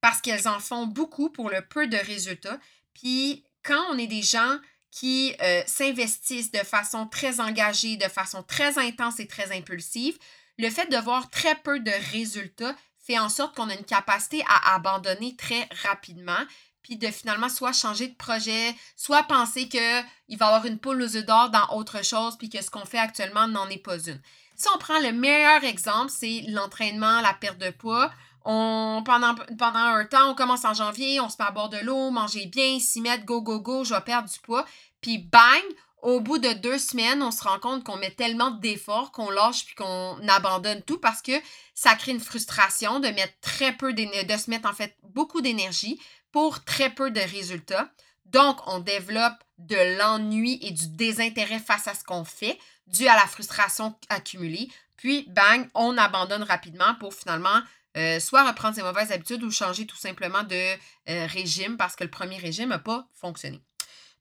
parce 0.00 0.20
qu'elles 0.20 0.48
en 0.48 0.60
font 0.60 0.86
beaucoup 0.86 1.30
pour 1.30 1.50
le 1.50 1.62
peu 1.62 1.86
de 1.86 1.96
résultats. 1.96 2.58
Puis 2.94 3.44
quand 3.62 3.82
on 3.90 3.98
est 3.98 4.06
des 4.06 4.22
gens 4.22 4.58
qui 4.90 5.34
euh, 5.42 5.62
s'investissent 5.66 6.50
de 6.50 6.58
façon 6.58 7.06
très 7.06 7.40
engagée, 7.40 7.96
de 7.96 8.08
façon 8.08 8.42
très 8.42 8.78
intense 8.78 9.20
et 9.20 9.26
très 9.26 9.56
impulsive, 9.56 10.18
le 10.58 10.70
fait 10.70 10.90
de 10.90 10.96
voir 10.96 11.30
très 11.30 11.54
peu 11.56 11.78
de 11.80 11.92
résultats 12.12 12.74
fait 12.98 13.18
en 13.18 13.28
sorte 13.28 13.56
qu'on 13.56 13.70
a 13.70 13.74
une 13.74 13.84
capacité 13.84 14.44
à 14.48 14.74
abandonner 14.74 15.34
très 15.36 15.68
rapidement, 15.82 16.44
puis 16.82 16.96
de 16.96 17.08
finalement 17.08 17.48
soit 17.48 17.72
changer 17.72 18.08
de 18.08 18.14
projet, 18.14 18.74
soit 18.96 19.22
penser 19.22 19.68
qu'il 19.68 19.80
va 19.80 20.04
y 20.28 20.34
avoir 20.34 20.66
une 20.66 20.78
poule 20.78 21.02
aux 21.02 21.16
œufs 21.16 21.24
d'or 21.24 21.50
dans 21.50 21.76
autre 21.76 22.04
chose, 22.04 22.36
puis 22.36 22.50
que 22.50 22.62
ce 22.62 22.70
qu'on 22.70 22.84
fait 22.84 22.98
actuellement 22.98 23.48
n'en 23.48 23.68
est 23.68 23.82
pas 23.82 23.98
une. 23.98 24.20
Si 24.56 24.66
on 24.74 24.78
prend 24.78 24.98
le 24.98 25.12
meilleur 25.12 25.64
exemple, 25.64 26.10
c'est 26.10 26.44
l'entraînement, 26.48 27.20
la 27.20 27.32
perte 27.32 27.58
de 27.58 27.70
poids. 27.70 28.10
On, 28.44 29.02
pendant, 29.04 29.34
un 29.74 30.04
temps, 30.04 30.30
on 30.30 30.34
commence 30.34 30.64
en 30.64 30.74
janvier, 30.74 31.20
on 31.20 31.28
se 31.28 31.36
met 31.38 31.46
à 31.46 31.50
bord 31.50 31.68
de 31.68 31.78
l'eau, 31.78 32.10
manger 32.10 32.46
bien, 32.46 32.78
s'y 32.78 33.00
mettre, 33.00 33.24
go, 33.24 33.42
go, 33.42 33.60
go, 33.60 33.84
je 33.84 33.94
vais 33.94 34.00
perdre 34.00 34.28
du 34.28 34.38
poids. 34.40 34.64
Puis 35.00 35.18
bang, 35.18 35.62
au 36.02 36.20
bout 36.20 36.38
de 36.38 36.52
deux 36.52 36.78
semaines, 36.78 37.22
on 37.22 37.30
se 37.30 37.42
rend 37.42 37.58
compte 37.58 37.84
qu'on 37.84 37.96
met 37.96 38.12
tellement 38.12 38.52
d'efforts 38.52 39.10
qu'on 39.12 39.30
lâche 39.30 39.64
puis 39.66 39.74
qu'on 39.74 40.28
abandonne 40.28 40.82
tout 40.82 40.98
parce 40.98 41.22
que 41.22 41.32
ça 41.74 41.94
crée 41.96 42.12
une 42.12 42.20
frustration 42.20 43.00
de 43.00 43.08
mettre 43.08 43.34
très 43.40 43.76
peu 43.76 43.92
de 43.92 44.02
se 44.36 44.50
mettre 44.50 44.68
en 44.68 44.74
fait 44.74 44.96
beaucoup 45.02 45.40
d'énergie 45.40 46.00
pour 46.30 46.64
très 46.64 46.90
peu 46.90 47.10
de 47.10 47.20
résultats. 47.20 47.90
Donc, 48.26 48.60
on 48.66 48.78
développe 48.78 49.42
de 49.58 49.98
l'ennui 49.98 50.58
et 50.62 50.70
du 50.70 50.88
désintérêt 50.88 51.58
face 51.58 51.88
à 51.88 51.94
ce 51.94 52.04
qu'on 52.04 52.24
fait, 52.24 52.58
dû 52.86 53.08
à 53.08 53.16
la 53.16 53.26
frustration 53.26 53.98
accumulée. 54.08 54.68
Puis, 54.96 55.26
bang, 55.30 55.68
on 55.74 55.96
abandonne 55.96 56.42
rapidement 56.42 56.94
pour 57.00 57.14
finalement 57.14 57.60
euh, 57.96 58.20
soit 58.20 58.46
reprendre 58.46 58.74
ses 58.74 58.82
mauvaises 58.82 59.12
habitudes 59.12 59.42
ou 59.42 59.50
changer 59.50 59.86
tout 59.86 59.96
simplement 59.96 60.42
de 60.42 60.74
euh, 61.08 61.26
régime 61.26 61.76
parce 61.76 61.96
que 61.96 62.04
le 62.04 62.10
premier 62.10 62.36
régime 62.36 62.68
n'a 62.68 62.78
pas 62.78 63.08
fonctionné. 63.14 63.60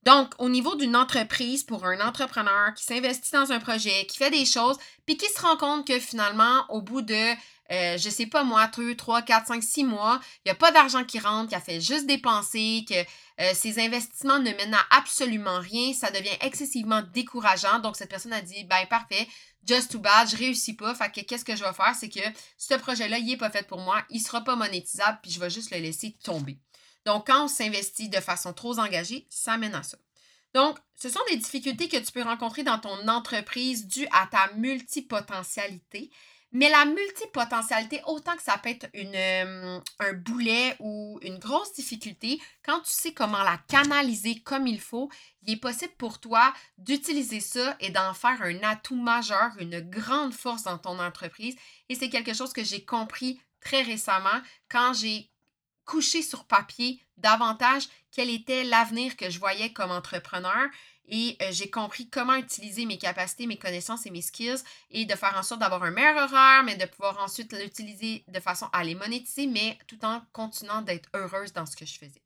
Donc, 0.04 0.34
au 0.38 0.48
niveau 0.48 0.76
d'une 0.76 0.96
entreprise, 0.96 1.64
pour 1.64 1.86
un 1.86 2.00
entrepreneur 2.00 2.74
qui 2.76 2.86
s'investit 2.86 3.32
dans 3.34 3.52
un 3.52 3.60
projet, 3.60 4.06
qui 4.06 4.18
fait 4.18 4.32
des 4.32 4.46
choses, 4.46 4.78
puis 5.06 5.18
qui 5.18 5.28
se 5.28 5.42
rend 5.42 5.58
compte 5.58 5.86
que 5.86 6.00
finalement, 6.00 6.66
au 6.70 6.82
bout 6.82 7.02
de, 7.02 7.34
euh, 7.72 7.98
je 7.98 8.10
sais 8.10 8.28
pas 8.28 8.44
moi, 8.44 8.68
2, 8.68 8.96
3, 8.96 9.22
4, 9.22 9.48
5, 9.48 9.64
6 9.64 9.84
mois, 9.84 10.20
il 10.38 10.50
n'y 10.50 10.52
a 10.52 10.56
pas 10.56 10.72
d'argent 10.72 11.04
qui 11.04 11.20
rentre, 11.20 11.50
qu'il 11.50 11.58
a 11.58 11.62
fait 11.62 11.82
juste 11.82 12.06
dépenser, 12.06 12.86
que 12.88 12.96
euh, 13.42 13.54
ses 13.54 13.80
investissements 13.80 14.40
ne 14.40 14.52
mènent 14.52 14.74
à 14.74 14.98
absolument 14.98 15.60
rien, 15.60 15.94
ça 15.94 16.10
devient 16.12 16.38
excessivement 16.42 17.02
décourageant. 17.14 17.80
Donc, 17.80 17.96
cette 17.96 18.10
personne 18.10 18.34
a 18.34 18.42
dit, 18.42 18.64
ben 18.64 18.86
parfait, 18.90 19.28
just 19.68 19.92
too 19.92 20.00
bad, 20.00 20.30
je 20.30 20.38
réussis 20.38 20.76
pas. 20.76 20.96
Fait 20.96 21.12
que 21.12 21.22
qu'est-ce 21.22 21.46
que 21.46 21.56
je 21.56 21.64
vais 21.64 21.74
faire? 21.74 21.96
C'est 22.00 22.10
que 22.10 22.22
ce 22.58 22.74
projet-là, 22.76 23.18
il 23.18 23.26
n'est 23.26 23.38
pas 23.38 23.50
fait 23.50 23.68
pour 23.68 23.80
moi, 23.80 24.04
il 24.10 24.20
sera 24.20 24.42
pas 24.42 24.56
monétisable, 24.56 25.20
puis 25.22 25.32
je 25.32 25.40
vais 25.40 25.50
juste 25.50 25.72
le 25.72 25.80
laisser 25.80 26.16
tomber. 26.24 26.58
Donc, 27.06 27.28
quand 27.28 27.46
on 27.46 27.48
s'investit 27.48 28.10
de 28.10 28.20
façon 28.20 28.54
trop 28.54 28.80
engagée, 28.80 29.28
ça 29.30 29.58
mène 29.58 29.76
à 29.76 29.84
ça. 29.84 29.98
Donc, 30.54 30.78
ce 30.96 31.10
sont 31.10 31.20
des 31.30 31.38
difficultés 31.38 31.88
que 31.88 31.98
tu 31.98 32.12
peux 32.12 32.24
rencontrer 32.24 32.64
dans 32.64 32.80
ton 32.80 33.08
entreprise 33.08 33.88
dues 33.88 34.08
à 34.12 34.28
ta 34.28 34.52
multipotentialité. 34.56 36.10
Mais 36.54 36.70
la 36.70 36.86
multipotentialité, 36.86 38.02
autant 38.06 38.36
que 38.36 38.42
ça 38.42 38.58
peut 38.58 38.70
être 38.70 38.88
euh, 38.96 39.80
un 40.00 40.14
boulet 40.14 40.76
ou 40.80 41.20
une 41.22 41.40
grosse 41.40 41.74
difficulté, 41.74 42.40
quand 42.64 42.80
tu 42.80 42.92
sais 42.92 43.14
comment 43.14 43.44
la 43.44 43.58
canaliser 43.68 44.40
comme 44.40 44.66
il 44.66 44.80
faut, 44.80 45.10
il 45.44 45.54
est 45.54 45.60
possible 45.60 45.94
pour 45.98 46.20
toi 46.20 46.54
d'utiliser 46.78 47.42
ça 47.42 47.76
et 47.82 47.90
d'en 47.90 48.14
faire 48.14 48.42
un 48.42 48.64
atout 48.64 48.96
majeur, 48.96 49.52
une 49.60 49.82
grande 49.82 50.34
force 50.34 50.64
dans 50.64 50.78
ton 50.78 51.00
entreprise. 51.00 51.56
Et 51.90 51.96
c'est 51.96 52.10
quelque 52.10 52.34
chose 52.34 52.54
que 52.54 52.64
j'ai 52.64 52.86
compris 52.86 53.42
très 53.60 53.82
récemment 53.82 54.42
quand 54.70 54.94
j'ai 54.94 55.30
coucher 55.86 56.22
sur 56.22 56.46
papier 56.46 57.02
davantage 57.18 57.88
quel 58.12 58.30
était 58.30 58.64
l'avenir 58.64 59.16
que 59.16 59.30
je 59.30 59.40
voyais 59.40 59.74
comme 59.74 59.92
entrepreneur 59.92 60.68
et 61.08 61.38
euh, 61.42 61.50
j'ai 61.52 61.70
compris 61.70 62.10
comment 62.10 62.36
utiliser 62.36 62.86
mes 62.86 62.98
capacités, 62.98 63.48
mes 63.48 63.58
connaissances 63.58 64.06
et 64.06 64.12
mes 64.12 64.22
skills 64.22 64.64
et 64.92 65.06
de 65.06 65.16
faire 65.16 65.36
en 65.38 65.44
sorte 65.44 65.62
d'avoir 65.62 65.84
un 65.84 65.92
meilleur 65.92 66.18
horaire, 66.18 66.64
mais 66.64 66.76
de 66.76 66.86
pouvoir 66.86 67.18
ensuite 67.20 67.54
l'utiliser 67.54 68.24
de 68.28 68.40
façon 68.40 68.68
à 68.74 68.84
les 68.84 68.96
monétiser, 68.96 69.48
mais 69.48 69.78
tout 69.88 70.04
en 70.04 70.22
continuant 70.34 70.82
d'être 70.82 71.10
heureuse 71.14 71.54
dans 71.54 71.66
ce 71.66 71.76
que 71.76 71.86
je 71.86 71.98
faisais. 71.98 72.22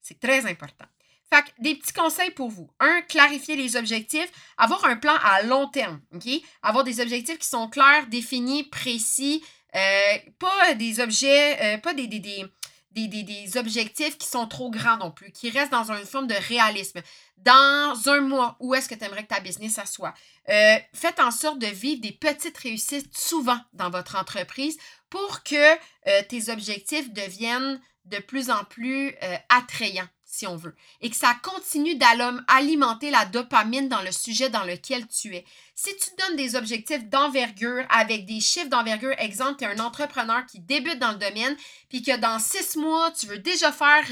C'est 0.00 0.20
très 0.20 0.46
important. 0.46 0.86
Fait 1.30 1.42
que 1.42 1.50
des 1.58 1.74
petits 1.74 1.92
conseils 1.92 2.30
pour 2.30 2.48
vous. 2.48 2.70
Un, 2.80 3.02
clarifier 3.02 3.54
les 3.54 3.76
objectifs, 3.76 4.30
avoir 4.56 4.84
un 4.86 4.96
plan 4.96 5.14
à 5.22 5.42
long 5.42 5.68
terme, 5.68 6.00
OK? 6.14 6.26
Avoir 6.62 6.84
des 6.84 7.00
objectifs 7.00 7.38
qui 7.38 7.48
sont 7.48 7.68
clairs, 7.68 8.06
définis, 8.06 8.64
précis, 8.64 9.44
euh, 9.74 10.18
pas 10.38 10.74
des 10.74 11.00
objets, 11.00 11.60
euh, 11.62 11.78
pas 11.78 11.92
des, 11.92 12.06
des, 12.06 12.20
des 12.20 12.46
des, 12.92 13.56
objectifs 13.56 14.18
qui 14.18 14.28
sont 14.28 14.46
trop 14.46 14.70
grands 14.70 14.96
non 14.96 15.10
plus, 15.10 15.30
qui 15.32 15.50
restent 15.50 15.72
dans 15.72 15.92
une 15.92 16.04
forme 16.04 16.26
de 16.26 16.34
réalisme. 16.34 17.00
Dans 17.36 17.96
un 18.06 18.20
mois, 18.20 18.56
où 18.60 18.74
est-ce 18.74 18.88
que 18.88 18.94
tu 18.94 19.04
aimerais 19.04 19.22
que 19.22 19.34
ta 19.34 19.40
business 19.40 19.78
soit? 19.84 20.14
Euh, 20.48 20.76
faites 20.92 21.20
en 21.20 21.30
sorte 21.30 21.58
de 21.58 21.66
vivre 21.66 22.00
des 22.00 22.12
petites 22.12 22.58
réussites 22.58 23.16
souvent 23.16 23.58
dans 23.72 23.90
votre 23.90 24.16
entreprise 24.16 24.78
pour 25.10 25.42
que 25.42 25.74
euh, 25.74 26.22
tes 26.28 26.50
objectifs 26.50 27.12
deviennent 27.12 27.80
de 28.06 28.18
plus 28.18 28.50
en 28.50 28.64
plus 28.64 29.14
euh, 29.22 29.36
attrayants 29.48 30.08
si 30.30 30.46
on 30.46 30.56
veut, 30.56 30.74
et 31.00 31.08
que 31.08 31.16
ça 31.16 31.34
continue 31.42 31.94
d'alimenter 31.96 33.10
la 33.10 33.24
dopamine 33.24 33.88
dans 33.88 34.02
le 34.02 34.12
sujet 34.12 34.50
dans 34.50 34.62
lequel 34.62 35.06
tu 35.08 35.34
es. 35.34 35.44
Si 35.74 35.90
tu 35.96 36.10
donnes 36.18 36.36
des 36.36 36.54
objectifs 36.54 37.08
d'envergure 37.08 37.86
avec 37.88 38.26
des 38.26 38.40
chiffres 38.40 38.68
d'envergure, 38.68 39.14
exemple, 39.18 39.56
tu 39.58 39.64
es 39.64 39.68
un 39.68 39.78
entrepreneur 39.78 40.44
qui 40.44 40.60
débute 40.60 40.98
dans 40.98 41.12
le 41.12 41.18
domaine, 41.18 41.56
puis 41.88 42.02
que 42.02 42.14
dans 42.18 42.38
six 42.38 42.76
mois, 42.76 43.10
tu 43.12 43.26
veux 43.26 43.38
déjà 43.38 43.72
faire 43.72 44.04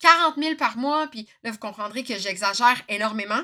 40 0.00 0.36
euh, 0.36 0.42
000 0.42 0.56
par 0.56 0.76
mois, 0.76 1.06
puis 1.08 1.26
là, 1.42 1.50
vous 1.50 1.58
comprendrez 1.58 2.04
que 2.04 2.18
j'exagère 2.18 2.82
énormément. 2.88 3.40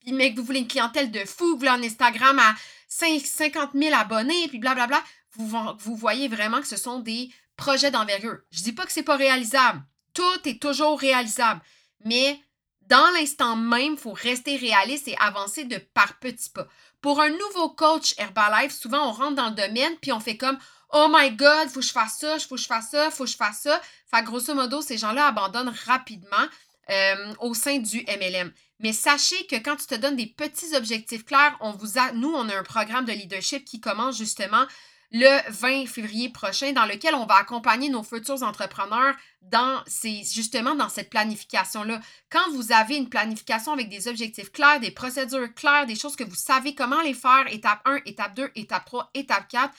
Puis, 0.00 0.12
mais 0.12 0.32
que 0.32 0.40
vous 0.40 0.44
voulez 0.44 0.60
une 0.60 0.68
clientèle 0.68 1.12
de 1.12 1.24
fou, 1.24 1.52
vous 1.52 1.58
voulez 1.58 1.68
un 1.68 1.82
Instagram 1.82 2.40
à 2.40 2.56
50 2.88 3.70
000 3.74 3.94
abonnés, 3.94 4.48
puis 4.48 4.58
blablabla, 4.58 5.00
vous, 5.36 5.48
vous 5.78 5.96
voyez 5.96 6.26
vraiment 6.26 6.60
que 6.60 6.66
ce 6.66 6.76
sont 6.76 6.98
des 6.98 7.30
projets 7.56 7.92
d'envergure. 7.92 8.38
Je 8.50 8.62
dis 8.62 8.72
pas 8.72 8.84
que 8.84 8.92
c'est 8.92 9.04
pas 9.04 9.16
réalisable. 9.16 9.80
Tout 10.14 10.48
est 10.48 10.60
toujours 10.60 10.98
réalisable. 10.98 11.60
Mais 12.04 12.40
dans 12.82 13.10
l'instant 13.14 13.56
même, 13.56 13.94
il 13.94 13.98
faut 13.98 14.12
rester 14.12 14.56
réaliste 14.56 15.08
et 15.08 15.16
avancer 15.18 15.64
de 15.64 15.78
par 15.78 16.18
petits 16.18 16.50
pas. 16.50 16.66
Pour 17.00 17.20
un 17.20 17.30
nouveau 17.30 17.70
coach 17.70 18.14
Herbalife, 18.18 18.72
souvent 18.72 19.08
on 19.08 19.12
rentre 19.12 19.36
dans 19.36 19.48
le 19.48 19.54
domaine 19.54 19.96
puis 20.00 20.12
on 20.12 20.20
fait 20.20 20.36
comme 20.36 20.58
Oh 20.92 21.08
my 21.10 21.30
God, 21.30 21.68
faut 21.68 21.80
que 21.80 21.86
je 21.86 21.92
fasse 21.92 22.18
ça, 22.18 22.38
faut 22.38 22.56
que 22.56 22.60
je 22.60 22.66
fasse 22.66 22.90
ça, 22.90 23.10
faut 23.10 23.24
que 23.24 23.30
je 23.30 23.36
fasse 23.36 23.60
ça. 23.60 23.80
Fait 24.10 24.22
grosso 24.22 24.54
modo, 24.54 24.82
ces 24.82 24.98
gens-là 24.98 25.26
abandonnent 25.26 25.74
rapidement 25.86 26.46
euh, 26.90 27.34
au 27.40 27.54
sein 27.54 27.78
du 27.78 28.04
MLM. 28.06 28.52
Mais 28.80 28.92
sachez 28.92 29.46
que 29.46 29.56
quand 29.56 29.76
tu 29.76 29.86
te 29.86 29.94
donnes 29.94 30.16
des 30.16 30.26
petits 30.26 30.76
objectifs 30.76 31.24
clairs, 31.24 31.56
on 31.60 31.70
vous 31.70 31.98
a, 31.98 32.12
nous, 32.12 32.30
on 32.30 32.48
a 32.48 32.58
un 32.58 32.62
programme 32.62 33.04
de 33.04 33.12
leadership 33.12 33.64
qui 33.64 33.80
commence 33.80 34.18
justement 34.18 34.66
le 35.12 35.50
20 35.50 35.86
février 35.86 36.30
prochain, 36.30 36.72
dans 36.72 36.86
lequel 36.86 37.14
on 37.14 37.26
va 37.26 37.36
accompagner 37.36 37.90
nos 37.90 38.02
futurs 38.02 38.42
entrepreneurs 38.42 39.14
dans 39.42 39.82
ces, 39.86 40.24
justement 40.24 40.74
dans 40.74 40.88
cette 40.88 41.10
planification-là. 41.10 42.00
Quand 42.30 42.50
vous 42.52 42.72
avez 42.72 42.96
une 42.96 43.10
planification 43.10 43.72
avec 43.72 43.90
des 43.90 44.08
objectifs 44.08 44.50
clairs, 44.50 44.80
des 44.80 44.90
procédures 44.90 45.52
claires, 45.54 45.84
des 45.84 45.96
choses 45.96 46.16
que 46.16 46.24
vous 46.24 46.34
savez 46.34 46.74
comment 46.74 47.02
les 47.02 47.12
faire, 47.12 47.44
étape 47.50 47.82
1, 47.84 48.00
étape 48.06 48.34
2, 48.34 48.50
étape 48.54 48.86
3, 48.86 49.10
étape 49.12 49.48
4, 49.48 49.74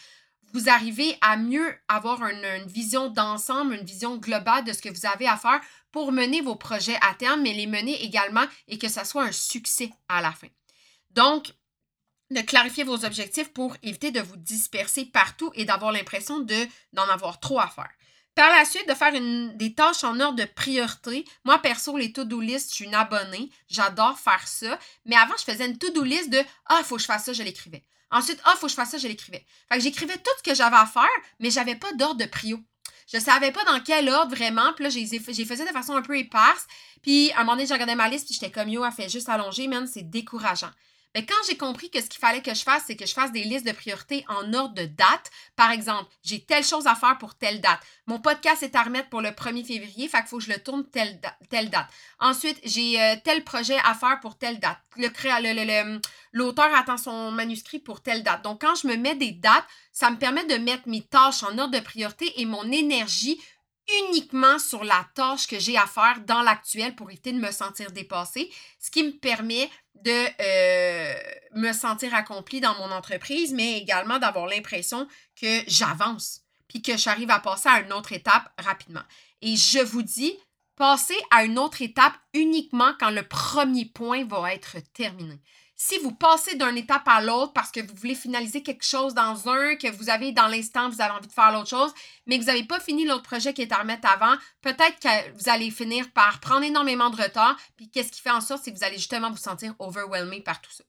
vous 0.53 0.69
arrivez 0.69 1.17
à 1.21 1.35
mieux 1.35 1.73
avoir 1.87 2.23
une, 2.27 2.45
une 2.45 2.67
vision 2.67 3.09
d'ensemble, 3.09 3.73
une 3.73 3.85
vision 3.85 4.17
globale 4.17 4.63
de 4.63 4.71
ce 4.71 4.83
que 4.83 4.89
vous 4.89 5.07
avez 5.07 5.27
à 5.27 5.35
faire 5.35 5.59
pour 5.91 6.11
mener 6.11 6.41
vos 6.41 6.55
projets 6.55 6.97
à 7.01 7.15
terme, 7.15 7.41
mais 7.41 7.53
les 7.53 7.65
mener 7.65 8.03
également 8.03 8.45
et 8.67 8.77
que 8.77 8.87
ça 8.87 9.03
soit 9.03 9.23
un 9.23 9.31
succès 9.31 9.89
à 10.09 10.21
la 10.21 10.31
fin. 10.31 10.49
Donc, 11.09 11.53
de 12.31 12.41
clarifier 12.41 12.83
vos 12.83 13.05
objectifs 13.05 13.51
pour 13.53 13.75
éviter 13.83 14.11
de 14.11 14.21
vous 14.21 14.37
disperser 14.37 15.05
partout 15.05 15.51
et 15.55 15.65
d'avoir 15.65 15.91
l'impression 15.91 16.39
de, 16.39 16.67
d'en 16.93 17.07
avoir 17.09 17.39
trop 17.39 17.59
à 17.59 17.67
faire. 17.67 17.89
Par 18.35 18.49
la 18.49 18.65
suite, 18.65 18.87
de 18.87 18.95
faire 18.95 19.13
une, 19.13 19.55
des 19.57 19.75
tâches 19.75 20.03
en 20.03 20.19
ordre 20.19 20.39
de 20.39 20.45
priorité. 20.45 21.23
Moi, 21.43 21.59
perso, 21.59 21.95
les 21.97 22.11
to-do 22.11 22.41
list, 22.41 22.71
je 22.71 22.75
suis 22.75 22.85
une 22.85 22.95
abonnée. 22.95 23.51
J'adore 23.67 24.17
faire 24.17 24.47
ça. 24.47 24.79
Mais 25.05 25.15
avant, 25.15 25.35
je 25.37 25.43
faisais 25.43 25.67
une 25.67 25.77
to-do 25.77 26.03
list 26.03 26.31
de 26.31 26.41
Ah, 26.65 26.77
il 26.79 26.83
faut 26.85 26.95
que 26.95 27.01
je 27.01 27.05
fasse 27.05 27.25
ça, 27.25 27.33
je 27.33 27.43
l'écrivais. 27.43 27.83
Ensuite, 28.09 28.39
Ah, 28.43 28.53
il 28.55 28.59
faut 28.59 28.65
que 28.65 28.71
je 28.71 28.75
fasse 28.75 28.89
ça, 28.89 28.97
je 28.97 29.07
l'écrivais. 29.07 29.45
Fait 29.69 29.77
que 29.77 29.83
j'écrivais 29.83 30.17
tout 30.17 30.31
ce 30.39 30.43
que 30.43 30.55
j'avais 30.55 30.77
à 30.77 30.87
faire, 30.87 31.03
mais 31.39 31.51
j'avais 31.51 31.75
pas 31.75 31.93
d'ordre 31.93 32.19
de 32.19 32.25
prio. 32.25 32.59
Je 33.11 33.19
savais 33.19 33.51
pas 33.51 33.63
dans 33.65 33.79
quel 33.81 34.09
ordre 34.09 34.35
vraiment. 34.35 34.73
Puis 34.73 34.85
là, 34.85 34.89
j'ai 34.89 35.05
faisais 35.19 35.65
de 35.65 35.71
façon 35.71 35.95
un 35.95 36.01
peu 36.01 36.17
éparse. 36.17 36.65
Puis 37.03 37.31
à 37.33 37.37
un 37.37 37.39
moment 37.41 37.53
donné, 37.53 37.67
j'ai 37.67 37.73
regardé 37.73 37.93
ma 37.93 38.09
liste, 38.09 38.25
puis 38.25 38.33
j'étais 38.33 38.51
comme 38.51 38.69
yo, 38.69 38.83
elle 38.83 38.91
fait 38.91 39.09
juste 39.09 39.29
allonger, 39.29 39.67
man, 39.67 39.85
c'est 39.85 40.09
décourageant. 40.09 40.71
Mais 41.15 41.25
quand 41.25 41.35
j'ai 41.47 41.57
compris 41.57 41.89
que 41.89 42.01
ce 42.01 42.07
qu'il 42.07 42.19
fallait 42.19 42.41
que 42.41 42.53
je 42.53 42.63
fasse, 42.63 42.83
c'est 42.87 42.95
que 42.95 43.05
je 43.05 43.13
fasse 43.13 43.31
des 43.31 43.43
listes 43.43 43.65
de 43.65 43.71
priorités 43.71 44.25
en 44.27 44.53
ordre 44.53 44.73
de 44.73 44.85
date. 44.85 45.31
Par 45.55 45.71
exemple, 45.71 46.09
j'ai 46.23 46.41
telle 46.41 46.63
chose 46.63 46.87
à 46.87 46.95
faire 46.95 47.17
pour 47.19 47.35
telle 47.35 47.61
date. 47.61 47.79
Mon 48.07 48.19
podcast 48.19 48.63
est 48.63 48.75
à 48.75 48.83
remettre 48.83 49.09
pour 49.09 49.21
le 49.21 49.29
1er 49.29 49.63
février, 49.63 50.07
fait 50.07 50.17
qu'il 50.17 50.27
faut 50.27 50.37
que 50.39 50.43
je 50.43 50.51
le 50.51 50.59
tourne 50.59 50.85
telle, 50.85 51.19
date. 51.69 51.87
Ensuite, 52.19 52.59
j'ai 52.63 53.01
euh, 53.01 53.15
tel 53.23 53.43
projet 53.43 53.77
à 53.83 53.93
faire 53.93 54.19
pour 54.21 54.37
telle 54.37 54.59
date. 54.59 54.79
L'auteur 54.97 56.69
le, 56.69 56.75
attend 56.75 56.97
son 56.97 57.31
manuscrit 57.31 57.79
pour 57.79 58.01
telle 58.01 58.23
date. 58.23 58.41
Donc, 58.43 58.61
quand 58.61 58.75
je 58.75 58.87
me 58.87 58.95
mets 58.95 59.15
des 59.15 59.31
dates, 59.31 59.65
ça 59.91 60.09
me 60.09 60.17
permet 60.17 60.45
de 60.45 60.55
mettre 60.55 60.87
mes 60.87 61.01
tâches 61.01 61.43
en 61.43 61.57
ordre 61.59 61.77
de 61.77 61.79
priorité 61.79 62.41
et 62.41 62.45
mon 62.45 62.69
énergie 62.71 63.39
uniquement 64.01 64.59
sur 64.59 64.83
la 64.83 65.05
tâche 65.15 65.47
que 65.47 65.59
j'ai 65.59 65.77
à 65.77 65.85
faire 65.85 66.21
dans 66.25 66.41
l'actuel 66.41 66.95
pour 66.95 67.09
éviter 67.11 67.31
de 67.33 67.39
me 67.39 67.51
sentir 67.51 67.91
dépassée, 67.91 68.51
ce 68.79 68.89
qui 68.89 69.03
me 69.03 69.11
permet 69.11 69.69
de 69.95 70.11
euh, 70.41 71.13
me 71.55 71.71
sentir 71.73 72.13
accomplie 72.13 72.61
dans 72.61 72.75
mon 72.75 72.91
entreprise, 72.91 73.53
mais 73.53 73.77
également 73.77 74.19
d'avoir 74.19 74.47
l'impression 74.47 75.07
que 75.39 75.61
j'avance, 75.67 76.41
puis 76.67 76.81
que 76.81 76.97
j'arrive 76.97 77.29
à 77.29 77.39
passer 77.39 77.69
à 77.69 77.81
une 77.81 77.93
autre 77.93 78.13
étape 78.13 78.49
rapidement. 78.57 79.03
Et 79.41 79.55
je 79.55 79.79
vous 79.79 80.03
dis, 80.03 80.37
passer 80.75 81.17
à 81.31 81.43
une 81.43 81.59
autre 81.59 81.81
étape 81.81 82.13
uniquement 82.33 82.93
quand 82.99 83.11
le 83.11 83.27
premier 83.27 83.85
point 83.85 84.25
va 84.25 84.53
être 84.53 84.77
terminé. 84.93 85.39
Si 85.75 85.97
vous 85.99 86.11
passez 86.11 86.55
d'une 86.55 86.77
étape 86.77 87.07
à 87.07 87.21
l'autre 87.21 87.53
parce 87.53 87.71
que 87.71 87.79
vous 87.79 87.95
voulez 87.95 88.15
finaliser 88.15 88.63
quelque 88.63 88.85
chose 88.85 89.13
dans 89.13 89.49
un, 89.49 89.75
que 89.75 89.91
vous 89.91 90.09
avez 90.09 90.31
dans 90.31 90.47
l'instant, 90.47 90.89
vous 90.89 91.01
avez 91.01 91.11
envie 91.11 91.27
de 91.27 91.33
faire 91.33 91.51
l'autre 91.51 91.69
chose, 91.69 91.93
mais 92.25 92.37
que 92.37 92.43
vous 92.43 92.47
n'avez 92.47 92.63
pas 92.63 92.79
fini 92.79 93.05
l'autre 93.05 93.23
projet 93.23 93.53
qui 93.53 93.63
est 93.63 93.71
à 93.71 93.77
remettre 93.77 94.07
avant, 94.07 94.35
peut-être 94.61 94.99
que 94.99 95.31
vous 95.33 95.49
allez 95.49 95.71
finir 95.71 96.11
par 96.11 96.39
prendre 96.39 96.63
énormément 96.63 97.09
de 97.09 97.21
retard. 97.21 97.57
Puis 97.75 97.89
qu'est-ce 97.89 98.11
qui 98.11 98.21
fait 98.21 98.31
en 98.31 98.41
sorte, 98.41 98.63
c'est 98.63 98.71
que 98.71 98.77
vous 98.77 98.83
allez 98.83 98.97
justement 98.97 99.31
vous 99.31 99.37
sentir 99.37 99.73
overwhelmé 99.79 100.41
par 100.41 100.61
tout 100.61 100.71
ça. 100.71 100.83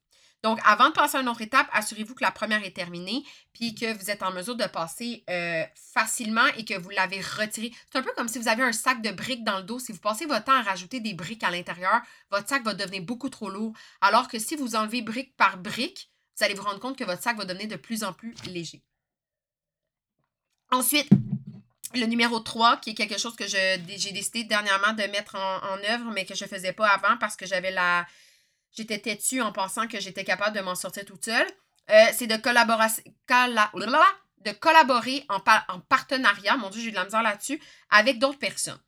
Donc, 0.44 0.60
avant 0.62 0.90
de 0.90 0.92
passer 0.92 1.16
à 1.16 1.22
une 1.22 1.28
autre 1.30 1.40
étape, 1.40 1.66
assurez-vous 1.72 2.14
que 2.14 2.22
la 2.22 2.30
première 2.30 2.62
est 2.62 2.76
terminée, 2.76 3.24
puis 3.54 3.74
que 3.74 3.90
vous 3.94 4.10
êtes 4.10 4.22
en 4.22 4.30
mesure 4.30 4.56
de 4.56 4.66
passer 4.66 5.24
euh, 5.30 5.64
facilement 5.74 6.44
et 6.58 6.66
que 6.66 6.78
vous 6.78 6.90
l'avez 6.90 7.22
retiré. 7.22 7.72
C'est 7.90 7.98
un 7.98 8.02
peu 8.02 8.12
comme 8.14 8.28
si 8.28 8.38
vous 8.38 8.46
avez 8.46 8.62
un 8.62 8.72
sac 8.72 9.00
de 9.00 9.10
briques 9.10 9.42
dans 9.42 9.56
le 9.56 9.62
dos. 9.62 9.78
Si 9.78 9.90
vous 9.90 10.00
passez 10.00 10.26
votre 10.26 10.44
temps 10.44 10.52
à 10.52 10.60
rajouter 10.60 11.00
des 11.00 11.14
briques 11.14 11.42
à 11.44 11.50
l'intérieur, 11.50 11.98
votre 12.30 12.46
sac 12.46 12.62
va 12.62 12.74
devenir 12.74 13.02
beaucoup 13.04 13.30
trop 13.30 13.48
lourd. 13.48 13.72
Alors 14.02 14.28
que 14.28 14.38
si 14.38 14.54
vous 14.54 14.76
enlevez 14.76 15.00
brique 15.00 15.34
par 15.38 15.56
brique, 15.56 16.10
vous 16.36 16.44
allez 16.44 16.52
vous 16.52 16.64
rendre 16.64 16.78
compte 16.78 16.98
que 16.98 17.04
votre 17.04 17.22
sac 17.22 17.38
va 17.38 17.46
devenir 17.46 17.68
de 17.68 17.76
plus 17.76 18.04
en 18.04 18.12
plus 18.12 18.34
léger. 18.44 18.82
Ensuite, 20.70 21.08
le 21.94 22.04
numéro 22.04 22.38
3, 22.38 22.76
qui 22.82 22.90
est 22.90 22.94
quelque 22.94 23.18
chose 23.18 23.34
que 23.34 23.46
j'ai 23.46 23.78
décidé 23.78 24.44
dernièrement 24.44 24.92
de 24.92 25.04
mettre 25.04 25.36
en, 25.36 25.56
en 25.72 25.78
œuvre, 25.90 26.10
mais 26.12 26.26
que 26.26 26.34
je 26.34 26.44
ne 26.44 26.50
faisais 26.50 26.74
pas 26.74 26.88
avant 26.88 27.16
parce 27.16 27.34
que 27.34 27.46
j'avais 27.46 27.70
la, 27.70 28.04
j'étais 28.74 28.98
têtue 28.98 29.40
en 29.40 29.52
pensant 29.52 29.86
que 29.86 30.00
j'étais 30.00 30.24
capable 30.24 30.56
de 30.56 30.62
m'en 30.62 30.74
sortir 30.74 31.04
toute 31.04 31.24
seule. 31.24 31.46
Euh, 31.90 32.06
c'est 32.12 32.26
de, 32.26 32.36
collaborer, 32.36 32.92
en, 35.28 35.40
en, 35.68 35.80
partenariat, 35.80 36.56
mon 36.56 36.70
Dieu, 36.70 36.82
j'ai 36.82 36.90
de 36.90 36.96
la 36.96 37.04
misère 37.04 37.22
là-dessus, 37.22 37.60
avec 37.90 38.18
d'autres 38.18 38.38
personnes. 38.38 38.80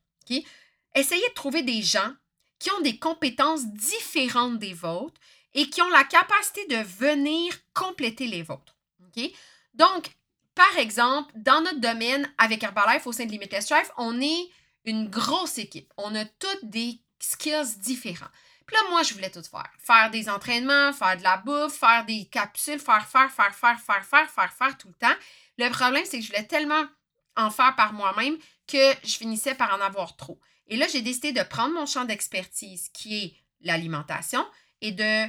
Essayez 0.94 1.28
de 1.28 1.34
trouver 1.34 1.62
des 1.62 1.82
gens 1.82 2.12
qui 2.58 2.70
ont 2.70 2.80
des 2.80 2.98
compétences 2.98 3.66
différentes 3.66 4.58
des 4.58 4.72
vôtres 4.72 5.20
et 5.54 5.68
qui 5.68 5.82
ont 5.82 5.90
la 5.90 6.04
capacité 6.04 6.66
de 6.66 6.76
venir 6.76 7.52
compléter 7.74 8.26
les 8.26 8.42
vôtres. 8.42 8.74
Donc, 9.74 10.10
par 10.54 10.78
exemple, 10.78 11.32
dans 11.36 11.60
notre 11.60 11.80
domaine 11.80 12.30
avec 12.38 12.62
Herbalife 12.62 13.06
au 13.06 13.12
sein 13.12 13.26
de 13.26 13.30
Limitless 13.30 13.68
Drive, 13.68 13.90
on 13.98 14.20
est 14.20 14.48
une 14.84 15.08
grosse 15.08 15.58
équipe. 15.58 15.92
On 15.96 16.14
a 16.14 16.24
toutes 16.24 16.64
des 16.64 16.98
skills 17.18 17.78
différents. 17.78 18.28
Puis 18.66 18.76
là, 18.76 18.82
moi, 18.90 19.02
je 19.02 19.14
voulais 19.14 19.30
tout 19.30 19.42
faire. 19.42 19.70
Faire 19.78 20.10
des 20.10 20.28
entraînements, 20.28 20.92
faire 20.92 21.16
de 21.16 21.22
la 21.22 21.36
bouffe, 21.36 21.78
faire 21.78 22.04
des 22.04 22.26
capsules, 22.26 22.80
faire, 22.80 23.06
faire, 23.06 23.30
faire, 23.30 23.54
faire, 23.54 23.80
faire, 23.80 24.04
faire, 24.04 24.30
faire, 24.30 24.52
faire 24.52 24.78
tout 24.78 24.88
le 24.88 24.94
temps. 24.94 25.16
Le 25.58 25.70
problème, 25.70 26.04
c'est 26.04 26.18
que 26.18 26.24
je 26.24 26.28
voulais 26.28 26.46
tellement 26.46 26.84
en 27.36 27.50
faire 27.50 27.76
par 27.76 27.92
moi-même 27.92 28.36
que 28.66 28.94
je 29.04 29.16
finissais 29.16 29.54
par 29.54 29.72
en 29.74 29.80
avoir 29.80 30.16
trop. 30.16 30.40
Et 30.66 30.76
là, 30.76 30.86
j'ai 30.88 31.02
décidé 31.02 31.32
de 31.32 31.42
prendre 31.42 31.74
mon 31.74 31.86
champ 31.86 32.04
d'expertise 32.04 32.88
qui 32.92 33.24
est 33.24 33.34
l'alimentation 33.60 34.44
et 34.80 34.92
de 34.92 35.26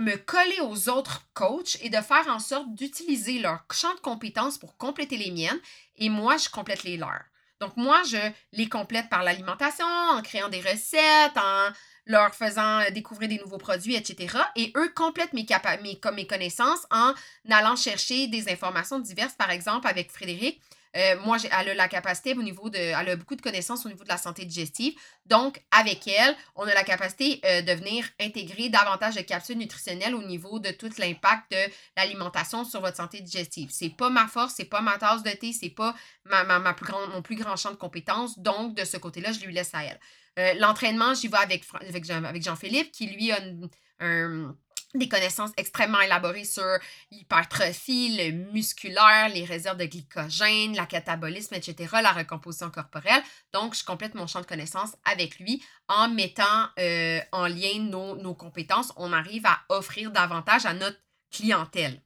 me 0.00 0.16
coller 0.16 0.60
aux 0.60 0.88
autres 0.88 1.26
coachs 1.34 1.78
et 1.82 1.90
de 1.90 2.00
faire 2.00 2.28
en 2.28 2.38
sorte 2.38 2.74
d'utiliser 2.74 3.38
leur 3.38 3.64
champ 3.72 3.94
de 3.94 4.00
compétences 4.00 4.58
pour 4.58 4.76
compléter 4.76 5.16
les 5.16 5.30
miennes 5.30 5.60
et 5.96 6.08
moi, 6.08 6.36
je 6.36 6.48
complète 6.48 6.84
les 6.84 6.96
leurs. 6.96 7.24
Donc, 7.60 7.76
moi, 7.76 8.02
je 8.04 8.32
les 8.52 8.68
complète 8.68 9.10
par 9.10 9.22
l'alimentation, 9.22 9.86
en 9.86 10.22
créant 10.22 10.48
des 10.48 10.62
recettes, 10.62 11.36
en 11.36 11.68
leur 12.10 12.34
faisant 12.34 12.80
euh, 12.80 12.90
découvrir 12.90 13.28
des 13.28 13.38
nouveaux 13.38 13.58
produits, 13.58 13.94
etc. 13.94 14.36
Et 14.56 14.72
eux 14.76 14.92
complètent 14.94 15.32
mes, 15.32 15.46
mes, 15.82 16.00
mes 16.14 16.26
connaissances 16.26 16.86
en 16.90 17.14
allant 17.48 17.76
chercher 17.76 18.26
des 18.26 18.50
informations 18.50 18.98
diverses. 18.98 19.34
Par 19.34 19.50
exemple, 19.50 19.86
avec 19.86 20.10
Frédéric, 20.10 20.60
euh, 20.96 21.16
moi, 21.24 21.36
elle 21.44 21.68
a 21.68 21.74
la 21.74 21.88
capacité 21.88 22.34
au 22.34 22.42
niveau 22.42 22.68
de. 22.68 22.78
Elle 22.78 23.08
a 23.10 23.16
beaucoup 23.16 23.36
de 23.36 23.40
connaissances 23.40 23.86
au 23.86 23.88
niveau 23.88 24.02
de 24.02 24.08
la 24.08 24.16
santé 24.16 24.44
digestive. 24.44 24.94
Donc, 25.26 25.62
avec 25.70 26.08
elle, 26.08 26.34
on 26.56 26.64
a 26.64 26.74
la 26.74 26.82
capacité 26.82 27.40
euh, 27.44 27.62
de 27.62 27.72
venir 27.72 28.04
intégrer 28.20 28.70
davantage 28.70 29.14
de 29.14 29.20
capsules 29.20 29.56
nutritionnelles 29.56 30.16
au 30.16 30.22
niveau 30.22 30.58
de 30.58 30.70
tout 30.70 30.90
l'impact 30.98 31.52
de 31.52 31.72
l'alimentation 31.96 32.64
sur 32.64 32.80
votre 32.80 32.96
santé 32.96 33.20
digestive. 33.20 33.68
C'est 33.70 33.90
pas 33.90 34.10
ma 34.10 34.26
force, 34.26 34.54
c'est 34.56 34.64
pas 34.64 34.80
ma 34.80 34.98
tasse 34.98 35.22
de 35.22 35.30
thé, 35.30 35.52
c'est 35.52 35.70
pas 35.70 35.94
ma, 36.24 36.42
ma, 36.42 36.74
plus 36.74 36.86
grande, 36.86 37.10
mon 37.10 37.22
plus 37.22 37.36
grand 37.36 37.54
champ 37.54 37.70
de 37.70 37.76
compétences. 37.76 38.36
Donc, 38.40 38.74
de 38.74 38.84
ce 38.84 38.96
côté-là, 38.96 39.30
je 39.30 39.40
lui 39.46 39.54
laisse 39.54 39.72
à 39.74 39.84
elle. 39.84 40.00
Euh, 40.38 40.54
l'entraînement, 40.54 41.14
j'y 41.14 41.28
vais 41.28 41.38
avec, 41.38 41.64
Jean-Philippe, 42.42 42.92
qui 42.92 43.06
lui 43.08 43.32
a 43.32 43.40
des 44.94 45.08
connaissances 45.08 45.52
extrêmement 45.56 46.00
élaborées 46.00 46.44
sur 46.44 46.66
l'hypertrophie, 47.12 48.16
le 48.18 48.52
musculaire, 48.52 49.28
les 49.32 49.44
réserves 49.44 49.76
de 49.76 49.84
glycogène, 49.84 50.74
la 50.74 50.86
catabolisme, 50.86 51.54
etc., 51.54 51.98
la 52.02 52.12
recomposition 52.12 52.70
corporelle. 52.70 53.22
Donc, 53.52 53.76
je 53.76 53.84
complète 53.84 54.14
mon 54.14 54.26
champ 54.26 54.40
de 54.40 54.46
connaissances 54.46 54.96
avec 55.04 55.38
lui 55.38 55.62
en 55.88 56.08
mettant 56.08 56.68
euh, 56.78 57.20
en 57.32 57.46
lien 57.46 57.78
nos, 57.78 58.16
nos, 58.16 58.34
compétences. 58.34 58.92
On 58.96 59.12
arrive 59.12 59.46
à 59.46 59.60
offrir 59.68 60.10
davantage 60.10 60.66
à 60.66 60.74
notre 60.74 60.98
clientèle. 61.30 62.02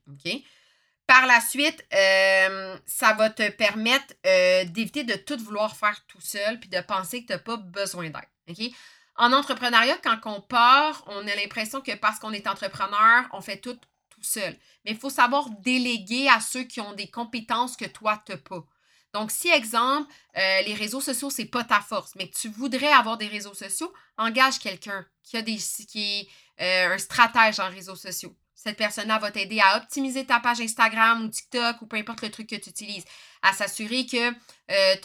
Par 1.07 1.27
la 1.27 1.39
suite, 1.39 1.85
euh, 1.93 2.77
ça 2.87 3.13
va 3.13 3.29
te 3.29 3.47
permettre 3.51 4.15
euh, 4.25 4.65
d'éviter 4.65 5.03
de 5.03 5.13
tout 5.13 5.37
vouloir 5.37 5.75
faire 5.75 6.03
tout 6.07 6.21
seul 6.21 6.59
puis 6.59 6.69
de 6.69 6.81
penser 6.81 7.21
que 7.21 7.27
tu 7.27 7.33
n'as 7.33 7.39
pas 7.39 7.57
besoin 7.57 8.09
d'aide. 8.09 8.71
En 9.15 9.31
entrepreneuriat, 9.31 9.97
quand 10.03 10.19
on 10.25 10.41
part, 10.41 11.03
on 11.07 11.27
a 11.27 11.35
l'impression 11.35 11.81
que 11.81 11.95
parce 11.95 12.19
qu'on 12.19 12.33
est 12.33 12.47
entrepreneur, 12.47 13.25
on 13.33 13.41
fait 13.41 13.57
tout 13.57 13.79
tout 14.09 14.23
seul. 14.23 14.57
Mais 14.83 14.91
il 14.91 14.97
faut 14.97 15.09
savoir 15.09 15.49
déléguer 15.61 16.27
à 16.27 16.39
ceux 16.39 16.63
qui 16.63 16.81
ont 16.81 16.93
des 16.93 17.09
compétences 17.09 17.77
que 17.77 17.85
toi, 17.85 18.21
tu 18.25 18.31
n'as 18.31 18.37
pas. 18.39 18.65
Donc, 19.13 19.31
si, 19.31 19.49
exemple, 19.49 20.11
euh, 20.37 20.61
les 20.63 20.73
réseaux 20.73 21.01
sociaux, 21.01 21.29
ce 21.29 21.41
n'est 21.41 21.47
pas 21.47 21.63
ta 21.63 21.81
force, 21.81 22.15
mais 22.15 22.29
tu 22.29 22.49
voudrais 22.49 22.91
avoir 22.91 23.17
des 23.17 23.27
réseaux 23.27 23.53
sociaux, 23.53 23.93
engage 24.17 24.59
quelqu'un 24.59 25.05
qui, 25.23 25.37
a 25.37 25.41
est 25.41 26.29
un 26.57 26.97
stratège 26.97 27.59
en 27.59 27.69
réseaux 27.69 27.95
sociaux. 27.95 28.35
Cette 28.65 28.77
personne-là 28.77 29.19
va 29.19 29.29
t'aider 29.29 29.59
à 29.59 29.77
optimiser 29.77 30.25
ta 30.25 30.39
page 30.39 30.59
Instagram 30.59 31.23
ou 31.23 31.27
TikTok 31.27 31.83
ou 31.83 31.85
peu 31.85 31.97
importe 31.97 32.23
le 32.23 32.31
truc 32.31 32.49
que 32.49 32.55
tu 32.55 32.71
utilises. 32.71 33.05
À 33.43 33.53
s'assurer 33.53 34.07
que 34.07 34.31
euh, 34.71 34.95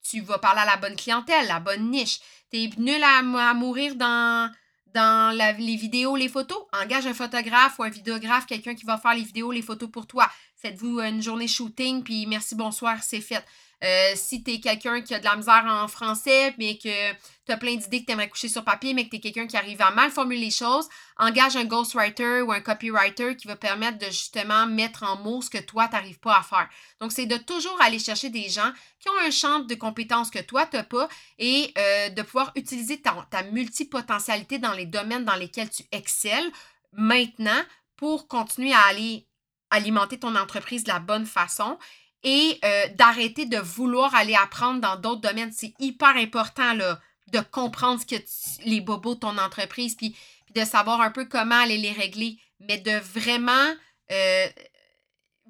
tu 0.00 0.20
vas 0.20 0.38
parler 0.38 0.60
à 0.60 0.64
la 0.64 0.76
bonne 0.76 0.94
clientèle, 0.94 1.48
la 1.48 1.58
bonne 1.58 1.90
niche. 1.90 2.20
Tu 2.52 2.58
es 2.58 2.70
nul 2.78 3.02
à, 3.02 3.54
mourir 3.54 3.96
dans, 3.96 4.48
dans 4.94 5.36
les 5.36 5.74
vidéos, 5.74 6.14
les 6.14 6.28
photos. 6.28 6.66
Engage 6.72 7.08
un 7.08 7.14
photographe 7.14 7.80
ou 7.80 7.82
un 7.82 7.88
vidéographe, 7.88 8.46
quelqu'un 8.46 8.76
qui 8.76 8.84
va 8.84 8.96
faire 8.96 9.14
les 9.14 9.24
vidéos, 9.24 9.50
les 9.50 9.62
photos 9.62 9.90
pour 9.90 10.06
toi. 10.06 10.30
Faites-vous 10.64 10.98
une 11.00 11.22
journée 11.22 11.46
shooting, 11.46 12.02
puis 12.02 12.24
merci, 12.24 12.54
bonsoir, 12.54 13.02
c'est 13.02 13.20
fait. 13.20 13.44
Euh, 13.84 14.12
si 14.14 14.42
tu 14.42 14.52
es 14.52 14.60
quelqu'un 14.60 15.02
qui 15.02 15.14
a 15.14 15.18
de 15.18 15.24
la 15.26 15.36
misère 15.36 15.62
en 15.68 15.88
français, 15.88 16.54
mais 16.56 16.78
que 16.78 17.12
tu 17.12 17.52
as 17.52 17.58
plein 17.58 17.74
d'idées 17.74 18.00
que 18.00 18.06
tu 18.06 18.12
aimerais 18.12 18.30
coucher 18.30 18.48
sur 18.48 18.64
papier, 18.64 18.94
mais 18.94 19.04
que 19.04 19.10
tu 19.10 19.16
es 19.16 19.20
quelqu'un 19.20 19.46
qui 19.46 19.58
arrive 19.58 19.82
à 19.82 19.90
mal 19.90 20.10
formuler 20.10 20.40
les 20.40 20.50
choses, 20.50 20.88
engage 21.18 21.56
un 21.56 21.66
ghostwriter 21.66 22.40
ou 22.40 22.50
un 22.50 22.62
copywriter 22.62 23.36
qui 23.36 23.46
va 23.46 23.56
permettre 23.56 23.98
de 23.98 24.06
justement 24.06 24.64
mettre 24.64 25.02
en 25.02 25.16
mots 25.16 25.42
ce 25.42 25.50
que 25.50 25.58
toi, 25.58 25.86
tu 25.86 25.96
n'arrives 25.96 26.20
pas 26.20 26.38
à 26.38 26.42
faire. 26.42 26.66
Donc, 26.98 27.12
c'est 27.12 27.26
de 27.26 27.36
toujours 27.36 27.78
aller 27.82 27.98
chercher 27.98 28.30
des 28.30 28.48
gens 28.48 28.72
qui 29.00 29.10
ont 29.10 29.18
un 29.26 29.30
champ 29.30 29.60
de 29.60 29.74
compétences 29.74 30.30
que 30.30 30.40
toi, 30.40 30.64
tu 30.64 30.78
n'as 30.78 30.84
pas 30.84 31.10
et 31.38 31.74
euh, 31.76 32.08
de 32.08 32.22
pouvoir 32.22 32.52
utiliser 32.56 33.02
ta, 33.02 33.14
ta 33.30 33.42
multipotentialité 33.42 34.56
dans 34.58 34.72
les 34.72 34.86
domaines 34.86 35.26
dans 35.26 35.36
lesquels 35.36 35.68
tu 35.68 35.82
excelles 35.92 36.50
maintenant 36.94 37.60
pour 37.96 38.28
continuer 38.28 38.72
à 38.72 38.80
aller 38.88 39.26
alimenter 39.74 40.18
ton 40.18 40.36
entreprise 40.36 40.84
de 40.84 40.88
la 40.88 40.98
bonne 40.98 41.26
façon 41.26 41.78
et 42.22 42.58
euh, 42.64 42.88
d'arrêter 42.94 43.46
de 43.46 43.58
vouloir 43.58 44.14
aller 44.14 44.34
apprendre 44.34 44.80
dans 44.80 44.96
d'autres 44.96 45.20
domaines. 45.20 45.52
C'est 45.52 45.74
hyper 45.78 46.16
important 46.16 46.74
de 46.74 47.40
comprendre 47.50 48.00
ce 48.00 48.06
que 48.06 48.22
les 48.64 48.80
bobos 48.80 49.14
de 49.14 49.20
ton 49.20 49.38
entreprise, 49.38 49.94
puis, 49.94 50.16
de 50.54 50.64
savoir 50.64 51.00
un 51.00 51.10
peu 51.10 51.24
comment 51.24 51.60
aller 51.60 51.78
les 51.78 51.92
régler, 51.92 52.38
mais 52.60 52.78
de 52.78 52.92
vraiment 52.98 53.74
euh, 54.10 54.46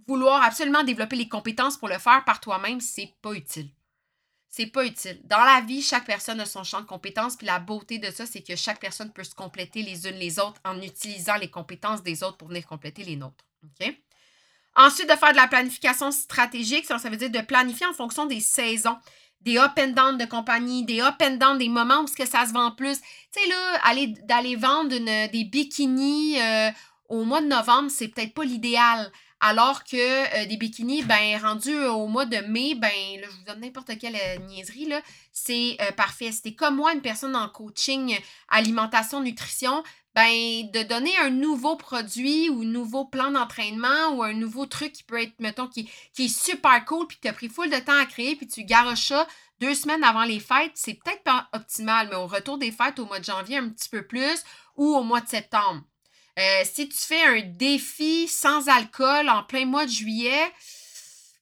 vouloir 0.07 0.43
absolument 0.43 0.83
développer 0.83 1.17
les 1.17 1.29
compétences 1.29 1.77
pour 1.77 1.89
le 1.89 1.99
faire 1.99 2.25
par 2.25 2.41
toi-même, 2.41 2.81
c'est 2.81 3.13
pas 3.21 3.33
utile. 3.33 3.71
C'est 4.49 4.67
pas 4.67 4.85
utile. 4.85 5.21
Dans 5.25 5.43
la 5.45 5.61
vie, 5.61 5.83
chaque 5.83 6.07
personne 6.07 6.41
a 6.41 6.47
son 6.47 6.63
champ 6.65 6.81
de 6.81 6.87
compétences, 6.87 7.37
puis 7.37 7.47
la 7.47 7.59
beauté 7.59 7.99
de 7.99 8.11
ça, 8.11 8.25
c'est 8.25 8.43
que 8.43 8.57
chaque 8.57 8.81
personne 8.81 9.13
peut 9.13 9.25
se 9.25 9.35
compléter 9.35 9.83
les 9.83 10.07
unes 10.07 10.15
les 10.15 10.39
autres 10.39 10.61
en 10.65 10.81
utilisant 10.81 11.37
les 11.37 11.51
compétences 11.51 12.03
des 12.03 12.23
autres 12.23 12.37
pour 12.37 12.49
venir 12.49 12.67
compléter 12.67 13.03
les 13.05 13.17
nôtres. 13.17 13.45
Ensuite, 14.77 15.09
de 15.09 15.17
faire 15.17 15.33
de 15.33 15.37
la 15.37 15.47
planification 15.47 16.11
stratégique, 16.11 16.85
ça, 16.87 16.97
veut 16.97 17.17
dire 17.17 17.31
de 17.31 17.41
planifier 17.41 17.87
en 17.87 17.93
fonction 17.93 18.27
des 18.27 18.41
saisons 18.41 18.97
des 19.45 19.59
up 19.59 19.73
and 19.79 19.89
down 19.89 20.19
de 20.19 20.25
compagnie, 20.25 20.85
des 20.85 21.01
up 21.01 21.17
and 21.23 21.37
down 21.37 21.59
des 21.59 21.69
moments 21.69 22.01
où 22.01 22.07
que 22.07 22.27
ça 22.27 22.47
se 22.47 22.53
vend 22.53 22.73
plus. 22.73 22.99
Tu 23.33 23.41
sais, 23.43 23.49
là, 23.49 23.79
aller, 23.85 24.09
d'aller 24.25 24.57
vendre 24.57 24.89
des 24.89 25.45
bikinis 25.45 26.41
euh, 26.41 26.71
au 27.09 27.25
mois 27.25 27.43
de 27.43 27.47
novembre, 27.47 27.91
c'est 27.91 28.09
peut-être 28.09 28.35
pas 28.35 28.45
l'idéal. 28.45 29.13
Alors 29.41 29.85
que 29.85 29.97
euh, 29.97 30.47
des 30.47 30.57
bikinis, 30.57 31.03
ben, 31.03 31.39
rendus 31.43 31.77
au 31.77 32.07
mois 32.07 32.25
de 32.25 32.39
mai, 32.49 32.75
ben, 32.75 32.91
là, 33.21 33.27
je 33.31 33.37
vous 33.37 33.45
donne 33.45 33.61
n'importe 33.61 33.99
quelle 33.99 34.17
euh, 34.17 34.39
niaiserie, 34.47 34.87
là, 34.87 35.03
c'est 35.31 35.77
parfait. 35.97 36.33
C'était 36.33 36.55
comme 36.55 36.77
moi, 36.77 36.95
une 36.95 37.03
personne 37.03 37.37
en 37.37 37.49
coaching 37.49 38.19
alimentation, 38.49 39.21
nutrition, 39.21 39.83
ben, 40.15 40.71
de 40.71 40.83
donner 40.85 41.17
un 41.19 41.31
nouveau 41.31 41.77
produit 41.77 42.49
ou 42.49 42.63
un 42.63 42.67
nouveau 42.67 43.05
plan 43.05 43.33
d'entraînement 43.33 44.11
ou 44.13 44.23
un 44.23 44.33
nouveau 44.33 44.67
truc 44.67 44.93
qui 44.93 45.03
peut 45.03 45.21
être, 45.21 45.35
mettons, 45.41 45.67
qui, 45.67 45.91
qui 46.13 46.27
est 46.27 46.45
super 46.45 46.85
cool, 46.85 47.07
puis 47.07 47.19
tu 47.21 47.29
as 47.29 47.33
pris 47.33 47.49
full 47.49 47.71
de 47.71 47.79
temps 47.79 47.99
à 47.99 48.07
créer, 48.07 48.37
puis 48.37 48.47
tu 48.47 48.65
garoches 48.65 49.09
ça 49.09 49.27
deux 49.61 49.75
semaines 49.75 50.05
avant 50.05 50.25
les 50.25 50.41
fêtes, 50.41 50.73
c'est 50.75 50.95
peut-être 50.95 51.23
pas 51.23 51.49
optimal, 51.53 52.09
mais 52.11 52.17
au 52.17 52.27
retour 52.27 52.59
des 52.59 52.73
fêtes 52.73 52.99
au 52.99 53.07
mois 53.07 53.21
de 53.21 53.25
janvier, 53.25 53.59
un 53.59 53.69
petit 53.69 53.89
peu 53.89 54.07
plus, 54.07 54.45
ou 54.77 54.95
au 54.95 55.03
mois 55.03 55.21
de 55.21 55.29
septembre. 55.29 55.83
Euh, 56.39 56.63
si 56.65 56.89
tu 56.89 56.99
fais 56.99 57.23
un 57.23 57.43
défi 57.43 58.27
sans 58.27 58.69
alcool 58.69 59.29
en 59.29 59.45
plein 59.45 59.67
mois 59.67 59.87
de 59.87 59.91
juillet, 59.91 60.53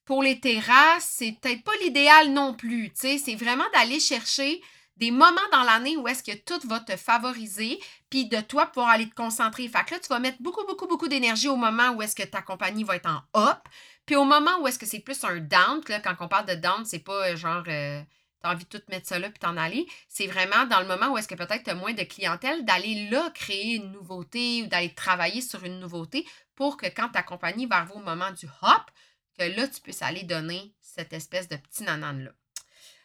pour 0.05 0.23
les 0.23 0.41
terrasses, 0.41 1.09
c'est 1.17 1.37
peut-être 1.41 1.63
pas 1.63 1.73
l'idéal 1.83 2.33
non 2.33 2.55
plus. 2.55 2.91
C'est 2.95 3.35
vraiment 3.35 3.65
d'aller 3.73 4.01
chercher 4.01 4.61
des 4.97 5.11
moments 5.11 5.41
dans 5.53 5.63
l'année 5.63 5.97
où 5.97 6.07
est-ce 6.07 6.23
que 6.23 6.37
tout 6.37 6.67
va 6.69 6.81
te 6.81 6.97
favoriser, 6.97 7.79
puis 8.11 8.27
de 8.27 8.41
toi 8.41 8.67
pouvoir 8.67 8.91
aller 8.91 9.09
te 9.09 9.15
concentrer. 9.15 9.67
Fait 9.69 9.85
que 9.85 9.95
là, 9.95 10.01
tu 10.01 10.09
vas 10.09 10.19
mettre 10.19 10.41
beaucoup, 10.41 10.65
beaucoup, 10.67 10.87
beaucoup 10.87 11.09
d'énergie 11.09 11.49
au 11.49 11.57
moment 11.57 11.91
où 11.91 12.03
est-ce 12.03 12.15
que 12.15 12.23
ta 12.23 12.43
compagnie 12.43 12.85
va 12.85 12.97
être 12.97 13.09
en 13.09 13.23
up, 13.51 13.61
puis 14.07 14.17
au 14.17 14.25
moment 14.25 14.59
où 14.61 14.69
est-ce 14.69 14.79
que 14.79 14.87
c'est 14.87 15.01
plus 15.01 15.23
un 15.25 15.39
down, 15.39 15.81
là, 15.89 16.01
quand 16.01 16.15
on 16.21 16.29
parle 16.29 16.47
de 16.47 16.55
down, 16.55 16.85
c'est 16.85 16.99
pas 16.99 17.31
euh, 17.31 17.37
genre 17.37 17.65
euh, 17.69 18.03
t'as 18.43 18.53
envie 18.53 18.65
de 18.65 18.69
tout 18.69 18.83
mettre 18.89 19.07
ça 19.07 19.19
là 19.19 19.31
puis 19.31 19.39
t'en 19.39 19.57
aller. 19.57 19.87
C'est 20.09 20.27
vraiment 20.27 20.67
dans 20.67 20.81
le 20.81 20.87
moment 20.87 21.13
où 21.13 21.19
est-ce 21.19 21.29
que 21.29 21.35
peut-être 21.35 21.63
tu 21.63 21.71
as 21.71 21.75
moins 21.75 21.95
de 21.95 22.03
clientèle, 22.03 22.65
d'aller 22.65 23.09
là 23.09 23.31
créer 23.31 23.77
une 23.77 23.93
nouveauté 23.93 24.63
ou 24.63 24.67
d'aller 24.67 24.93
travailler 24.95 25.41
sur 25.41 25.65
une 25.65 25.79
nouveauté 25.79 26.27
pour 26.55 26.77
que 26.77 26.87
quand 26.87 27.11
ta 27.11 27.23
compagnie 27.23 27.67
va 27.67 27.77
arriver 27.79 27.95
au 27.95 28.01
moment 28.01 28.31
du 28.33 28.47
hop, 28.63 28.91
que 29.39 29.45
là, 29.45 29.67
tu 29.69 29.81
puisses 29.81 30.03
aller 30.03 30.25
donner 30.25 30.75
cette 30.81 31.13
espèce 31.13 31.49
de 31.49 31.57
petit 31.57 31.85
nanan-là. 31.85 32.33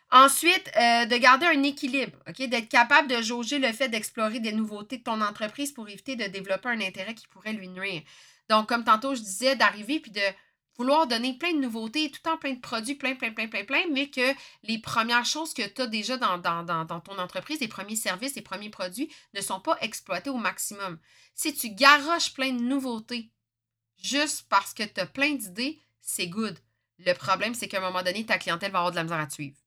Ensuite, 0.09 0.71
euh, 0.77 1.05
de 1.05 1.17
garder 1.17 1.45
un 1.47 1.63
équilibre? 1.63 2.17
D'être 2.37 2.69
capable 2.69 3.09
de 3.09 3.21
jauger 3.21 3.59
le 3.59 3.73
fait 3.73 3.89
d'explorer 3.89 4.39
des 4.39 4.53
nouveautés 4.53 4.99
de 4.99 5.03
ton 5.03 5.21
entreprise 5.21 5.73
pour 5.73 5.89
éviter 5.89 6.15
de 6.15 6.25
développer 6.25 6.69
un 6.69 6.79
intérêt 6.79 7.13
qui 7.13 7.27
pourrait 7.27 7.53
lui 7.53 7.67
nuire. 7.67 8.03
Donc, 8.49 8.69
comme 8.69 8.85
tantôt 8.85 9.15
je 9.15 9.21
disais, 9.21 9.57
d'arriver 9.57 9.99
puis 9.99 10.11
de 10.11 10.21
vouloir 10.77 11.07
donner 11.07 11.37
plein 11.37 11.53
de 11.53 11.59
nouveautés, 11.59 12.09
tout 12.11 12.21
temps 12.21 12.37
plein 12.37 12.53
de 12.53 12.59
produits, 12.59 12.95
plein, 12.95 13.15
plein, 13.15 13.31
plein, 13.31 13.47
plein, 13.47 13.65
plein, 13.65 13.83
mais 13.91 14.09
que 14.09 14.33
les 14.63 14.79
premières 14.79 15.25
choses 15.25 15.53
que 15.53 15.67
tu 15.67 15.81
as 15.81 15.87
déjà 15.87 16.17
dans, 16.17 16.39
ton 17.01 17.17
entreprise, 17.17 17.59
les 17.59 17.67
premiers 17.67 17.95
services, 17.95 18.35
les 18.35 18.41
premiers 18.41 18.69
produits, 18.69 19.11
ne 19.33 19.41
sont 19.41 19.59
pas 19.59 19.77
exploités 19.81 20.29
au 20.29 20.37
maximum. 20.37 20.99
Si 21.35 21.53
tu 21.53 21.71
garoches 21.71 22.33
plein 22.33 22.53
de 22.53 22.61
nouveautés 22.61 23.31
juste 24.01 24.45
parce 24.49 24.73
que 24.73 24.83
tu 24.83 25.01
as 25.01 25.07
plein 25.07 25.33
d'idées, 25.33 25.81
c'est 25.99 26.27
good. 26.27 26.57
Le 26.99 27.13
problème, 27.13 27.53
c'est 27.55 27.67
qu'à 27.67 27.79
un 27.79 27.81
moment 27.81 28.03
donné, 28.03 28.25
ta 28.25 28.37
clientèle 28.37 28.71
va 28.71 28.79
avoir 28.79 28.91
de 28.91 28.97
la 28.97 29.03
misère 29.03 29.19
à 29.19 29.29
suivre. 29.29 29.57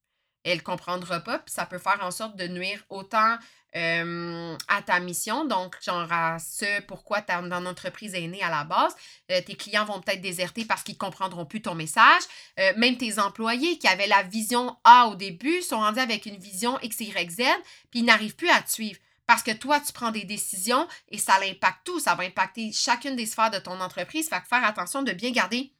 Elle 0.44 0.58
ne 0.58 0.62
comprendra 0.62 1.20
pas, 1.20 1.38
puis 1.38 1.52
ça 1.52 1.66
peut 1.66 1.78
faire 1.78 1.98
en 2.02 2.10
sorte 2.10 2.36
de 2.36 2.46
nuire 2.48 2.82
autant 2.88 3.36
à 3.72 4.82
ta 4.84 4.98
mission, 4.98 5.44
donc 5.44 5.76
genre 5.80 6.10
à 6.10 6.38
ce 6.38 6.80
pourquoi 6.82 7.22
ton 7.22 7.50
entreprise 7.66 8.14
est 8.14 8.26
née 8.26 8.42
à 8.42 8.50
la 8.50 8.64
base. 8.64 8.94
Euh, 9.30 9.40
tes 9.42 9.54
clients 9.54 9.84
vont 9.84 10.00
peut-être 10.00 10.20
déserter 10.20 10.64
parce 10.64 10.82
qu'ils 10.82 10.96
ne 10.96 10.98
comprendront 10.98 11.46
plus 11.46 11.62
ton 11.62 11.74
message. 11.74 12.22
Euh, 12.58 12.72
même 12.76 12.96
tes 12.96 13.18
employés 13.18 13.78
qui 13.78 13.86
avaient 13.86 14.08
la 14.08 14.22
vision 14.24 14.76
A 14.84 15.06
au 15.06 15.14
début 15.14 15.62
sont 15.62 15.78
rendus 15.78 16.00
avec 16.00 16.26
une 16.26 16.36
vision 16.36 16.80
X, 16.80 17.00
Y, 17.00 17.30
Z, 17.30 17.42
puis 17.90 18.00
ils 18.00 18.04
n'arrivent 18.04 18.36
plus 18.36 18.50
à 18.50 18.60
te 18.60 18.70
suivre. 18.70 18.98
Parce 19.26 19.44
que 19.44 19.52
toi, 19.52 19.78
tu 19.78 19.92
prends 19.92 20.10
des 20.10 20.24
décisions 20.24 20.88
et 21.08 21.18
ça 21.18 21.38
l'impacte 21.38 21.86
tout. 21.86 22.00
Ça 22.00 22.16
va 22.16 22.24
impacter 22.24 22.72
chacune 22.72 23.14
des 23.14 23.26
sphères 23.26 23.52
de 23.52 23.60
ton 23.60 23.80
entreprise. 23.80 24.28
Fait 24.28 24.42
faire 24.44 24.64
attention 24.64 25.04
de 25.04 25.12
bien 25.12 25.30
garder 25.30 25.72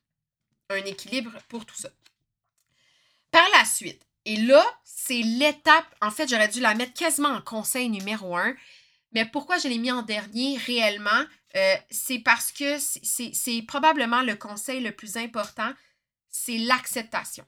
un 0.68 0.84
équilibre 0.84 1.32
pour 1.48 1.66
tout 1.66 1.74
ça. 1.74 1.88
Par 3.32 3.48
la 3.58 3.64
suite, 3.64 4.06
et 4.24 4.36
là, 4.36 4.64
c'est 4.84 5.22
l'étape, 5.22 5.86
en 6.00 6.10
fait, 6.10 6.28
j'aurais 6.28 6.48
dû 6.48 6.60
la 6.60 6.74
mettre 6.74 6.94
quasiment 6.94 7.30
en 7.30 7.40
conseil 7.40 7.88
numéro 7.88 8.36
un. 8.36 8.54
Mais 9.12 9.24
pourquoi 9.24 9.58
je 9.58 9.68
l'ai 9.68 9.78
mis 9.78 9.90
en 9.90 10.02
dernier 10.02 10.56
réellement? 10.58 11.24
Euh, 11.56 11.74
c'est 11.90 12.20
parce 12.20 12.52
que 12.52 12.78
c'est 12.78 13.62
probablement 13.62 14.22
le 14.22 14.36
conseil 14.36 14.80
le 14.80 14.92
plus 14.92 15.16
important, 15.16 15.72
c'est 16.28 16.58
l'acceptation. 16.58 17.44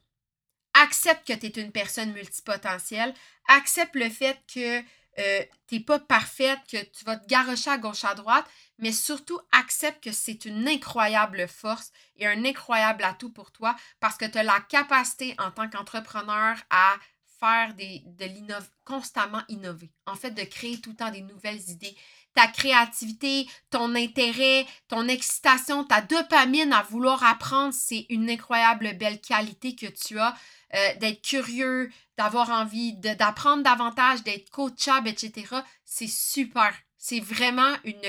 Accepte 0.75 1.27
que 1.27 1.35
tu 1.35 1.47
es 1.47 1.63
une 1.63 1.71
personne 1.71 2.13
multipotentielle. 2.13 3.15
Accepte 3.49 3.95
le 3.95 4.09
fait 4.09 4.39
que 4.53 4.83
euh, 5.19 5.43
tu 5.67 5.77
n'es 5.77 5.81
pas 5.81 5.99
parfaite, 5.99 6.59
que 6.71 6.83
tu 6.83 7.05
vas 7.05 7.17
te 7.17 7.27
garrocher 7.27 7.71
à 7.71 7.79
gauche 7.79 8.05
à 8.05 8.15
droite, 8.15 8.47
mais 8.79 8.93
surtout 8.93 9.39
accepte 9.53 10.03
que 10.03 10.13
c'est 10.13 10.45
une 10.45 10.67
incroyable 10.67 11.47
force 11.49 11.93
et 12.17 12.27
un 12.27 12.45
incroyable 12.45 13.05
atout 13.05 13.31
pour 13.31 13.53
toi 13.53 13.77
parce 14.01 14.17
que 14.17 14.25
tu 14.25 14.39
as 14.39 14.43
la 14.43 14.61
capacité 14.61 15.35
en 15.39 15.51
tant 15.51 15.69
qu'entrepreneur 15.69 16.57
à 16.71 16.97
faire 17.43 17.75
des, 17.75 18.03
de 18.07 18.25
l'innov 18.25 18.71
constamment 18.85 19.43
innover. 19.49 19.91
En 20.07 20.15
fait, 20.15 20.31
de 20.31 20.43
créer 20.43 20.81
tout 20.81 20.91
le 20.91 20.97
temps 20.97 21.11
des 21.11 21.23
nouvelles 21.23 21.69
idées. 21.71 21.97
Ta 22.35 22.47
créativité, 22.47 23.47
ton 23.69 23.95
intérêt, 23.95 24.65
ton 24.89 25.07
excitation, 25.09 25.85
ta 25.85 26.01
dopamine 26.01 26.73
à 26.73 26.83
vouloir 26.83 27.23
apprendre, 27.25 27.75
c'est 27.75 28.07
une 28.09 28.31
incroyable 28.31 28.97
belle 28.97 29.21
qualité 29.21 29.75
que 29.75 29.87
tu 29.87 30.19
as. 30.19 30.35
Euh, 30.75 30.95
d'être 31.01 31.21
curieux, 31.21 31.91
d'avoir 32.17 32.49
envie 32.49 32.95
d'apprendre 32.95 33.63
davantage, 33.63 34.23
d'être 34.23 34.49
coachable, 34.49 35.09
etc. 35.09 35.57
C'est 35.85 36.07
super. 36.07 36.73
C'est 36.97 37.21
vraiment 37.21 37.75
une, 37.85 38.01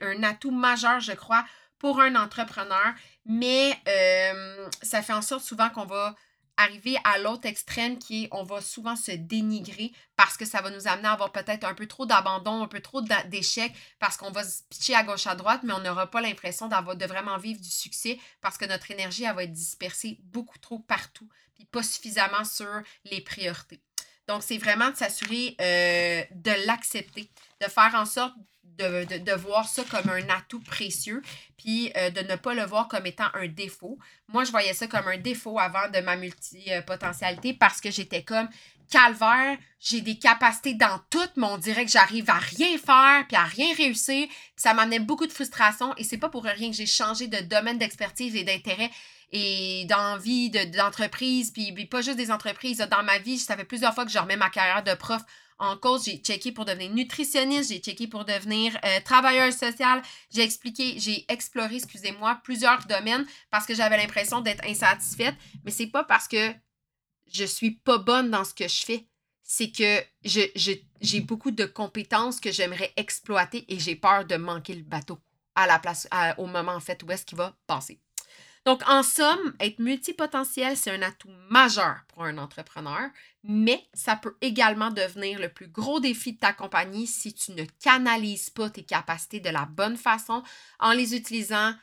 un 0.00 0.22
atout 0.24 0.50
majeur, 0.50 0.98
je 0.98 1.12
crois, 1.12 1.44
pour 1.78 2.00
un 2.00 2.16
entrepreneur. 2.16 2.94
Mais 3.26 3.78
euh, 3.86 4.68
ça 4.82 5.02
fait 5.02 5.12
en 5.12 5.22
sorte 5.22 5.44
souvent 5.44 5.70
qu'on 5.70 5.84
va 5.84 6.16
arriver 6.56 6.96
à 7.04 7.18
l'autre 7.18 7.46
extrême 7.46 7.98
qui 7.98 8.24
est 8.24 8.28
on 8.32 8.44
va 8.44 8.60
souvent 8.60 8.96
se 8.96 9.12
dénigrer 9.12 9.92
parce 10.16 10.36
que 10.36 10.44
ça 10.44 10.60
va 10.60 10.70
nous 10.70 10.86
amener 10.86 11.08
à 11.08 11.12
avoir 11.12 11.32
peut-être 11.32 11.64
un 11.64 11.74
peu 11.74 11.86
trop 11.86 12.06
d'abandon, 12.06 12.62
un 12.62 12.68
peu 12.68 12.80
trop 12.80 13.02
d'échecs 13.02 13.74
parce 13.98 14.16
qu'on 14.16 14.30
va 14.30 14.44
se 14.44 14.62
pitcher 14.70 14.94
à 14.94 15.02
gauche 15.02 15.26
à 15.26 15.34
droite, 15.34 15.60
mais 15.64 15.72
on 15.72 15.80
n'aura 15.80 16.10
pas 16.10 16.20
l'impression 16.20 16.68
d'avoir 16.68 16.96
de 16.96 17.06
vraiment 17.06 17.38
vivre 17.38 17.60
du 17.60 17.70
succès 17.70 18.18
parce 18.40 18.58
que 18.58 18.64
notre 18.64 18.90
énergie 18.90 19.24
elle 19.24 19.34
va 19.34 19.44
être 19.44 19.52
dispersée 19.52 20.18
beaucoup 20.22 20.58
trop 20.58 20.78
partout 20.78 21.28
puis 21.54 21.64
pas 21.64 21.82
suffisamment 21.82 22.44
sur 22.44 22.82
les 23.04 23.20
priorités. 23.20 23.80
Donc, 24.28 24.42
c'est 24.42 24.58
vraiment 24.58 24.90
de 24.90 24.96
s'assurer 24.96 25.56
euh, 25.60 26.22
de 26.34 26.66
l'accepter, 26.66 27.30
de 27.60 27.66
faire 27.66 27.92
en 27.94 28.06
sorte 28.06 28.34
de, 28.78 29.34
voir 29.36 29.68
ça 29.68 29.84
comme 29.84 30.10
un 30.10 30.28
atout 30.30 30.60
précieux, 30.60 31.22
puis 31.56 31.92
euh, 31.96 32.10
de 32.10 32.20
ne 32.20 32.36
pas 32.36 32.54
le 32.54 32.64
voir 32.64 32.88
comme 32.88 33.06
étant 33.06 33.28
un 33.34 33.46
défaut. 33.48 33.98
Moi, 34.28 34.44
je 34.44 34.50
voyais 34.50 34.74
ça 34.74 34.86
comme 34.86 35.06
un 35.06 35.18
défaut 35.18 35.58
avant 35.58 35.88
de 35.88 36.00
ma 36.00 36.16
multipotentialité 36.16 37.54
parce 37.54 37.80
que 37.80 37.90
j'étais 37.90 38.22
comme 38.22 38.48
calvaire, 38.90 39.56
j'ai 39.80 40.00
des 40.02 40.18
capacités 40.18 40.74
dans 40.74 41.00
tout, 41.10 41.28
mais 41.36 41.46
on 41.46 41.58
dirait 41.58 41.84
que 41.84 41.90
j'arrive 41.90 42.28
à 42.28 42.38
rien 42.38 42.76
faire, 42.78 43.24
puis 43.26 43.36
à 43.36 43.44
rien 43.44 43.74
réussir. 43.74 44.28
Ça 44.56 44.74
m'amenait 44.74 44.98
beaucoup 44.98 45.26
de 45.26 45.32
frustration 45.32 45.94
et 45.96 46.04
c'est 46.04 46.18
pas 46.18 46.28
pour 46.28 46.44
rien 46.44 46.70
que 46.70 46.76
j'ai 46.76 46.86
changé 46.86 47.26
de 47.26 47.38
domaine 47.38 47.78
d'expertise 47.78 48.36
et 48.36 48.44
d'intérêt 48.44 48.90
et 49.36 49.84
d'envie 49.86 50.48
d'entreprise, 50.48 51.50
puis, 51.50 51.72
pas 51.86 52.02
juste 52.02 52.16
des 52.16 52.30
entreprises. 52.30 52.78
Dans 52.78 53.02
ma 53.02 53.18
vie, 53.18 53.36
ça 53.36 53.56
fait 53.56 53.64
plusieurs 53.64 53.92
fois 53.92 54.06
que 54.06 54.12
je 54.12 54.18
remets 54.18 54.36
ma 54.36 54.48
carrière 54.48 54.84
de 54.84 54.94
prof 54.94 55.22
en 55.58 55.76
cause. 55.76 56.04
J'ai 56.04 56.18
checké 56.18 56.52
pour 56.52 56.64
devenir 56.64 56.94
nutritionniste, 56.94 57.72
j'ai 57.72 57.80
checké 57.80 58.06
pour 58.06 58.24
devenir 58.24 58.78
euh, 58.84 59.00
travailleur 59.04 59.52
social. 59.52 60.02
J'ai 60.30 60.42
expliqué, 60.42 61.00
j'ai 61.00 61.24
exploré, 61.28 61.76
excusez-moi, 61.76 62.40
plusieurs 62.44 62.86
domaines 62.86 63.26
parce 63.50 63.66
que 63.66 63.74
j'avais 63.74 63.96
l'impression 63.96 64.40
d'être 64.40 64.64
insatisfaite. 64.64 65.34
Mais 65.64 65.72
c'est 65.72 65.88
pas 65.88 66.04
parce 66.04 66.28
que 66.28 66.54
je 67.32 67.44
suis 67.44 67.72
pas 67.72 67.98
bonne 67.98 68.30
dans 68.30 68.44
ce 68.44 68.54
que 68.54 68.68
je 68.68 68.84
fais. 68.84 69.08
C'est 69.42 69.72
que 69.72 70.00
j'ai 70.22 71.20
beaucoup 71.20 71.50
de 71.50 71.64
compétences 71.64 72.38
que 72.38 72.52
j'aimerais 72.52 72.92
exploiter 72.96 73.64
et 73.66 73.80
j'ai 73.80 73.96
peur 73.96 74.24
de 74.24 74.36
manquer 74.36 74.74
le 74.74 74.84
bateau 74.84 75.18
à 75.56 75.66
la 75.66 75.80
place, 75.80 76.08
au 76.38 76.46
moment 76.46 76.72
en 76.72 76.80
fait 76.80 77.02
où 77.02 77.10
est-ce 77.10 77.24
qu'il 77.24 77.38
va 77.38 77.56
passer. 77.66 78.00
Donc, 78.64 78.82
en 78.88 79.02
somme, 79.02 79.54
être 79.60 79.78
multipotentiel, 79.78 80.76
c'est 80.76 80.90
un 80.90 81.02
atout 81.02 81.30
majeur 81.50 81.96
pour 82.08 82.24
un 82.24 82.38
entrepreneur, 82.38 83.10
mais 83.42 83.86
ça 83.92 84.16
peut 84.16 84.36
également 84.40 84.90
devenir 84.90 85.38
le 85.38 85.50
plus 85.50 85.68
gros 85.68 86.00
défi 86.00 86.32
de 86.32 86.38
ta 86.38 86.54
compagnie 86.54 87.06
si 87.06 87.34
tu 87.34 87.52
ne 87.52 87.64
canalises 87.82 88.48
pas 88.48 88.70
tes 88.70 88.82
capacités 88.82 89.40
de 89.40 89.50
la 89.50 89.66
bonne 89.66 89.98
façon 89.98 90.42
en 90.78 90.92
les 90.92 91.14
utilisant 91.14 91.74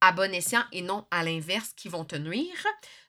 à 0.00 0.12
bon 0.12 0.32
escient 0.32 0.64
et 0.72 0.80
non 0.80 1.06
à 1.10 1.24
l'inverse 1.24 1.72
qui 1.76 1.88
vont 1.88 2.04
te 2.04 2.16
nuire. 2.16 2.66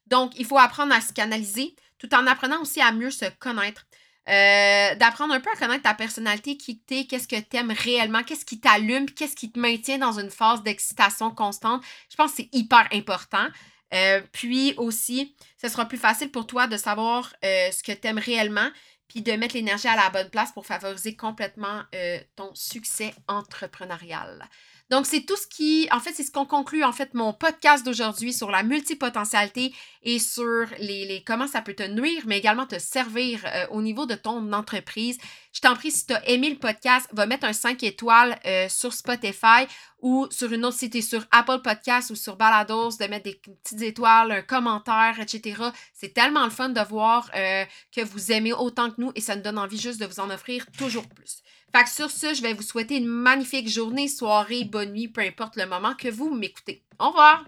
Donc, 0.08 0.38
il 0.38 0.46
faut 0.46 0.58
apprendre 0.58 0.94
à 0.94 1.00
se 1.00 1.14
canaliser 1.14 1.76
tout 2.00 2.14
en 2.14 2.28
apprenant 2.28 2.62
aussi 2.62 2.82
à 2.82 2.92
mieux 2.92 3.12
se 3.12 3.30
connaître. 3.40 3.86
Euh, 4.30 4.94
d'apprendre 4.96 5.34
un 5.34 5.40
peu 5.40 5.50
à 5.52 5.56
connaître 5.56 5.84
ta 5.84 5.96
personnalité, 5.96 6.56
qui 6.56 6.78
t'es, 6.80 7.06
qu'est-ce 7.06 7.28
que 7.28 7.40
tu 7.40 7.58
aimes 7.58 7.72
réellement, 7.72 8.22
qu'est-ce 8.24 8.46
qui 8.46 8.60
t'allume, 8.60 9.10
qu'est-ce 9.10 9.36
qui 9.36 9.52
te 9.52 9.58
maintient 9.58 9.98
dans 9.98 10.20
une 10.20 10.30
phase 10.30 10.62
d'excitation 10.62 11.32
constante. 11.32 11.84
Je 12.12 12.16
pense 12.16 12.32
que 12.32 12.38
c'est 12.38 12.50
hyper 12.54 12.88
important. 12.94 13.48
Euh, 13.92 14.22
puis 14.32 14.76
aussi, 14.78 15.36
ce 15.60 15.68
sera 15.68 15.88
plus 15.88 15.98
facile 15.98 16.30
pour 16.30 16.46
toi 16.46 16.68
de 16.68 16.78
savoir 16.78 17.34
euh, 17.44 17.72
ce 17.72 17.82
que 17.82 17.92
tu 17.92 18.08
aimes 18.08 18.20
réellement, 18.20 18.70
puis 19.08 19.24
de 19.24 19.32
mettre 19.32 19.56
l'énergie 19.56 19.88
à 19.88 19.96
la 19.96 20.12
bonne 20.12 20.30
place 20.30 20.52
pour 20.52 20.68
favoriser 20.68 21.16
complètement 21.16 21.82
ton 22.36 22.54
succès 22.54 23.12
entrepreneurial. 23.28 24.48
Donc, 24.90 25.06
c'est 25.06 25.22
tout 25.22 25.36
ce 25.36 25.46
qui, 25.46 25.88
en 25.92 26.00
fait, 26.00 26.14
c'est 26.14 26.24
ce 26.24 26.32
qu'on 26.32 26.46
conclut, 26.46 26.84
en 26.84 26.92
fait, 26.92 27.14
mon 27.14 27.32
podcast 27.32 27.86
d'aujourd'hui 27.86 28.34
sur 28.34 28.50
la 28.50 28.64
multipotentialité 28.64 29.74
et 30.02 30.18
sur 30.18 30.66
les, 30.80 31.24
comment 31.26 31.48
ça 31.48 31.62
peut 31.62 31.76
te 31.76 31.84
nuire, 31.84 32.24
mais 32.26 32.40
également 32.40 32.66
te 32.66 32.80
servir 32.80 33.46
euh, 33.46 33.68
au 33.70 33.82
niveau 33.84 34.08
de 34.08 34.16
ton 34.16 34.52
entreprise. 34.52 35.20
Je 35.60 35.68
t'en 35.68 35.76
prie, 35.76 35.92
si 35.92 36.06
tu 36.06 36.14
as 36.14 36.26
aimé 36.30 36.52
le 36.52 36.56
podcast, 36.56 37.10
va 37.12 37.26
mettre 37.26 37.46
un 37.46 37.52
5 37.52 37.84
étoiles 37.84 38.40
euh, 38.46 38.70
sur 38.70 38.94
Spotify 38.94 39.68
ou 40.02 40.26
sur 40.32 40.54
une 40.54 40.64
autre, 40.64 40.78
si 40.78 40.90
tu 40.90 41.02
sur 41.02 41.26
Apple 41.32 41.60
Podcast 41.62 42.12
ou 42.12 42.16
sur 42.16 42.38
Balados, 42.38 42.92
de 42.92 43.08
mettre 43.08 43.26
des 43.26 43.36
petites 43.36 43.82
étoiles, 43.82 44.32
un 44.32 44.42
commentaire, 44.42 45.20
etc. 45.20 45.62
C'est 45.94 46.14
tellement 46.14 46.46
le 46.46 46.50
fun 46.50 46.70
de 46.70 46.80
voir 46.80 47.30
euh, 47.36 47.66
que 47.94 48.00
vous 48.00 48.32
aimez 48.32 48.54
autant 48.54 48.90
que 48.90 49.02
nous 49.02 49.12
et 49.16 49.20
ça 49.20 49.36
nous 49.36 49.42
donne 49.42 49.58
envie 49.58 49.78
juste 49.78 50.00
de 50.00 50.06
vous 50.06 50.22
en 50.22 50.30
offrir 50.30 50.66
toujours 50.78 51.10
plus. 51.10 51.44
Fait 51.76 51.84
que 51.84 51.90
sur 51.90 52.10
ce, 52.10 52.34
je 52.34 52.42
vais 52.42 52.54
vous 52.54 52.64
souhaiter 52.64 52.96
une 52.96 53.08
magnifique 53.08 53.68
journée, 53.68 54.08
soirée, 54.08 54.64
bonne 54.64 54.94
nuit, 54.94 55.10
peu 55.10 55.20
importe 55.20 55.58
le 55.58 55.66
moment 55.66 55.94
que 55.94 56.08
vous 56.08 56.34
m'écoutez. 56.34 56.86
Au 57.00 57.10
revoir! 57.10 57.44